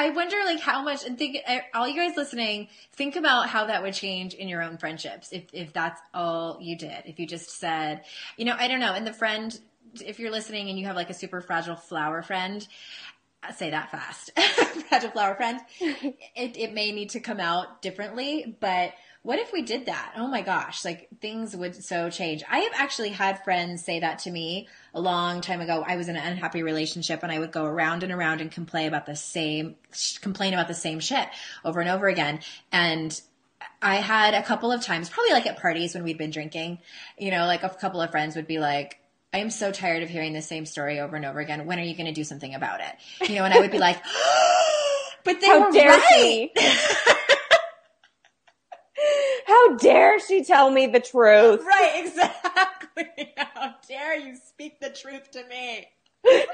I 0.00 0.08
wonder, 0.08 0.36
like, 0.46 0.60
how 0.60 0.82
much, 0.82 1.04
and 1.04 1.18
think, 1.18 1.36
eh, 1.44 1.60
all 1.74 1.86
you 1.86 1.94
guys 1.94 2.16
listening, 2.16 2.68
think 2.92 3.16
about 3.16 3.50
how 3.50 3.66
that 3.66 3.82
would 3.82 3.92
change 3.92 4.32
in 4.32 4.48
your 4.48 4.62
own 4.62 4.78
friendships 4.78 5.28
if, 5.30 5.44
if 5.52 5.74
that's 5.74 6.00
all 6.14 6.56
you 6.58 6.74
did. 6.74 7.02
If 7.04 7.20
you 7.20 7.26
just 7.26 7.50
said, 7.50 8.04
you 8.38 8.46
know, 8.46 8.56
I 8.58 8.66
don't 8.66 8.80
know, 8.80 8.94
and 8.94 9.06
the 9.06 9.12
friend, 9.12 9.60
if 10.02 10.18
you're 10.18 10.30
listening 10.30 10.70
and 10.70 10.78
you 10.78 10.86
have 10.86 10.96
like 10.96 11.10
a 11.10 11.14
super 11.14 11.42
fragile 11.42 11.76
flower 11.76 12.22
friend, 12.22 12.66
I 13.42 13.52
say 13.52 13.68
that 13.68 13.90
fast, 13.90 14.30
fragile 14.88 15.10
flower 15.10 15.34
friend, 15.34 15.60
it, 15.80 16.56
it 16.56 16.72
may 16.72 16.92
need 16.92 17.10
to 17.10 17.20
come 17.20 17.38
out 17.38 17.82
differently, 17.82 18.56
but 18.58 18.94
what 19.20 19.38
if 19.38 19.52
we 19.52 19.60
did 19.60 19.84
that? 19.84 20.14
Oh 20.16 20.28
my 20.28 20.40
gosh, 20.40 20.82
like 20.82 21.08
things 21.20 21.54
would 21.54 21.84
so 21.84 22.08
change. 22.08 22.42
I 22.50 22.60
have 22.60 22.72
actually 22.74 23.10
had 23.10 23.44
friends 23.44 23.84
say 23.84 24.00
that 24.00 24.20
to 24.20 24.30
me 24.30 24.66
a 24.94 25.00
long 25.00 25.40
time 25.40 25.60
ago. 25.60 25.84
I 25.86 25.96
was 25.96 26.08
in 26.08 26.16
an 26.16 26.24
unhappy 26.32 26.62
relationship 26.62 27.22
and 27.22 27.30
I 27.32 27.38
would 27.38 27.52
go 27.52 27.64
around 27.64 28.02
and 28.02 28.12
around 28.12 28.40
and 28.40 28.50
complain 28.50 28.88
about 28.88 29.06
the 29.06 29.16
same, 29.16 29.76
complain 30.20 30.52
about 30.54 30.68
the 30.68 30.74
same 30.74 31.00
shit 31.00 31.28
over 31.64 31.80
and 31.80 31.88
over 31.88 32.08
again. 32.08 32.40
And 32.72 33.18
I 33.82 33.96
had 33.96 34.34
a 34.34 34.42
couple 34.42 34.72
of 34.72 34.82
times, 34.82 35.08
probably 35.08 35.32
like 35.32 35.46
at 35.46 35.58
parties 35.58 35.94
when 35.94 36.04
we'd 36.04 36.18
been 36.18 36.30
drinking, 36.30 36.78
you 37.18 37.30
know, 37.30 37.46
like 37.46 37.62
a 37.62 37.68
couple 37.68 38.00
of 38.00 38.10
friends 38.10 38.36
would 38.36 38.46
be 38.46 38.58
like, 38.58 38.98
I 39.32 39.38
am 39.38 39.50
so 39.50 39.70
tired 39.70 40.02
of 40.02 40.08
hearing 40.08 40.32
the 40.32 40.42
same 40.42 40.66
story 40.66 40.98
over 40.98 41.14
and 41.14 41.24
over 41.24 41.38
again. 41.38 41.64
When 41.66 41.78
are 41.78 41.82
you 41.84 41.94
going 41.94 42.06
to 42.06 42.12
do 42.12 42.24
something 42.24 42.54
about 42.54 42.80
it? 42.80 43.28
You 43.28 43.36
know, 43.36 43.44
and 43.44 43.54
I 43.54 43.60
would 43.60 43.70
be 43.70 43.78
like, 43.78 44.02
but 45.24 45.40
they 45.40 45.46
How 45.46 45.66
were 45.66 45.70
dare 45.72 45.90
right. 45.90 46.02
she? 46.12 46.52
How 49.46 49.76
dare 49.76 50.18
she 50.20 50.44
tell 50.44 50.70
me 50.70 50.86
the 50.88 51.00
truth? 51.00 51.62
right, 51.64 52.02
exactly. 52.04 52.79
How 53.36 53.74
dare 53.88 54.18
you 54.18 54.36
speak 54.36 54.80
the 54.80 54.90
truth 54.90 55.30
to 55.32 55.44
me? 55.46 55.86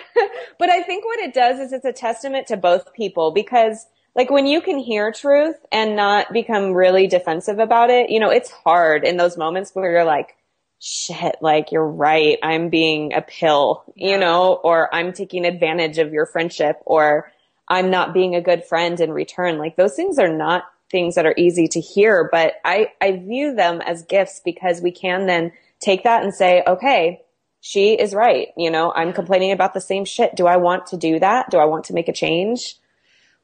but 0.58 0.70
I 0.70 0.82
think 0.82 1.04
what 1.04 1.18
it 1.18 1.34
does 1.34 1.58
is 1.58 1.72
it's 1.72 1.84
a 1.84 1.92
testament 1.92 2.46
to 2.48 2.56
both 2.56 2.92
people 2.94 3.32
because 3.32 3.86
like 4.14 4.30
when 4.30 4.46
you 4.46 4.60
can 4.60 4.78
hear 4.78 5.12
truth 5.12 5.56
and 5.72 5.96
not 5.96 6.32
become 6.32 6.72
really 6.72 7.06
defensive 7.06 7.58
about 7.58 7.90
it, 7.90 8.10
you 8.10 8.18
know, 8.18 8.30
it's 8.30 8.50
hard 8.50 9.04
in 9.04 9.16
those 9.16 9.36
moments 9.36 9.72
where 9.74 9.90
you're 9.90 10.04
like, 10.04 10.36
shit, 10.80 11.36
like 11.40 11.72
you're 11.72 11.86
right. 11.86 12.38
I'm 12.42 12.68
being 12.68 13.12
a 13.12 13.22
pill, 13.22 13.84
you 13.94 14.18
know, 14.18 14.54
or 14.54 14.94
I'm 14.94 15.12
taking 15.12 15.44
advantage 15.44 15.98
of 15.98 16.12
your 16.12 16.26
friendship 16.26 16.80
or 16.86 17.30
I'm 17.68 17.90
not 17.90 18.14
being 18.14 18.34
a 18.34 18.40
good 18.40 18.64
friend 18.64 18.98
in 19.00 19.10
return. 19.10 19.58
Like 19.58 19.76
those 19.76 19.94
things 19.94 20.18
are 20.18 20.34
not 20.34 20.64
things 20.90 21.16
that 21.16 21.26
are 21.26 21.34
easy 21.36 21.66
to 21.68 21.80
hear, 21.80 22.28
but 22.30 22.54
I, 22.64 22.92
I 23.00 23.12
view 23.12 23.54
them 23.54 23.80
as 23.80 24.02
gifts 24.02 24.40
because 24.44 24.80
we 24.80 24.92
can 24.92 25.26
then 25.26 25.52
take 25.80 26.04
that 26.04 26.22
and 26.22 26.34
say, 26.34 26.62
okay, 26.66 27.22
she 27.60 27.94
is 27.94 28.14
right. 28.14 28.48
You 28.56 28.70
know, 28.70 28.92
I'm 28.94 29.12
complaining 29.12 29.52
about 29.52 29.74
the 29.74 29.80
same 29.80 30.04
shit. 30.04 30.36
Do 30.36 30.46
I 30.46 30.56
want 30.56 30.86
to 30.86 30.96
do 30.96 31.18
that? 31.18 31.50
Do 31.50 31.58
I 31.58 31.64
want 31.64 31.84
to 31.84 31.94
make 31.94 32.08
a 32.08 32.12
change? 32.12 32.76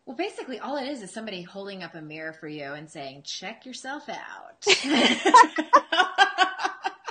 Well, 0.06 0.16
basically, 0.16 0.58
all 0.58 0.76
it 0.76 0.88
is 0.88 1.02
is 1.02 1.12
somebody 1.12 1.42
holding 1.42 1.82
up 1.82 1.94
a 1.94 2.02
mirror 2.02 2.32
for 2.32 2.48
you 2.48 2.72
and 2.72 2.90
saying, 2.90 3.22
check 3.24 3.64
yourself 3.64 4.08
out. 4.08 4.66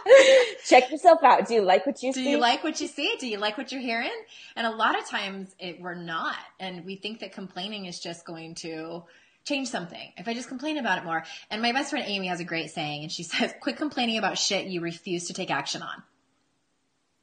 Check 0.66 0.92
yourself 0.92 1.24
out. 1.24 1.48
Do 1.48 1.54
you 1.54 1.62
like 1.62 1.86
what 1.86 2.02
you 2.02 2.14
Do 2.14 2.20
see? 2.20 2.24
Do 2.24 2.30
you 2.30 2.38
like 2.38 2.64
what 2.64 2.80
you 2.80 2.88
see? 2.88 3.16
Do 3.20 3.28
you 3.28 3.38
like 3.38 3.58
what 3.58 3.72
you're 3.72 3.82
hearing? 3.82 4.12
And 4.56 4.68
a 4.68 4.72
lot 4.72 4.98
of 4.98 5.08
times 5.08 5.56
it, 5.60 5.82
we're 5.82 5.96
not. 5.96 6.38
And 6.60 6.86
we 6.86 6.96
think 6.96 7.20
that 7.20 7.34
complaining 7.34 7.86
is 7.86 8.00
just 8.00 8.26
going 8.26 8.56
to 8.56 9.04
change 9.46 9.70
something. 9.70 10.14
If 10.18 10.28
I 10.28 10.34
just 10.34 10.48
complain 10.48 10.78
about 10.78 11.00
it 11.00 11.06
more. 11.06 11.24
And 11.50 11.62
my 11.62 11.72
best 11.72 11.90
friend 11.90 12.06
Amy 12.08 12.28
has 12.28 12.40
a 12.40 12.44
great 12.44 12.72
saying 12.72 13.04
and 13.04 13.12
she 13.12 13.24
says, 13.24 13.54
quit 13.60 13.78
complaining 13.78 14.18
about 14.18 14.38
shit 14.38 14.68
you 14.68 14.82
refuse 14.82 15.28
to 15.28 15.34
take 15.34 15.52
action 15.52 15.82
on. 15.82 16.04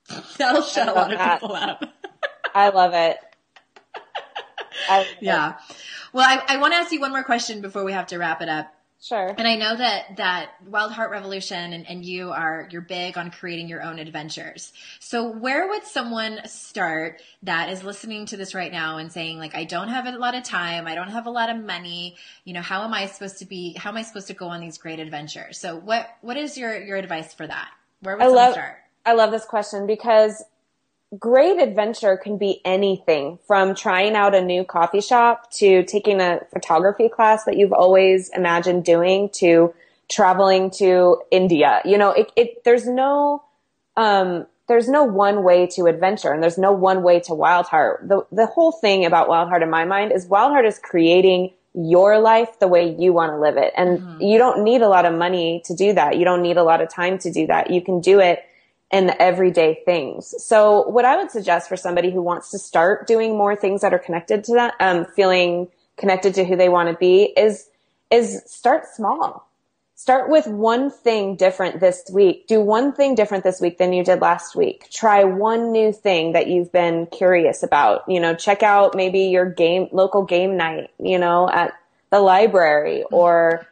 That'll 0.38 0.62
shut 0.62 0.88
a 0.88 0.92
lot 0.92 1.12
of 1.12 1.40
people 1.40 1.54
up. 1.54 1.84
I 2.54 2.70
love 2.70 2.94
it. 2.94 3.18
I 4.88 4.98
love 4.98 5.06
it. 5.10 5.16
Yeah. 5.20 5.58
Well, 6.12 6.26
I, 6.26 6.54
I 6.54 6.56
want 6.58 6.72
to 6.72 6.78
ask 6.78 6.92
you 6.92 7.00
one 7.00 7.10
more 7.10 7.22
question 7.22 7.60
before 7.60 7.84
we 7.84 7.92
have 7.92 8.06
to 8.08 8.18
wrap 8.18 8.40
it 8.40 8.48
up. 8.48 8.72
Sure. 9.00 9.32
And 9.38 9.46
I 9.46 9.54
know 9.54 9.76
that 9.76 10.16
that 10.16 10.50
Wild 10.66 10.90
Heart 10.90 11.12
Revolution 11.12 11.72
and, 11.72 11.88
and 11.88 12.04
you 12.04 12.32
are 12.32 12.68
you're 12.72 12.82
big 12.82 13.16
on 13.16 13.30
creating 13.30 13.68
your 13.68 13.82
own 13.82 14.00
adventures. 14.00 14.72
So 14.98 15.30
where 15.30 15.68
would 15.68 15.84
someone 15.84 16.40
start 16.46 17.22
that 17.44 17.68
is 17.68 17.84
listening 17.84 18.26
to 18.26 18.36
this 18.36 18.54
right 18.56 18.72
now 18.72 18.98
and 18.98 19.12
saying 19.12 19.38
like 19.38 19.54
I 19.54 19.64
don't 19.64 19.88
have 19.88 20.06
a 20.06 20.18
lot 20.18 20.34
of 20.34 20.42
time, 20.42 20.88
I 20.88 20.96
don't 20.96 21.10
have 21.10 21.26
a 21.26 21.30
lot 21.30 21.48
of 21.48 21.64
money, 21.64 22.16
you 22.44 22.52
know, 22.52 22.60
how 22.60 22.82
am 22.82 22.92
I 22.92 23.06
supposed 23.06 23.38
to 23.38 23.46
be 23.46 23.74
how 23.74 23.90
am 23.90 23.96
I 23.96 24.02
supposed 24.02 24.26
to 24.28 24.34
go 24.34 24.48
on 24.48 24.60
these 24.60 24.78
great 24.78 24.98
adventures? 24.98 25.58
So 25.58 25.76
what 25.76 26.08
what 26.20 26.36
is 26.36 26.58
your 26.58 26.76
your 26.82 26.96
advice 26.96 27.32
for 27.32 27.46
that? 27.46 27.70
Where 28.00 28.16
would 28.16 28.22
I 28.22 28.26
someone 28.26 28.44
love 28.44 28.52
start? 28.54 28.78
I 29.06 29.12
love 29.12 29.30
this 29.30 29.44
question 29.44 29.86
because 29.86 30.42
great 31.16 31.58
adventure 31.60 32.16
can 32.16 32.36
be 32.36 32.60
anything 32.64 33.38
from 33.46 33.74
trying 33.74 34.14
out 34.14 34.34
a 34.34 34.42
new 34.42 34.64
coffee 34.64 35.00
shop 35.00 35.50
to 35.50 35.82
taking 35.84 36.20
a 36.20 36.40
photography 36.52 37.08
class 37.08 37.44
that 37.44 37.56
you've 37.56 37.72
always 37.72 38.28
imagined 38.30 38.84
doing 38.84 39.30
to 39.30 39.72
traveling 40.10 40.70
to 40.70 41.20
India. 41.30 41.80
You 41.84 41.98
know, 41.98 42.10
it, 42.10 42.30
it 42.36 42.64
there's 42.64 42.86
no 42.86 43.42
um 43.96 44.46
there's 44.68 44.88
no 44.88 45.02
one 45.02 45.44
way 45.44 45.66
to 45.66 45.86
adventure 45.86 46.30
and 46.30 46.42
there's 46.42 46.58
no 46.58 46.72
one 46.72 47.02
way 47.02 47.20
to 47.20 47.34
wild 47.34 47.66
heart. 47.66 48.06
The 48.06 48.26
the 48.30 48.46
whole 48.46 48.72
thing 48.72 49.06
about 49.06 49.28
wild 49.28 49.48
heart 49.48 49.62
in 49.62 49.70
my 49.70 49.86
mind 49.86 50.12
is 50.12 50.26
wild 50.26 50.52
heart 50.52 50.66
is 50.66 50.78
creating 50.78 51.54
your 51.74 52.18
life 52.18 52.58
the 52.58 52.68
way 52.68 52.94
you 52.98 53.12
want 53.12 53.32
to 53.32 53.38
live 53.38 53.56
it. 53.56 53.72
And 53.76 54.20
you 54.20 54.36
don't 54.36 54.64
need 54.64 54.82
a 54.82 54.88
lot 54.88 55.06
of 55.06 55.14
money 55.14 55.62
to 55.66 55.74
do 55.74 55.92
that. 55.94 56.18
You 56.18 56.24
don't 56.24 56.42
need 56.42 56.56
a 56.56 56.64
lot 56.64 56.80
of 56.80 56.88
time 56.88 57.18
to 57.18 57.30
do 57.30 57.46
that. 57.46 57.70
You 57.70 57.80
can 57.80 58.00
do 58.00 58.20
it 58.20 58.44
in 58.90 59.06
the 59.06 59.20
everyday 59.20 59.82
things. 59.84 60.34
So 60.42 60.88
what 60.88 61.04
I 61.04 61.16
would 61.16 61.30
suggest 61.30 61.68
for 61.68 61.76
somebody 61.76 62.10
who 62.10 62.22
wants 62.22 62.50
to 62.52 62.58
start 62.58 63.06
doing 63.06 63.36
more 63.36 63.54
things 63.54 63.82
that 63.82 63.92
are 63.92 63.98
connected 63.98 64.44
to 64.44 64.54
that, 64.54 64.74
um, 64.80 65.04
feeling 65.04 65.68
connected 65.96 66.34
to 66.34 66.44
who 66.44 66.56
they 66.56 66.68
want 66.68 66.88
to 66.88 66.96
be 66.96 67.24
is, 67.24 67.68
is 68.10 68.42
start 68.46 68.86
small. 68.86 69.46
Start 69.94 70.30
with 70.30 70.46
one 70.46 70.90
thing 70.90 71.34
different 71.34 71.80
this 71.80 72.04
week. 72.10 72.46
Do 72.46 72.60
one 72.60 72.92
thing 72.92 73.16
different 73.16 73.42
this 73.42 73.60
week 73.60 73.78
than 73.78 73.92
you 73.92 74.04
did 74.04 74.20
last 74.20 74.54
week. 74.54 74.88
Try 74.90 75.24
one 75.24 75.72
new 75.72 75.92
thing 75.92 76.32
that 76.32 76.46
you've 76.46 76.70
been 76.70 77.06
curious 77.06 77.64
about. 77.64 78.04
You 78.08 78.20
know, 78.20 78.34
check 78.34 78.62
out 78.62 78.94
maybe 78.94 79.22
your 79.22 79.44
game, 79.44 79.88
local 79.90 80.22
game 80.22 80.56
night, 80.56 80.90
you 81.00 81.18
know, 81.18 81.50
at 81.50 81.74
the 82.10 82.20
library 82.20 83.02
or, 83.10 83.66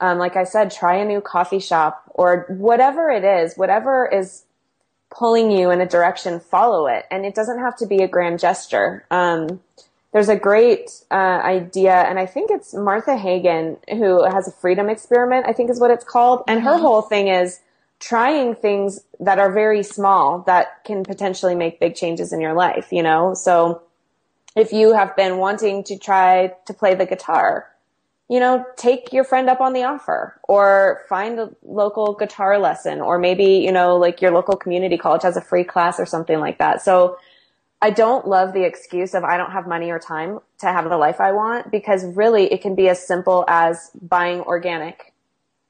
um, 0.00 0.18
like 0.18 0.36
I 0.36 0.44
said, 0.44 0.70
try 0.70 0.96
a 0.96 1.04
new 1.04 1.22
coffee 1.22 1.58
shop 1.58 2.02
or 2.14 2.44
whatever 2.50 3.10
it 3.10 3.24
is, 3.24 3.56
whatever 3.56 4.06
is 4.06 4.44
pulling 5.10 5.50
you 5.50 5.70
in 5.70 5.80
a 5.80 5.86
direction, 5.86 6.40
follow 6.40 6.86
it. 6.86 7.06
And 7.10 7.26
it 7.26 7.34
doesn't 7.34 7.58
have 7.58 7.76
to 7.78 7.86
be 7.86 8.02
a 8.02 8.08
grand 8.08 8.38
gesture. 8.38 9.04
Um, 9.10 9.60
there's 10.12 10.28
a 10.28 10.36
great 10.36 10.90
uh, 11.10 11.14
idea, 11.14 11.94
and 11.94 12.18
I 12.18 12.26
think 12.26 12.50
it's 12.50 12.74
Martha 12.74 13.16
Hagen 13.16 13.76
who 13.88 14.24
has 14.24 14.48
a 14.48 14.52
freedom 14.52 14.88
experiment, 14.88 15.46
I 15.46 15.52
think 15.52 15.70
is 15.70 15.78
what 15.78 15.92
it's 15.92 16.04
called. 16.04 16.42
And 16.48 16.62
her 16.62 16.76
whole 16.76 17.02
thing 17.02 17.28
is 17.28 17.60
trying 18.00 18.54
things 18.54 19.00
that 19.20 19.38
are 19.38 19.52
very 19.52 19.82
small 19.82 20.40
that 20.46 20.82
can 20.84 21.04
potentially 21.04 21.54
make 21.54 21.78
big 21.78 21.94
changes 21.94 22.32
in 22.32 22.40
your 22.40 22.54
life, 22.54 22.88
you 22.90 23.02
know? 23.02 23.34
So 23.34 23.82
if 24.56 24.72
you 24.72 24.94
have 24.94 25.14
been 25.14 25.36
wanting 25.36 25.84
to 25.84 25.96
try 25.96 26.54
to 26.66 26.74
play 26.74 26.94
the 26.94 27.06
guitar, 27.06 27.69
you 28.30 28.38
know, 28.38 28.64
take 28.76 29.12
your 29.12 29.24
friend 29.24 29.50
up 29.50 29.60
on 29.60 29.72
the 29.72 29.82
offer 29.82 30.40
or 30.44 31.02
find 31.08 31.40
a 31.40 31.50
local 31.64 32.14
guitar 32.14 32.60
lesson 32.60 33.00
or 33.00 33.18
maybe, 33.18 33.44
you 33.44 33.72
know, 33.72 33.96
like 33.96 34.22
your 34.22 34.30
local 34.30 34.56
community 34.56 34.96
college 34.96 35.22
has 35.22 35.36
a 35.36 35.40
free 35.40 35.64
class 35.64 35.98
or 35.98 36.06
something 36.06 36.38
like 36.38 36.58
that. 36.58 36.80
So 36.80 37.18
I 37.82 37.90
don't 37.90 38.28
love 38.28 38.52
the 38.52 38.62
excuse 38.62 39.14
of 39.14 39.24
I 39.24 39.36
don't 39.36 39.50
have 39.50 39.66
money 39.66 39.90
or 39.90 39.98
time 39.98 40.38
to 40.60 40.66
have 40.66 40.88
the 40.88 40.96
life 40.96 41.20
I 41.20 41.32
want 41.32 41.72
because 41.72 42.04
really 42.04 42.44
it 42.52 42.62
can 42.62 42.76
be 42.76 42.88
as 42.88 43.04
simple 43.04 43.44
as 43.48 43.90
buying 44.00 44.42
organic 44.42 45.12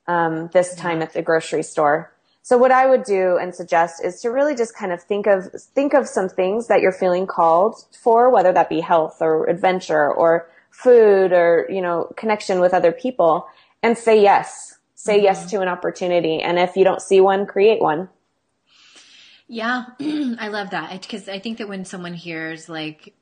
um, 0.06 0.50
this 0.52 0.74
time 0.74 1.00
at 1.00 1.14
the 1.14 1.22
grocery 1.22 1.62
store. 1.62 2.12
So 2.42 2.58
what 2.58 2.72
I 2.72 2.84
would 2.84 3.04
do 3.04 3.38
and 3.38 3.54
suggest 3.54 4.04
is 4.04 4.20
to 4.20 4.28
really 4.28 4.54
just 4.54 4.76
kind 4.76 4.92
of 4.92 5.02
think 5.02 5.26
of 5.26 5.50
think 5.74 5.94
of 5.94 6.06
some 6.06 6.28
things 6.28 6.66
that 6.66 6.82
you're 6.82 6.92
feeling 6.92 7.26
called 7.26 7.86
for, 7.98 8.28
whether 8.28 8.52
that 8.52 8.68
be 8.68 8.80
health 8.80 9.22
or 9.22 9.48
adventure 9.48 10.12
or 10.12 10.46
food 10.70 11.32
or 11.32 11.66
you 11.68 11.80
know 11.80 12.12
connection 12.16 12.60
with 12.60 12.74
other 12.74 12.92
people, 12.92 13.46
and 13.82 13.96
say 13.96 14.20
yes. 14.20 14.76
Say 14.94 15.22
yes 15.22 15.40
mm-hmm. 15.40 15.56
to 15.56 15.62
an 15.62 15.68
opportunity, 15.68 16.40
and 16.40 16.58
if 16.58 16.76
you 16.76 16.84
don't 16.84 17.00
see 17.00 17.20
one, 17.20 17.46
create 17.46 17.80
one. 17.80 18.10
Yeah, 19.52 19.86
I 20.00 20.46
love 20.46 20.70
that 20.70 21.02
because 21.02 21.28
I 21.28 21.40
think 21.40 21.58
that 21.58 21.68
when 21.68 21.84
someone 21.84 22.14
hears 22.14 22.68
like, 22.68 23.14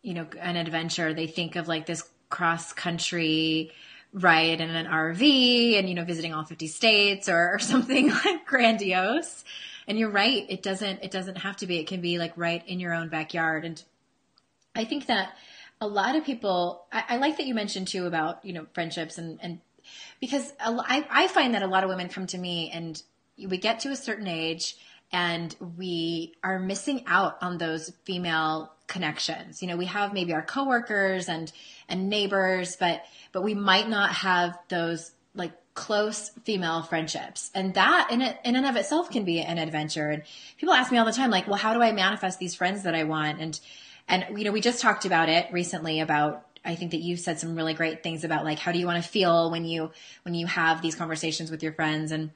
you 0.00 0.14
know, 0.14 0.26
an 0.40 0.56
adventure, 0.56 1.12
they 1.12 1.26
think 1.26 1.54
of 1.56 1.68
like 1.68 1.84
this 1.84 2.08
cross 2.30 2.72
country 2.72 3.72
ride 4.14 4.62
in 4.62 4.70
an 4.70 4.86
RV 4.86 5.78
and, 5.78 5.86
you 5.86 5.94
know, 5.94 6.04
visiting 6.04 6.32
all 6.32 6.44
50 6.44 6.66
states 6.66 7.28
or, 7.28 7.54
or 7.54 7.58
something 7.60 8.08
like 8.08 8.46
grandiose. 8.46 9.44
And 9.86 9.98
you're 9.98 10.10
right. 10.10 10.46
It 10.48 10.62
doesn't, 10.62 11.02
it 11.02 11.10
doesn't 11.10 11.36
have 11.36 11.56
to 11.58 11.66
be. 11.66 11.78
It 11.78 11.86
can 11.86 12.00
be 12.00 12.18
like 12.18 12.32
right 12.36 12.66
in 12.66 12.80
your 12.80 12.94
own 12.94 13.10
backyard. 13.10 13.66
And 13.66 13.82
I 14.74 14.84
think 14.84 15.06
that 15.06 15.36
a 15.80 15.88
lot 15.88 16.16
of 16.16 16.24
people, 16.24 16.84
I, 16.92 17.04
I 17.10 17.16
like 17.16 17.38
that 17.38 17.46
you 17.46 17.54
mentioned 17.54 17.88
too 17.88 18.06
about, 18.06 18.44
you 18.44 18.52
know, 18.52 18.66
friendships 18.74 19.18
and, 19.18 19.38
and 19.42 19.60
because 20.20 20.52
I, 20.60 21.06
I 21.10 21.26
find 21.28 21.54
that 21.54 21.62
a 21.62 21.66
lot 21.66 21.84
of 21.84 21.90
women 21.90 22.08
come 22.08 22.26
to 22.28 22.38
me 22.38 22.70
and 22.72 23.02
we 23.38 23.56
get 23.56 23.80
to 23.80 23.90
a 23.90 23.96
certain 23.96 24.28
age 24.28 24.76
and 25.12 25.54
we 25.76 26.34
are 26.44 26.58
missing 26.58 27.04
out 27.06 27.38
on 27.42 27.58
those 27.58 27.92
female 28.04 28.72
connections. 28.86 29.62
You 29.62 29.68
know, 29.68 29.76
we 29.76 29.86
have 29.86 30.12
maybe 30.12 30.32
our 30.34 30.42
coworkers 30.42 31.28
and 31.28 31.50
and 31.88 32.08
neighbors, 32.08 32.76
but 32.76 33.04
but 33.32 33.42
we 33.42 33.54
might 33.54 33.88
not 33.88 34.12
have 34.12 34.58
those 34.68 35.12
like 35.34 35.52
close 35.74 36.30
female 36.44 36.82
friendships. 36.82 37.50
And 37.54 37.74
that 37.74 38.08
in 38.10 38.20
it, 38.20 38.38
in 38.44 38.54
and 38.54 38.66
of 38.66 38.76
itself 38.76 39.10
can 39.10 39.24
be 39.24 39.40
an 39.40 39.58
adventure. 39.58 40.10
And 40.10 40.22
people 40.58 40.74
ask 40.74 40.92
me 40.92 40.98
all 40.98 41.06
the 41.06 41.12
time 41.12 41.30
like, 41.30 41.48
"Well, 41.48 41.56
how 41.56 41.74
do 41.74 41.82
I 41.82 41.92
manifest 41.92 42.38
these 42.38 42.54
friends 42.54 42.82
that 42.82 42.94
I 42.94 43.04
want?" 43.04 43.40
And 43.40 43.58
and 44.10 44.38
you 44.38 44.44
know, 44.44 44.52
we 44.52 44.60
just 44.60 44.82
talked 44.82 45.06
about 45.06 45.28
it 45.28 45.50
recently 45.52 46.00
about 46.00 46.46
I 46.64 46.74
think 46.74 46.90
that 46.90 47.00
you 47.00 47.16
said 47.16 47.40
some 47.40 47.56
really 47.56 47.72
great 47.72 48.02
things 48.02 48.22
about 48.24 48.44
like 48.44 48.58
how 48.58 48.72
do 48.72 48.78
you 48.78 48.86
want 48.86 49.02
to 49.02 49.08
feel 49.08 49.50
when 49.50 49.64
you 49.64 49.90
when 50.24 50.34
you 50.34 50.46
have 50.46 50.82
these 50.82 50.94
conversations 50.94 51.50
with 51.50 51.62
your 51.62 51.72
friends 51.72 52.12
and 52.12 52.30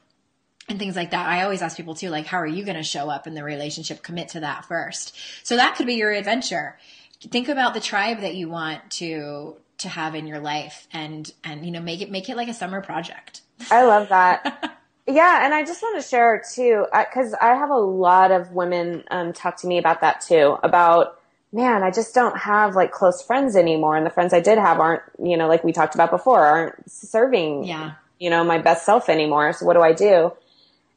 and 0.69 0.79
things 0.79 0.97
like 0.97 1.11
that. 1.11 1.29
I 1.29 1.43
always 1.43 1.61
ask 1.61 1.77
people 1.77 1.95
too, 1.95 2.09
like, 2.09 2.27
how 2.27 2.39
are 2.39 2.47
you 2.47 2.65
going 2.65 2.77
to 2.77 2.83
show 2.83 3.11
up 3.11 3.27
in 3.27 3.35
the 3.35 3.45
relationship? 3.45 4.03
Commit 4.03 4.29
to 4.31 4.41
that 4.41 4.65
first. 4.65 5.15
So 5.43 5.57
that 5.57 5.77
could 5.77 5.87
be 5.87 5.95
your 5.95 6.11
adventure. 6.11 6.79
Think 7.21 7.49
about 7.49 7.75
the 7.75 7.81
tribe 7.81 8.21
that 8.21 8.35
you 8.35 8.49
want 8.49 8.91
to 8.93 9.57
to 9.79 9.89
have 9.89 10.15
in 10.15 10.27
your 10.27 10.39
life, 10.39 10.87
and 10.93 11.31
and 11.43 11.65
you 11.65 11.73
know, 11.73 11.81
make 11.81 12.01
it 12.01 12.11
make 12.11 12.29
it 12.29 12.37
like 12.37 12.49
a 12.49 12.55
summer 12.55 12.81
project. 12.81 13.43
I 13.71 13.85
love 13.85 14.09
that. 14.09 14.79
yeah, 15.07 15.45
and 15.45 15.55
I 15.55 15.65
just 15.65 15.83
want 15.83 16.01
to 16.01 16.09
share 16.09 16.43
too, 16.55 16.87
because 16.93 17.35
I 17.35 17.55
have 17.55 17.71
a 17.71 17.77
lot 17.77 18.31
of 18.31 18.53
women 18.53 19.05
um, 19.11 19.33
talk 19.33 19.57
to 19.59 19.67
me 19.67 19.79
about 19.79 20.01
that 20.01 20.21
too. 20.21 20.57
About 20.63 21.19
man, 21.55 21.85
I 21.85 21.93
just 21.93 22.15
don't 22.15 22.37
have 22.37 22.75
like 22.75 22.91
close 22.91 23.23
friends 23.23 23.55
anymore, 23.55 23.97
and 23.97 24.05
the 24.05 24.11
friends 24.11 24.35
I 24.35 24.41
did 24.41 24.59
have 24.59 24.81
aren't, 24.81 25.03
you 25.23 25.37
know, 25.37 25.47
like 25.47 25.63
we 25.63 25.73
talked 25.73 25.95
about 25.95 26.11
before, 26.11 26.45
aren't 26.45 26.91
serving, 26.91 27.65
yeah, 27.65 27.93
you 28.19 28.29
know, 28.29 28.43
my 28.43 28.59
best 28.59 28.85
self 28.85 29.09
anymore. 29.09 29.53
So 29.53 29.65
what 29.65 29.75
do 29.75 29.81
I 29.81 29.93
do? 29.93 30.33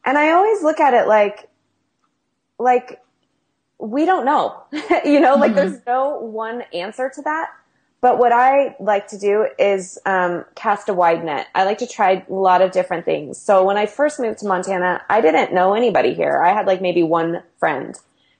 And 0.03 0.17
I 0.17 0.31
always 0.31 0.63
look 0.63 0.79
at 0.79 0.93
it 0.93 1.07
like, 1.07 1.47
like, 2.57 3.01
we 3.77 4.05
don't 4.05 4.25
know, 4.25 4.63
you 4.71 5.19
know, 5.19 5.33
mm-hmm. 5.33 5.41
like 5.41 5.53
there's 5.53 5.85
no 5.85 6.17
one 6.17 6.63
answer 6.73 7.11
to 7.13 7.21
that. 7.21 7.51
But 7.99 8.19
what 8.19 8.31
I 8.31 8.75
like 8.79 9.07
to 9.07 9.17
do 9.17 9.47
is 9.57 9.99
um, 10.05 10.45
cast 10.55 10.87
a 10.87 10.93
wide 10.93 11.23
net. 11.23 11.47
I 11.55 11.65
like 11.65 11.79
to 11.79 11.87
try 11.87 12.25
a 12.29 12.33
lot 12.33 12.61
of 12.61 12.71
different 12.71 13.05
things. 13.05 13.39
So 13.39 13.63
when 13.63 13.75
I 13.75 13.87
first 13.87 14.19
moved 14.19 14.39
to 14.39 14.47
Montana, 14.47 15.01
I 15.09 15.19
didn't 15.19 15.51
know 15.51 15.73
anybody 15.73 16.13
here. 16.13 16.41
I 16.41 16.53
had 16.53 16.67
like 16.67 16.79
maybe 16.79 17.01
one 17.01 17.41
friend 17.57 17.97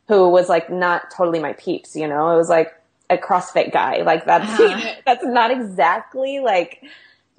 who 0.08 0.30
was 0.30 0.50
like 0.50 0.70
not 0.70 1.12
totally 1.12 1.40
my 1.40 1.54
peeps, 1.54 1.96
you 1.96 2.08
know. 2.08 2.32
It 2.32 2.38
was 2.38 2.50
like 2.50 2.74
a 3.10 3.18
CrossFit 3.18 3.72
guy. 3.72 4.02
Like 4.04 4.26
that's 4.26 4.60
uh-huh. 4.60 4.96
that's 5.06 5.26
not 5.26 5.52
exactly 5.52 6.40
like 6.40 6.84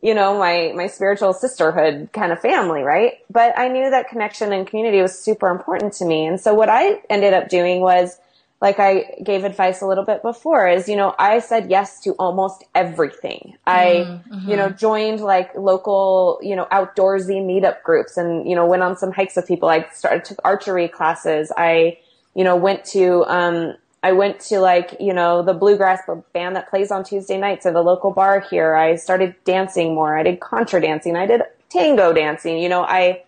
you 0.02 0.14
know, 0.14 0.38
my, 0.38 0.72
my 0.76 0.86
spiritual 0.86 1.32
sisterhood 1.32 2.10
kind 2.12 2.30
of 2.30 2.40
family, 2.40 2.82
right? 2.82 3.14
But 3.30 3.58
I 3.58 3.68
knew 3.68 3.90
that 3.90 4.08
connection 4.08 4.52
and 4.52 4.66
community 4.66 5.02
was 5.02 5.18
super 5.18 5.48
important 5.48 5.92
to 5.94 6.04
me. 6.04 6.24
And 6.24 6.40
so 6.40 6.54
what 6.54 6.68
I 6.68 7.02
ended 7.10 7.34
up 7.34 7.48
doing 7.48 7.80
was, 7.80 8.18
like 8.60 8.80
I 8.80 9.14
gave 9.22 9.44
advice 9.44 9.82
a 9.82 9.86
little 9.86 10.04
bit 10.04 10.20
before 10.22 10.66
is, 10.66 10.88
you 10.88 10.96
know, 10.96 11.14
I 11.16 11.38
said 11.38 11.70
yes 11.70 12.00
to 12.00 12.10
almost 12.14 12.64
everything. 12.74 13.56
I, 13.66 14.04
mm-hmm. 14.08 14.50
you 14.50 14.56
know, 14.56 14.68
joined 14.68 15.20
like 15.20 15.54
local, 15.54 16.40
you 16.42 16.56
know, 16.56 16.66
outdoorsy 16.72 17.40
meetup 17.40 17.82
groups 17.84 18.16
and, 18.16 18.48
you 18.48 18.56
know, 18.56 18.66
went 18.66 18.82
on 18.82 18.96
some 18.96 19.12
hikes 19.12 19.36
with 19.36 19.46
people. 19.46 19.68
I 19.68 19.88
started, 19.92 20.24
took 20.24 20.38
archery 20.44 20.88
classes. 20.88 21.52
I, 21.56 21.98
you 22.38 22.44
know, 22.44 22.54
went 22.54 22.84
to, 22.84 23.24
um, 23.24 23.74
I 24.04 24.12
went 24.12 24.38
to 24.42 24.60
like, 24.60 24.96
you 25.00 25.12
know, 25.12 25.42
the 25.42 25.54
bluegrass 25.54 26.02
band 26.32 26.54
that 26.54 26.70
plays 26.70 26.92
on 26.92 27.02
Tuesday 27.02 27.36
nights 27.36 27.66
at 27.66 27.72
the 27.72 27.82
local 27.82 28.12
bar 28.12 28.38
here. 28.48 28.76
I 28.76 28.94
started 28.94 29.34
dancing 29.42 29.92
more. 29.92 30.16
I 30.16 30.22
did 30.22 30.38
contra 30.38 30.80
dancing. 30.80 31.16
I 31.16 31.26
did 31.26 31.42
tango 31.68 32.12
dancing. 32.12 32.58
You 32.58 32.68
know, 32.68 32.82
I, 32.82 33.24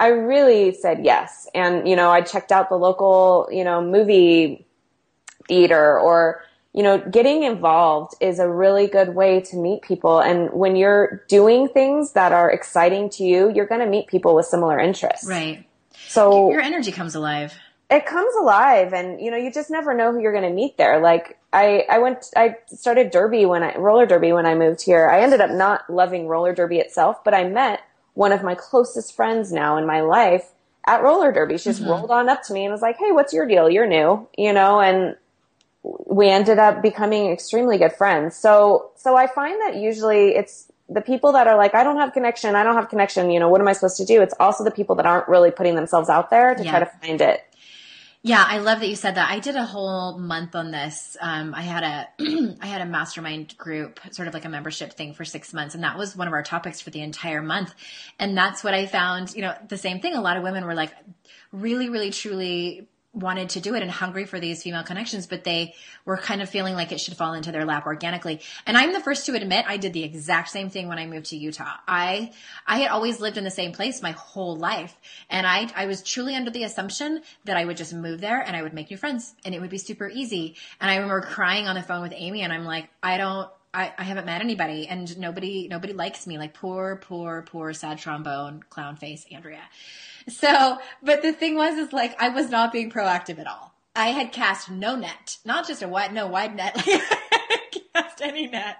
I 0.00 0.06
really 0.06 0.72
said 0.72 1.04
yes. 1.04 1.46
And, 1.54 1.86
you 1.86 1.96
know, 1.96 2.10
I 2.10 2.22
checked 2.22 2.50
out 2.50 2.70
the 2.70 2.76
local, 2.76 3.46
you 3.52 3.62
know, 3.62 3.82
movie 3.82 4.64
theater 5.48 6.00
or, 6.00 6.42
you 6.72 6.82
know, 6.82 6.96
getting 6.96 7.42
involved 7.42 8.14
is 8.22 8.38
a 8.38 8.48
really 8.48 8.86
good 8.86 9.14
way 9.14 9.42
to 9.42 9.56
meet 9.56 9.82
people. 9.82 10.20
And 10.20 10.50
when 10.50 10.76
you're 10.76 11.22
doing 11.28 11.68
things 11.68 12.12
that 12.12 12.32
are 12.32 12.50
exciting 12.50 13.10
to 13.10 13.22
you, 13.22 13.52
you're 13.52 13.66
going 13.66 13.82
to 13.82 13.86
meet 13.86 14.06
people 14.06 14.34
with 14.34 14.46
similar 14.46 14.78
interests. 14.78 15.28
Right. 15.28 15.66
So 16.08 16.50
your 16.50 16.62
energy 16.62 16.90
comes 16.90 17.14
alive 17.14 17.52
it 17.90 18.04
comes 18.04 18.34
alive 18.34 18.92
and 18.92 19.20
you 19.20 19.30
know 19.30 19.36
you 19.36 19.50
just 19.52 19.70
never 19.70 19.94
know 19.94 20.12
who 20.12 20.20
you're 20.20 20.32
going 20.32 20.44
to 20.44 20.50
meet 20.50 20.76
there 20.76 21.00
like 21.00 21.38
i 21.52 21.84
i 21.88 21.98
went 21.98 22.26
i 22.36 22.54
started 22.66 23.10
derby 23.10 23.46
when 23.46 23.62
i 23.62 23.74
roller 23.76 24.06
derby 24.06 24.32
when 24.32 24.46
i 24.46 24.54
moved 24.54 24.82
here 24.82 25.08
i 25.08 25.20
ended 25.20 25.40
up 25.40 25.50
not 25.50 25.88
loving 25.88 26.26
roller 26.26 26.52
derby 26.52 26.78
itself 26.78 27.22
but 27.24 27.34
i 27.34 27.44
met 27.44 27.80
one 28.14 28.32
of 28.32 28.42
my 28.42 28.54
closest 28.54 29.14
friends 29.14 29.52
now 29.52 29.76
in 29.76 29.86
my 29.86 30.00
life 30.00 30.50
at 30.86 31.02
roller 31.02 31.32
derby 31.32 31.56
she 31.56 31.64
just 31.64 31.80
mm-hmm. 31.80 31.90
rolled 31.90 32.10
on 32.10 32.28
up 32.28 32.42
to 32.42 32.52
me 32.52 32.64
and 32.64 32.72
was 32.72 32.82
like 32.82 32.96
hey 32.98 33.12
what's 33.12 33.32
your 33.32 33.46
deal 33.46 33.70
you're 33.70 33.86
new 33.86 34.26
you 34.36 34.52
know 34.52 34.80
and 34.80 35.16
we 36.06 36.28
ended 36.28 36.58
up 36.58 36.82
becoming 36.82 37.30
extremely 37.30 37.78
good 37.78 37.92
friends 37.92 38.36
so 38.36 38.90
so 38.96 39.16
i 39.16 39.26
find 39.28 39.60
that 39.60 39.76
usually 39.76 40.30
it's 40.30 40.72
the 40.88 41.00
people 41.00 41.32
that 41.32 41.48
are 41.48 41.56
like, 41.56 41.74
I 41.74 41.82
don't 41.82 41.96
have 41.96 42.12
connection, 42.12 42.54
I 42.54 42.62
don't 42.62 42.76
have 42.76 42.88
connection, 42.88 43.30
you 43.30 43.40
know, 43.40 43.48
what 43.48 43.60
am 43.60 43.66
I 43.66 43.72
supposed 43.72 43.96
to 43.96 44.04
do? 44.04 44.22
It's 44.22 44.34
also 44.38 44.62
the 44.62 44.70
people 44.70 44.94
that 44.96 45.06
aren't 45.06 45.28
really 45.28 45.50
putting 45.50 45.74
themselves 45.74 46.08
out 46.08 46.30
there 46.30 46.54
to 46.54 46.62
yeah. 46.62 46.70
try 46.70 46.80
to 46.80 46.86
find 46.86 47.20
it. 47.20 47.44
Yeah, 48.26 48.44
I 48.44 48.58
love 48.58 48.80
that 48.80 48.88
you 48.88 48.96
said 48.96 49.14
that. 49.14 49.30
I 49.30 49.38
did 49.38 49.54
a 49.54 49.64
whole 49.64 50.18
month 50.18 50.56
on 50.56 50.72
this. 50.72 51.16
Um, 51.20 51.54
I 51.54 51.62
had 51.62 51.84
a 51.84 52.56
I 52.60 52.66
had 52.66 52.80
a 52.80 52.84
mastermind 52.84 53.56
group, 53.56 54.00
sort 54.10 54.26
of 54.26 54.34
like 54.34 54.44
a 54.44 54.48
membership 54.48 54.94
thing 54.94 55.14
for 55.14 55.24
six 55.24 55.54
months, 55.54 55.76
and 55.76 55.84
that 55.84 55.96
was 55.96 56.16
one 56.16 56.26
of 56.26 56.32
our 56.34 56.42
topics 56.42 56.80
for 56.80 56.90
the 56.90 57.02
entire 57.02 57.40
month. 57.40 57.72
And 58.18 58.36
that's 58.36 58.64
what 58.64 58.74
I 58.74 58.86
found. 58.86 59.32
You 59.36 59.42
know, 59.42 59.54
the 59.68 59.78
same 59.78 60.00
thing. 60.00 60.14
A 60.14 60.20
lot 60.20 60.36
of 60.36 60.42
women 60.42 60.64
were 60.64 60.74
like, 60.74 60.92
really, 61.52 61.88
really, 61.88 62.10
truly 62.10 62.88
wanted 63.16 63.48
to 63.48 63.60
do 63.60 63.74
it 63.74 63.82
and 63.82 63.90
hungry 63.90 64.26
for 64.26 64.38
these 64.38 64.62
female 64.62 64.82
connections, 64.82 65.26
but 65.26 65.42
they 65.42 65.74
were 66.04 66.18
kind 66.18 66.42
of 66.42 66.50
feeling 66.50 66.74
like 66.74 66.92
it 66.92 67.00
should 67.00 67.16
fall 67.16 67.32
into 67.32 67.50
their 67.50 67.64
lap 67.64 67.86
organically. 67.86 68.40
And 68.66 68.76
I'm 68.76 68.92
the 68.92 69.00
first 69.00 69.24
to 69.26 69.34
admit 69.34 69.64
I 69.66 69.78
did 69.78 69.94
the 69.94 70.04
exact 70.04 70.50
same 70.50 70.68
thing 70.68 70.86
when 70.86 70.98
I 70.98 71.06
moved 71.06 71.26
to 71.26 71.36
Utah. 71.36 71.72
I, 71.88 72.32
I 72.66 72.78
had 72.80 72.90
always 72.90 73.18
lived 73.18 73.38
in 73.38 73.44
the 73.44 73.50
same 73.50 73.72
place 73.72 74.02
my 74.02 74.12
whole 74.12 74.56
life. 74.56 74.94
And 75.30 75.46
I, 75.46 75.68
I 75.74 75.86
was 75.86 76.02
truly 76.02 76.34
under 76.34 76.50
the 76.50 76.64
assumption 76.64 77.22
that 77.46 77.56
I 77.56 77.64
would 77.64 77.78
just 77.78 77.94
move 77.94 78.20
there 78.20 78.40
and 78.40 78.54
I 78.54 78.62
would 78.62 78.74
make 78.74 78.90
new 78.90 78.98
friends 78.98 79.34
and 79.44 79.54
it 79.54 79.60
would 79.60 79.70
be 79.70 79.78
super 79.78 80.08
easy. 80.08 80.56
And 80.80 80.90
I 80.90 80.96
remember 80.96 81.22
crying 81.22 81.66
on 81.66 81.74
the 81.74 81.82
phone 81.82 82.02
with 82.02 82.12
Amy 82.14 82.42
and 82.42 82.52
I'm 82.52 82.64
like, 82.64 82.90
I 83.02 83.16
don't, 83.16 83.48
I, 83.76 83.92
I 83.98 84.04
haven't 84.04 84.24
met 84.24 84.40
anybody 84.40 84.88
and 84.88 85.18
nobody, 85.18 85.68
nobody 85.68 85.92
likes 85.92 86.26
me. 86.26 86.38
Like 86.38 86.54
poor, 86.54 86.96
poor, 86.96 87.42
poor 87.42 87.74
sad 87.74 87.98
trombone 87.98 88.64
clown 88.70 88.96
face 88.96 89.26
Andrea. 89.30 89.62
So, 90.28 90.78
but 91.02 91.20
the 91.20 91.32
thing 91.32 91.56
was, 91.56 91.76
is 91.76 91.92
like, 91.92 92.20
I 92.20 92.30
was 92.30 92.48
not 92.48 92.72
being 92.72 92.90
proactive 92.90 93.38
at 93.38 93.46
all. 93.46 93.74
I 93.94 94.08
had 94.08 94.32
cast 94.32 94.70
no 94.70 94.96
net, 94.96 95.36
not 95.44 95.66
just 95.66 95.82
a 95.82 95.88
wide, 95.88 96.12
no 96.12 96.26
wide 96.26 96.56
net, 96.56 96.74
like 96.86 97.76
cast 97.94 98.22
any 98.22 98.46
net. 98.46 98.78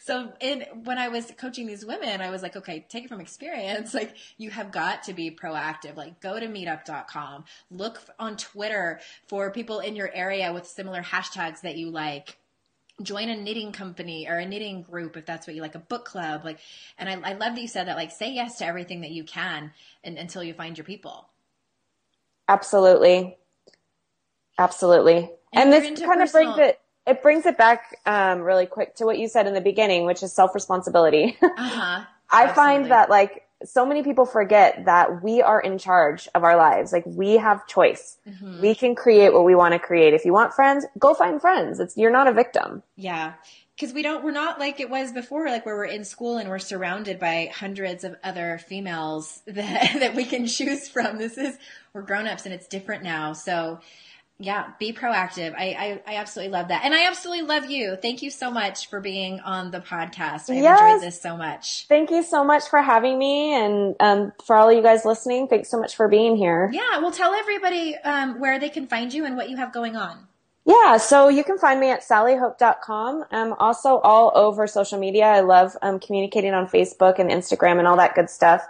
So 0.00 0.32
in, 0.40 0.64
when 0.84 0.98
I 0.98 1.08
was 1.08 1.30
coaching 1.36 1.66
these 1.66 1.84
women, 1.84 2.22
I 2.22 2.30
was 2.30 2.42
like, 2.42 2.56
okay, 2.56 2.86
take 2.88 3.04
it 3.04 3.08
from 3.08 3.20
experience. 3.20 3.92
Like 4.02 4.16
you 4.38 4.50
have 4.50 4.72
got 4.72 5.04
to 5.04 5.12
be 5.12 5.30
proactive. 5.30 5.96
Like 5.96 6.20
go 6.20 6.40
to 6.40 6.46
meetup.com, 6.46 7.44
look 7.70 8.00
on 8.18 8.38
Twitter 8.38 9.00
for 9.28 9.50
people 9.50 9.80
in 9.80 9.94
your 9.94 10.10
area 10.12 10.52
with 10.52 10.66
similar 10.66 11.02
hashtags 11.02 11.60
that 11.60 11.76
you 11.76 11.90
like 11.90 12.38
join 13.02 13.28
a 13.28 13.36
knitting 13.36 13.72
company 13.72 14.26
or 14.28 14.38
a 14.38 14.46
knitting 14.46 14.82
group 14.82 15.16
if 15.16 15.26
that's 15.26 15.46
what 15.46 15.56
you 15.56 15.62
like 15.62 15.74
a 15.74 15.80
book 15.80 16.04
club 16.04 16.44
like 16.44 16.58
and 16.98 17.08
I, 17.08 17.30
I 17.30 17.32
love 17.34 17.54
that 17.54 17.60
you 17.60 17.68
said 17.68 17.88
that 17.88 17.96
like 17.96 18.10
say 18.10 18.32
yes 18.32 18.58
to 18.58 18.66
everything 18.66 19.02
that 19.02 19.10
you 19.10 19.24
can 19.24 19.72
and, 20.04 20.18
until 20.18 20.42
you 20.42 20.54
find 20.54 20.76
your 20.76 20.84
people 20.84 21.28
absolutely 22.48 23.36
absolutely 24.58 25.30
and, 25.52 25.72
and 25.72 25.72
this 25.72 26.00
kind 26.00 26.20
personal... 26.20 26.50
of 26.50 26.56
brings 26.56 26.68
it 26.68 26.80
it 27.04 27.22
brings 27.22 27.46
it 27.46 27.58
back 27.58 27.96
um, 28.06 28.40
really 28.40 28.66
quick 28.66 28.94
to 28.96 29.04
what 29.04 29.18
you 29.18 29.28
said 29.28 29.46
in 29.46 29.54
the 29.54 29.60
beginning 29.60 30.06
which 30.06 30.22
is 30.22 30.32
self 30.32 30.54
responsibility 30.54 31.36
uh-huh. 31.42 32.04
i 32.30 32.44
Absolutely. 32.44 32.54
find 32.54 32.90
that 32.90 33.10
like 33.10 33.46
so 33.64 33.86
many 33.86 34.02
people 34.02 34.26
forget 34.26 34.84
that 34.84 35.22
we 35.22 35.42
are 35.42 35.60
in 35.60 35.78
charge 35.78 36.28
of 36.34 36.44
our 36.44 36.56
lives. 36.56 36.92
Like 36.92 37.04
we 37.06 37.36
have 37.36 37.66
choice. 37.66 38.18
Mm-hmm. 38.28 38.60
We 38.60 38.74
can 38.74 38.94
create 38.94 39.32
what 39.32 39.44
we 39.44 39.54
want 39.54 39.72
to 39.72 39.78
create. 39.78 40.14
If 40.14 40.24
you 40.24 40.32
want 40.32 40.54
friends, 40.54 40.86
go 40.98 41.14
find 41.14 41.40
friends. 41.40 41.80
It's, 41.80 41.96
you're 41.96 42.10
not 42.10 42.28
a 42.28 42.32
victim. 42.32 42.82
Yeah. 42.96 43.34
Cause 43.80 43.92
we 43.92 44.02
don't, 44.02 44.22
we're 44.22 44.32
not 44.32 44.60
like 44.60 44.80
it 44.80 44.90
was 44.90 45.12
before, 45.12 45.48
like 45.48 45.66
where 45.66 45.74
we're 45.74 45.86
in 45.86 46.04
school 46.04 46.36
and 46.36 46.48
we're 46.48 46.58
surrounded 46.58 47.18
by 47.18 47.50
hundreds 47.52 48.04
of 48.04 48.16
other 48.22 48.58
females 48.58 49.42
that, 49.46 49.96
that 49.98 50.14
we 50.14 50.24
can 50.24 50.46
choose 50.46 50.88
from. 50.88 51.18
This 51.18 51.38
is, 51.38 51.58
we're 51.92 52.02
grown-ups 52.02 52.44
and 52.44 52.54
it's 52.54 52.68
different 52.68 53.02
now. 53.02 53.32
So 53.32 53.80
Yeah, 54.42 54.72
be 54.80 54.92
proactive. 54.92 55.54
I, 55.54 56.00
I, 56.06 56.14
I 56.14 56.16
absolutely 56.16 56.52
love 56.52 56.68
that. 56.68 56.84
And 56.84 56.92
I 56.92 57.06
absolutely 57.06 57.46
love 57.46 57.70
you. 57.70 57.94
Thank 57.94 58.22
you 58.22 58.30
so 58.30 58.50
much 58.50 58.88
for 58.88 59.00
being 59.00 59.38
on 59.40 59.70
the 59.70 59.78
podcast. 59.78 60.50
I've 60.50 60.56
yes. 60.56 60.80
enjoyed 60.80 61.06
this 61.06 61.22
so 61.22 61.36
much. 61.36 61.86
Thank 61.86 62.10
you 62.10 62.24
so 62.24 62.42
much 62.42 62.68
for 62.68 62.82
having 62.82 63.18
me. 63.18 63.54
And 63.54 63.94
um, 64.00 64.32
for 64.44 64.56
all 64.56 64.68
of 64.68 64.74
you 64.76 64.82
guys 64.82 65.04
listening, 65.04 65.46
thanks 65.46 65.70
so 65.70 65.78
much 65.78 65.94
for 65.94 66.08
being 66.08 66.36
here. 66.36 66.70
Yeah, 66.72 66.98
well, 66.98 67.12
tell 67.12 67.34
everybody 67.34 67.94
um, 67.98 68.40
where 68.40 68.58
they 68.58 68.68
can 68.68 68.88
find 68.88 69.14
you 69.14 69.24
and 69.24 69.36
what 69.36 69.48
you 69.48 69.56
have 69.58 69.72
going 69.72 69.94
on. 69.94 70.26
Yeah, 70.64 70.96
so 70.96 71.28
you 71.28 71.44
can 71.44 71.58
find 71.58 71.78
me 71.78 71.90
at 71.90 72.02
sallyhope.com. 72.02 73.24
I'm 73.30 73.52
also 73.54 73.98
all 73.98 74.32
over 74.34 74.66
social 74.66 74.98
media. 74.98 75.26
I 75.26 75.40
love 75.40 75.76
um, 75.82 76.00
communicating 76.00 76.52
on 76.52 76.66
Facebook 76.66 77.20
and 77.20 77.30
Instagram 77.30 77.78
and 77.78 77.86
all 77.86 77.96
that 77.96 78.16
good 78.16 78.30
stuff. 78.30 78.64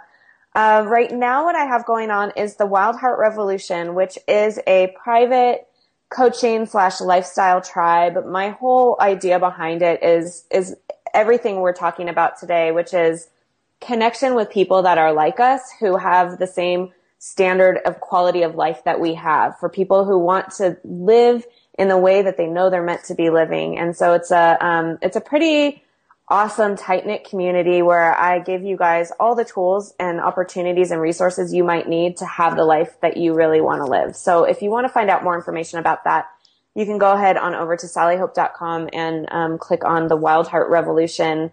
Uh, 0.55 0.83
right 0.87 1.11
now, 1.11 1.45
what 1.45 1.55
I 1.55 1.65
have 1.65 1.85
going 1.85 2.11
on 2.11 2.31
is 2.35 2.57
the 2.57 2.65
Wild 2.65 2.95
Heart 2.97 3.17
Revolution, 3.19 3.95
which 3.95 4.17
is 4.27 4.59
a 4.67 4.95
private 5.01 5.67
coaching 6.09 6.67
slash 6.67 7.01
lifestyle 7.01 7.59
tribe. 7.59 8.25
My 8.25 8.49
whole 8.49 8.97
idea 8.99 9.39
behind 9.39 9.81
it 9.81 10.03
is 10.03 10.45
is 10.51 10.75
everything 11.13 11.57
we're 11.57 11.73
talking 11.73 12.07
about 12.07 12.39
today, 12.39 12.71
which 12.71 12.93
is 12.93 13.29
connection 13.81 14.35
with 14.35 14.49
people 14.49 14.83
that 14.83 14.97
are 14.97 15.11
like 15.11 15.39
us, 15.39 15.61
who 15.79 15.97
have 15.97 16.37
the 16.37 16.47
same 16.47 16.91
standard 17.17 17.79
of 17.85 17.99
quality 17.99 18.43
of 18.43 18.53
life 18.53 18.83
that 18.85 18.99
we 18.99 19.15
have. 19.15 19.57
For 19.59 19.69
people 19.69 20.05
who 20.05 20.19
want 20.19 20.51
to 20.57 20.77
live 20.83 21.45
in 21.79 21.87
the 21.87 21.97
way 21.97 22.21
that 22.21 22.37
they 22.37 22.45
know 22.45 22.69
they're 22.69 22.83
meant 22.83 23.05
to 23.05 23.15
be 23.15 23.31
living, 23.31 23.79
and 23.79 23.97
so 23.97 24.13
it's 24.13 24.29
a 24.29 24.63
um, 24.63 24.99
it's 25.01 25.15
a 25.15 25.21
pretty 25.21 25.82
awesome, 26.33 26.75
tight 26.75 27.05
knit 27.05 27.23
community 27.29 27.83
where 27.83 28.17
I 28.17 28.39
give 28.39 28.63
you 28.63 28.75
guys 28.75 29.11
all 29.19 29.35
the 29.35 29.45
tools 29.45 29.93
and 29.99 30.19
opportunities 30.19 30.89
and 30.89 30.99
resources 30.99 31.53
you 31.53 31.63
might 31.63 31.87
need 31.87 32.17
to 32.17 32.25
have 32.25 32.55
the 32.55 32.65
life 32.65 32.99
that 33.01 33.17
you 33.17 33.35
really 33.35 33.61
want 33.61 33.81
to 33.81 33.85
live. 33.85 34.15
So 34.15 34.43
if 34.43 34.63
you 34.63 34.71
want 34.71 34.85
to 34.85 34.89
find 34.91 35.11
out 35.11 35.23
more 35.23 35.35
information 35.35 35.77
about 35.77 36.05
that, 36.05 36.25
you 36.73 36.87
can 36.87 36.97
go 36.97 37.11
ahead 37.11 37.37
on 37.37 37.53
over 37.53 37.77
to 37.77 37.85
sallyhope.com 37.85 38.89
and 38.93 39.27
um, 39.29 39.59
click 39.59 39.85
on 39.85 40.07
the 40.07 40.15
Wild 40.15 40.47
Heart 40.47 40.71
Revolution 40.71 41.51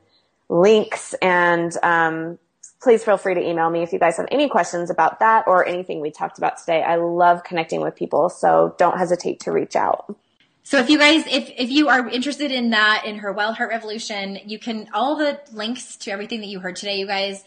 links. 0.48 1.12
And 1.20 1.76
um, 1.82 2.38
please 2.80 3.04
feel 3.04 3.18
free 3.18 3.34
to 3.34 3.46
email 3.46 3.68
me 3.68 3.82
if 3.82 3.92
you 3.92 3.98
guys 3.98 4.16
have 4.16 4.28
any 4.30 4.48
questions 4.48 4.88
about 4.88 5.20
that 5.20 5.44
or 5.46 5.66
anything 5.66 6.00
we 6.00 6.10
talked 6.10 6.38
about 6.38 6.56
today. 6.56 6.82
I 6.82 6.96
love 6.96 7.44
connecting 7.44 7.82
with 7.82 7.96
people, 7.96 8.30
so 8.30 8.74
don't 8.78 8.96
hesitate 8.96 9.40
to 9.40 9.52
reach 9.52 9.76
out. 9.76 10.16
So 10.62 10.78
if 10.78 10.90
you 10.90 10.98
guys, 10.98 11.26
if, 11.26 11.50
if 11.56 11.70
you 11.70 11.88
are 11.88 12.08
interested 12.08 12.52
in 12.52 12.70
that, 12.70 13.04
in 13.06 13.18
her 13.18 13.32
Wild 13.32 13.56
Heart 13.56 13.70
Revolution, 13.70 14.38
you 14.44 14.58
can, 14.58 14.88
all 14.92 15.16
the 15.16 15.40
links 15.52 15.96
to 15.98 16.10
everything 16.10 16.40
that 16.40 16.46
you 16.46 16.60
heard 16.60 16.76
today, 16.76 16.98
you 16.98 17.06
guys 17.06 17.44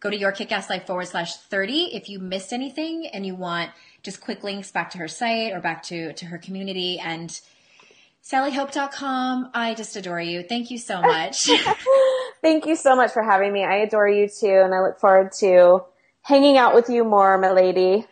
go 0.00 0.10
to 0.10 0.16
your 0.16 0.32
kickass 0.32 0.70
life 0.70 0.86
forward 0.86 1.08
slash 1.08 1.36
30. 1.36 1.94
If 1.94 2.08
you 2.08 2.18
missed 2.18 2.52
anything 2.52 3.06
and 3.06 3.26
you 3.26 3.34
want 3.34 3.70
just 4.02 4.20
quick 4.20 4.42
links 4.42 4.70
back 4.70 4.90
to 4.90 4.98
her 4.98 5.08
site 5.08 5.52
or 5.52 5.60
back 5.60 5.82
to, 5.84 6.12
to 6.14 6.26
her 6.26 6.38
community 6.38 6.98
and 6.98 7.40
sallyhope.com. 8.22 9.50
I 9.54 9.74
just 9.74 9.96
adore 9.96 10.20
you. 10.20 10.42
Thank 10.42 10.70
you 10.70 10.78
so 10.78 11.00
much. 11.00 11.48
Thank 12.42 12.66
you 12.66 12.76
so 12.76 12.96
much 12.96 13.12
for 13.12 13.22
having 13.22 13.52
me. 13.52 13.64
I 13.64 13.76
adore 13.76 14.08
you 14.08 14.28
too. 14.28 14.62
And 14.64 14.74
I 14.74 14.80
look 14.80 14.98
forward 14.98 15.32
to 15.40 15.84
hanging 16.22 16.56
out 16.56 16.74
with 16.74 16.88
you 16.88 17.04
more, 17.04 17.36
my 17.38 17.52
lady. 17.52 18.06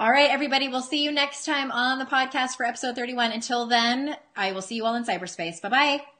All 0.00 0.10
right, 0.10 0.30
everybody. 0.30 0.66
We'll 0.66 0.80
see 0.80 1.04
you 1.04 1.12
next 1.12 1.44
time 1.44 1.70
on 1.70 1.98
the 1.98 2.06
podcast 2.06 2.56
for 2.56 2.64
episode 2.64 2.96
31. 2.96 3.32
Until 3.32 3.66
then, 3.66 4.16
I 4.34 4.52
will 4.52 4.62
see 4.62 4.76
you 4.76 4.86
all 4.86 4.94
in 4.94 5.04
cyberspace. 5.04 5.60
Bye 5.60 5.68
bye. 5.68 6.19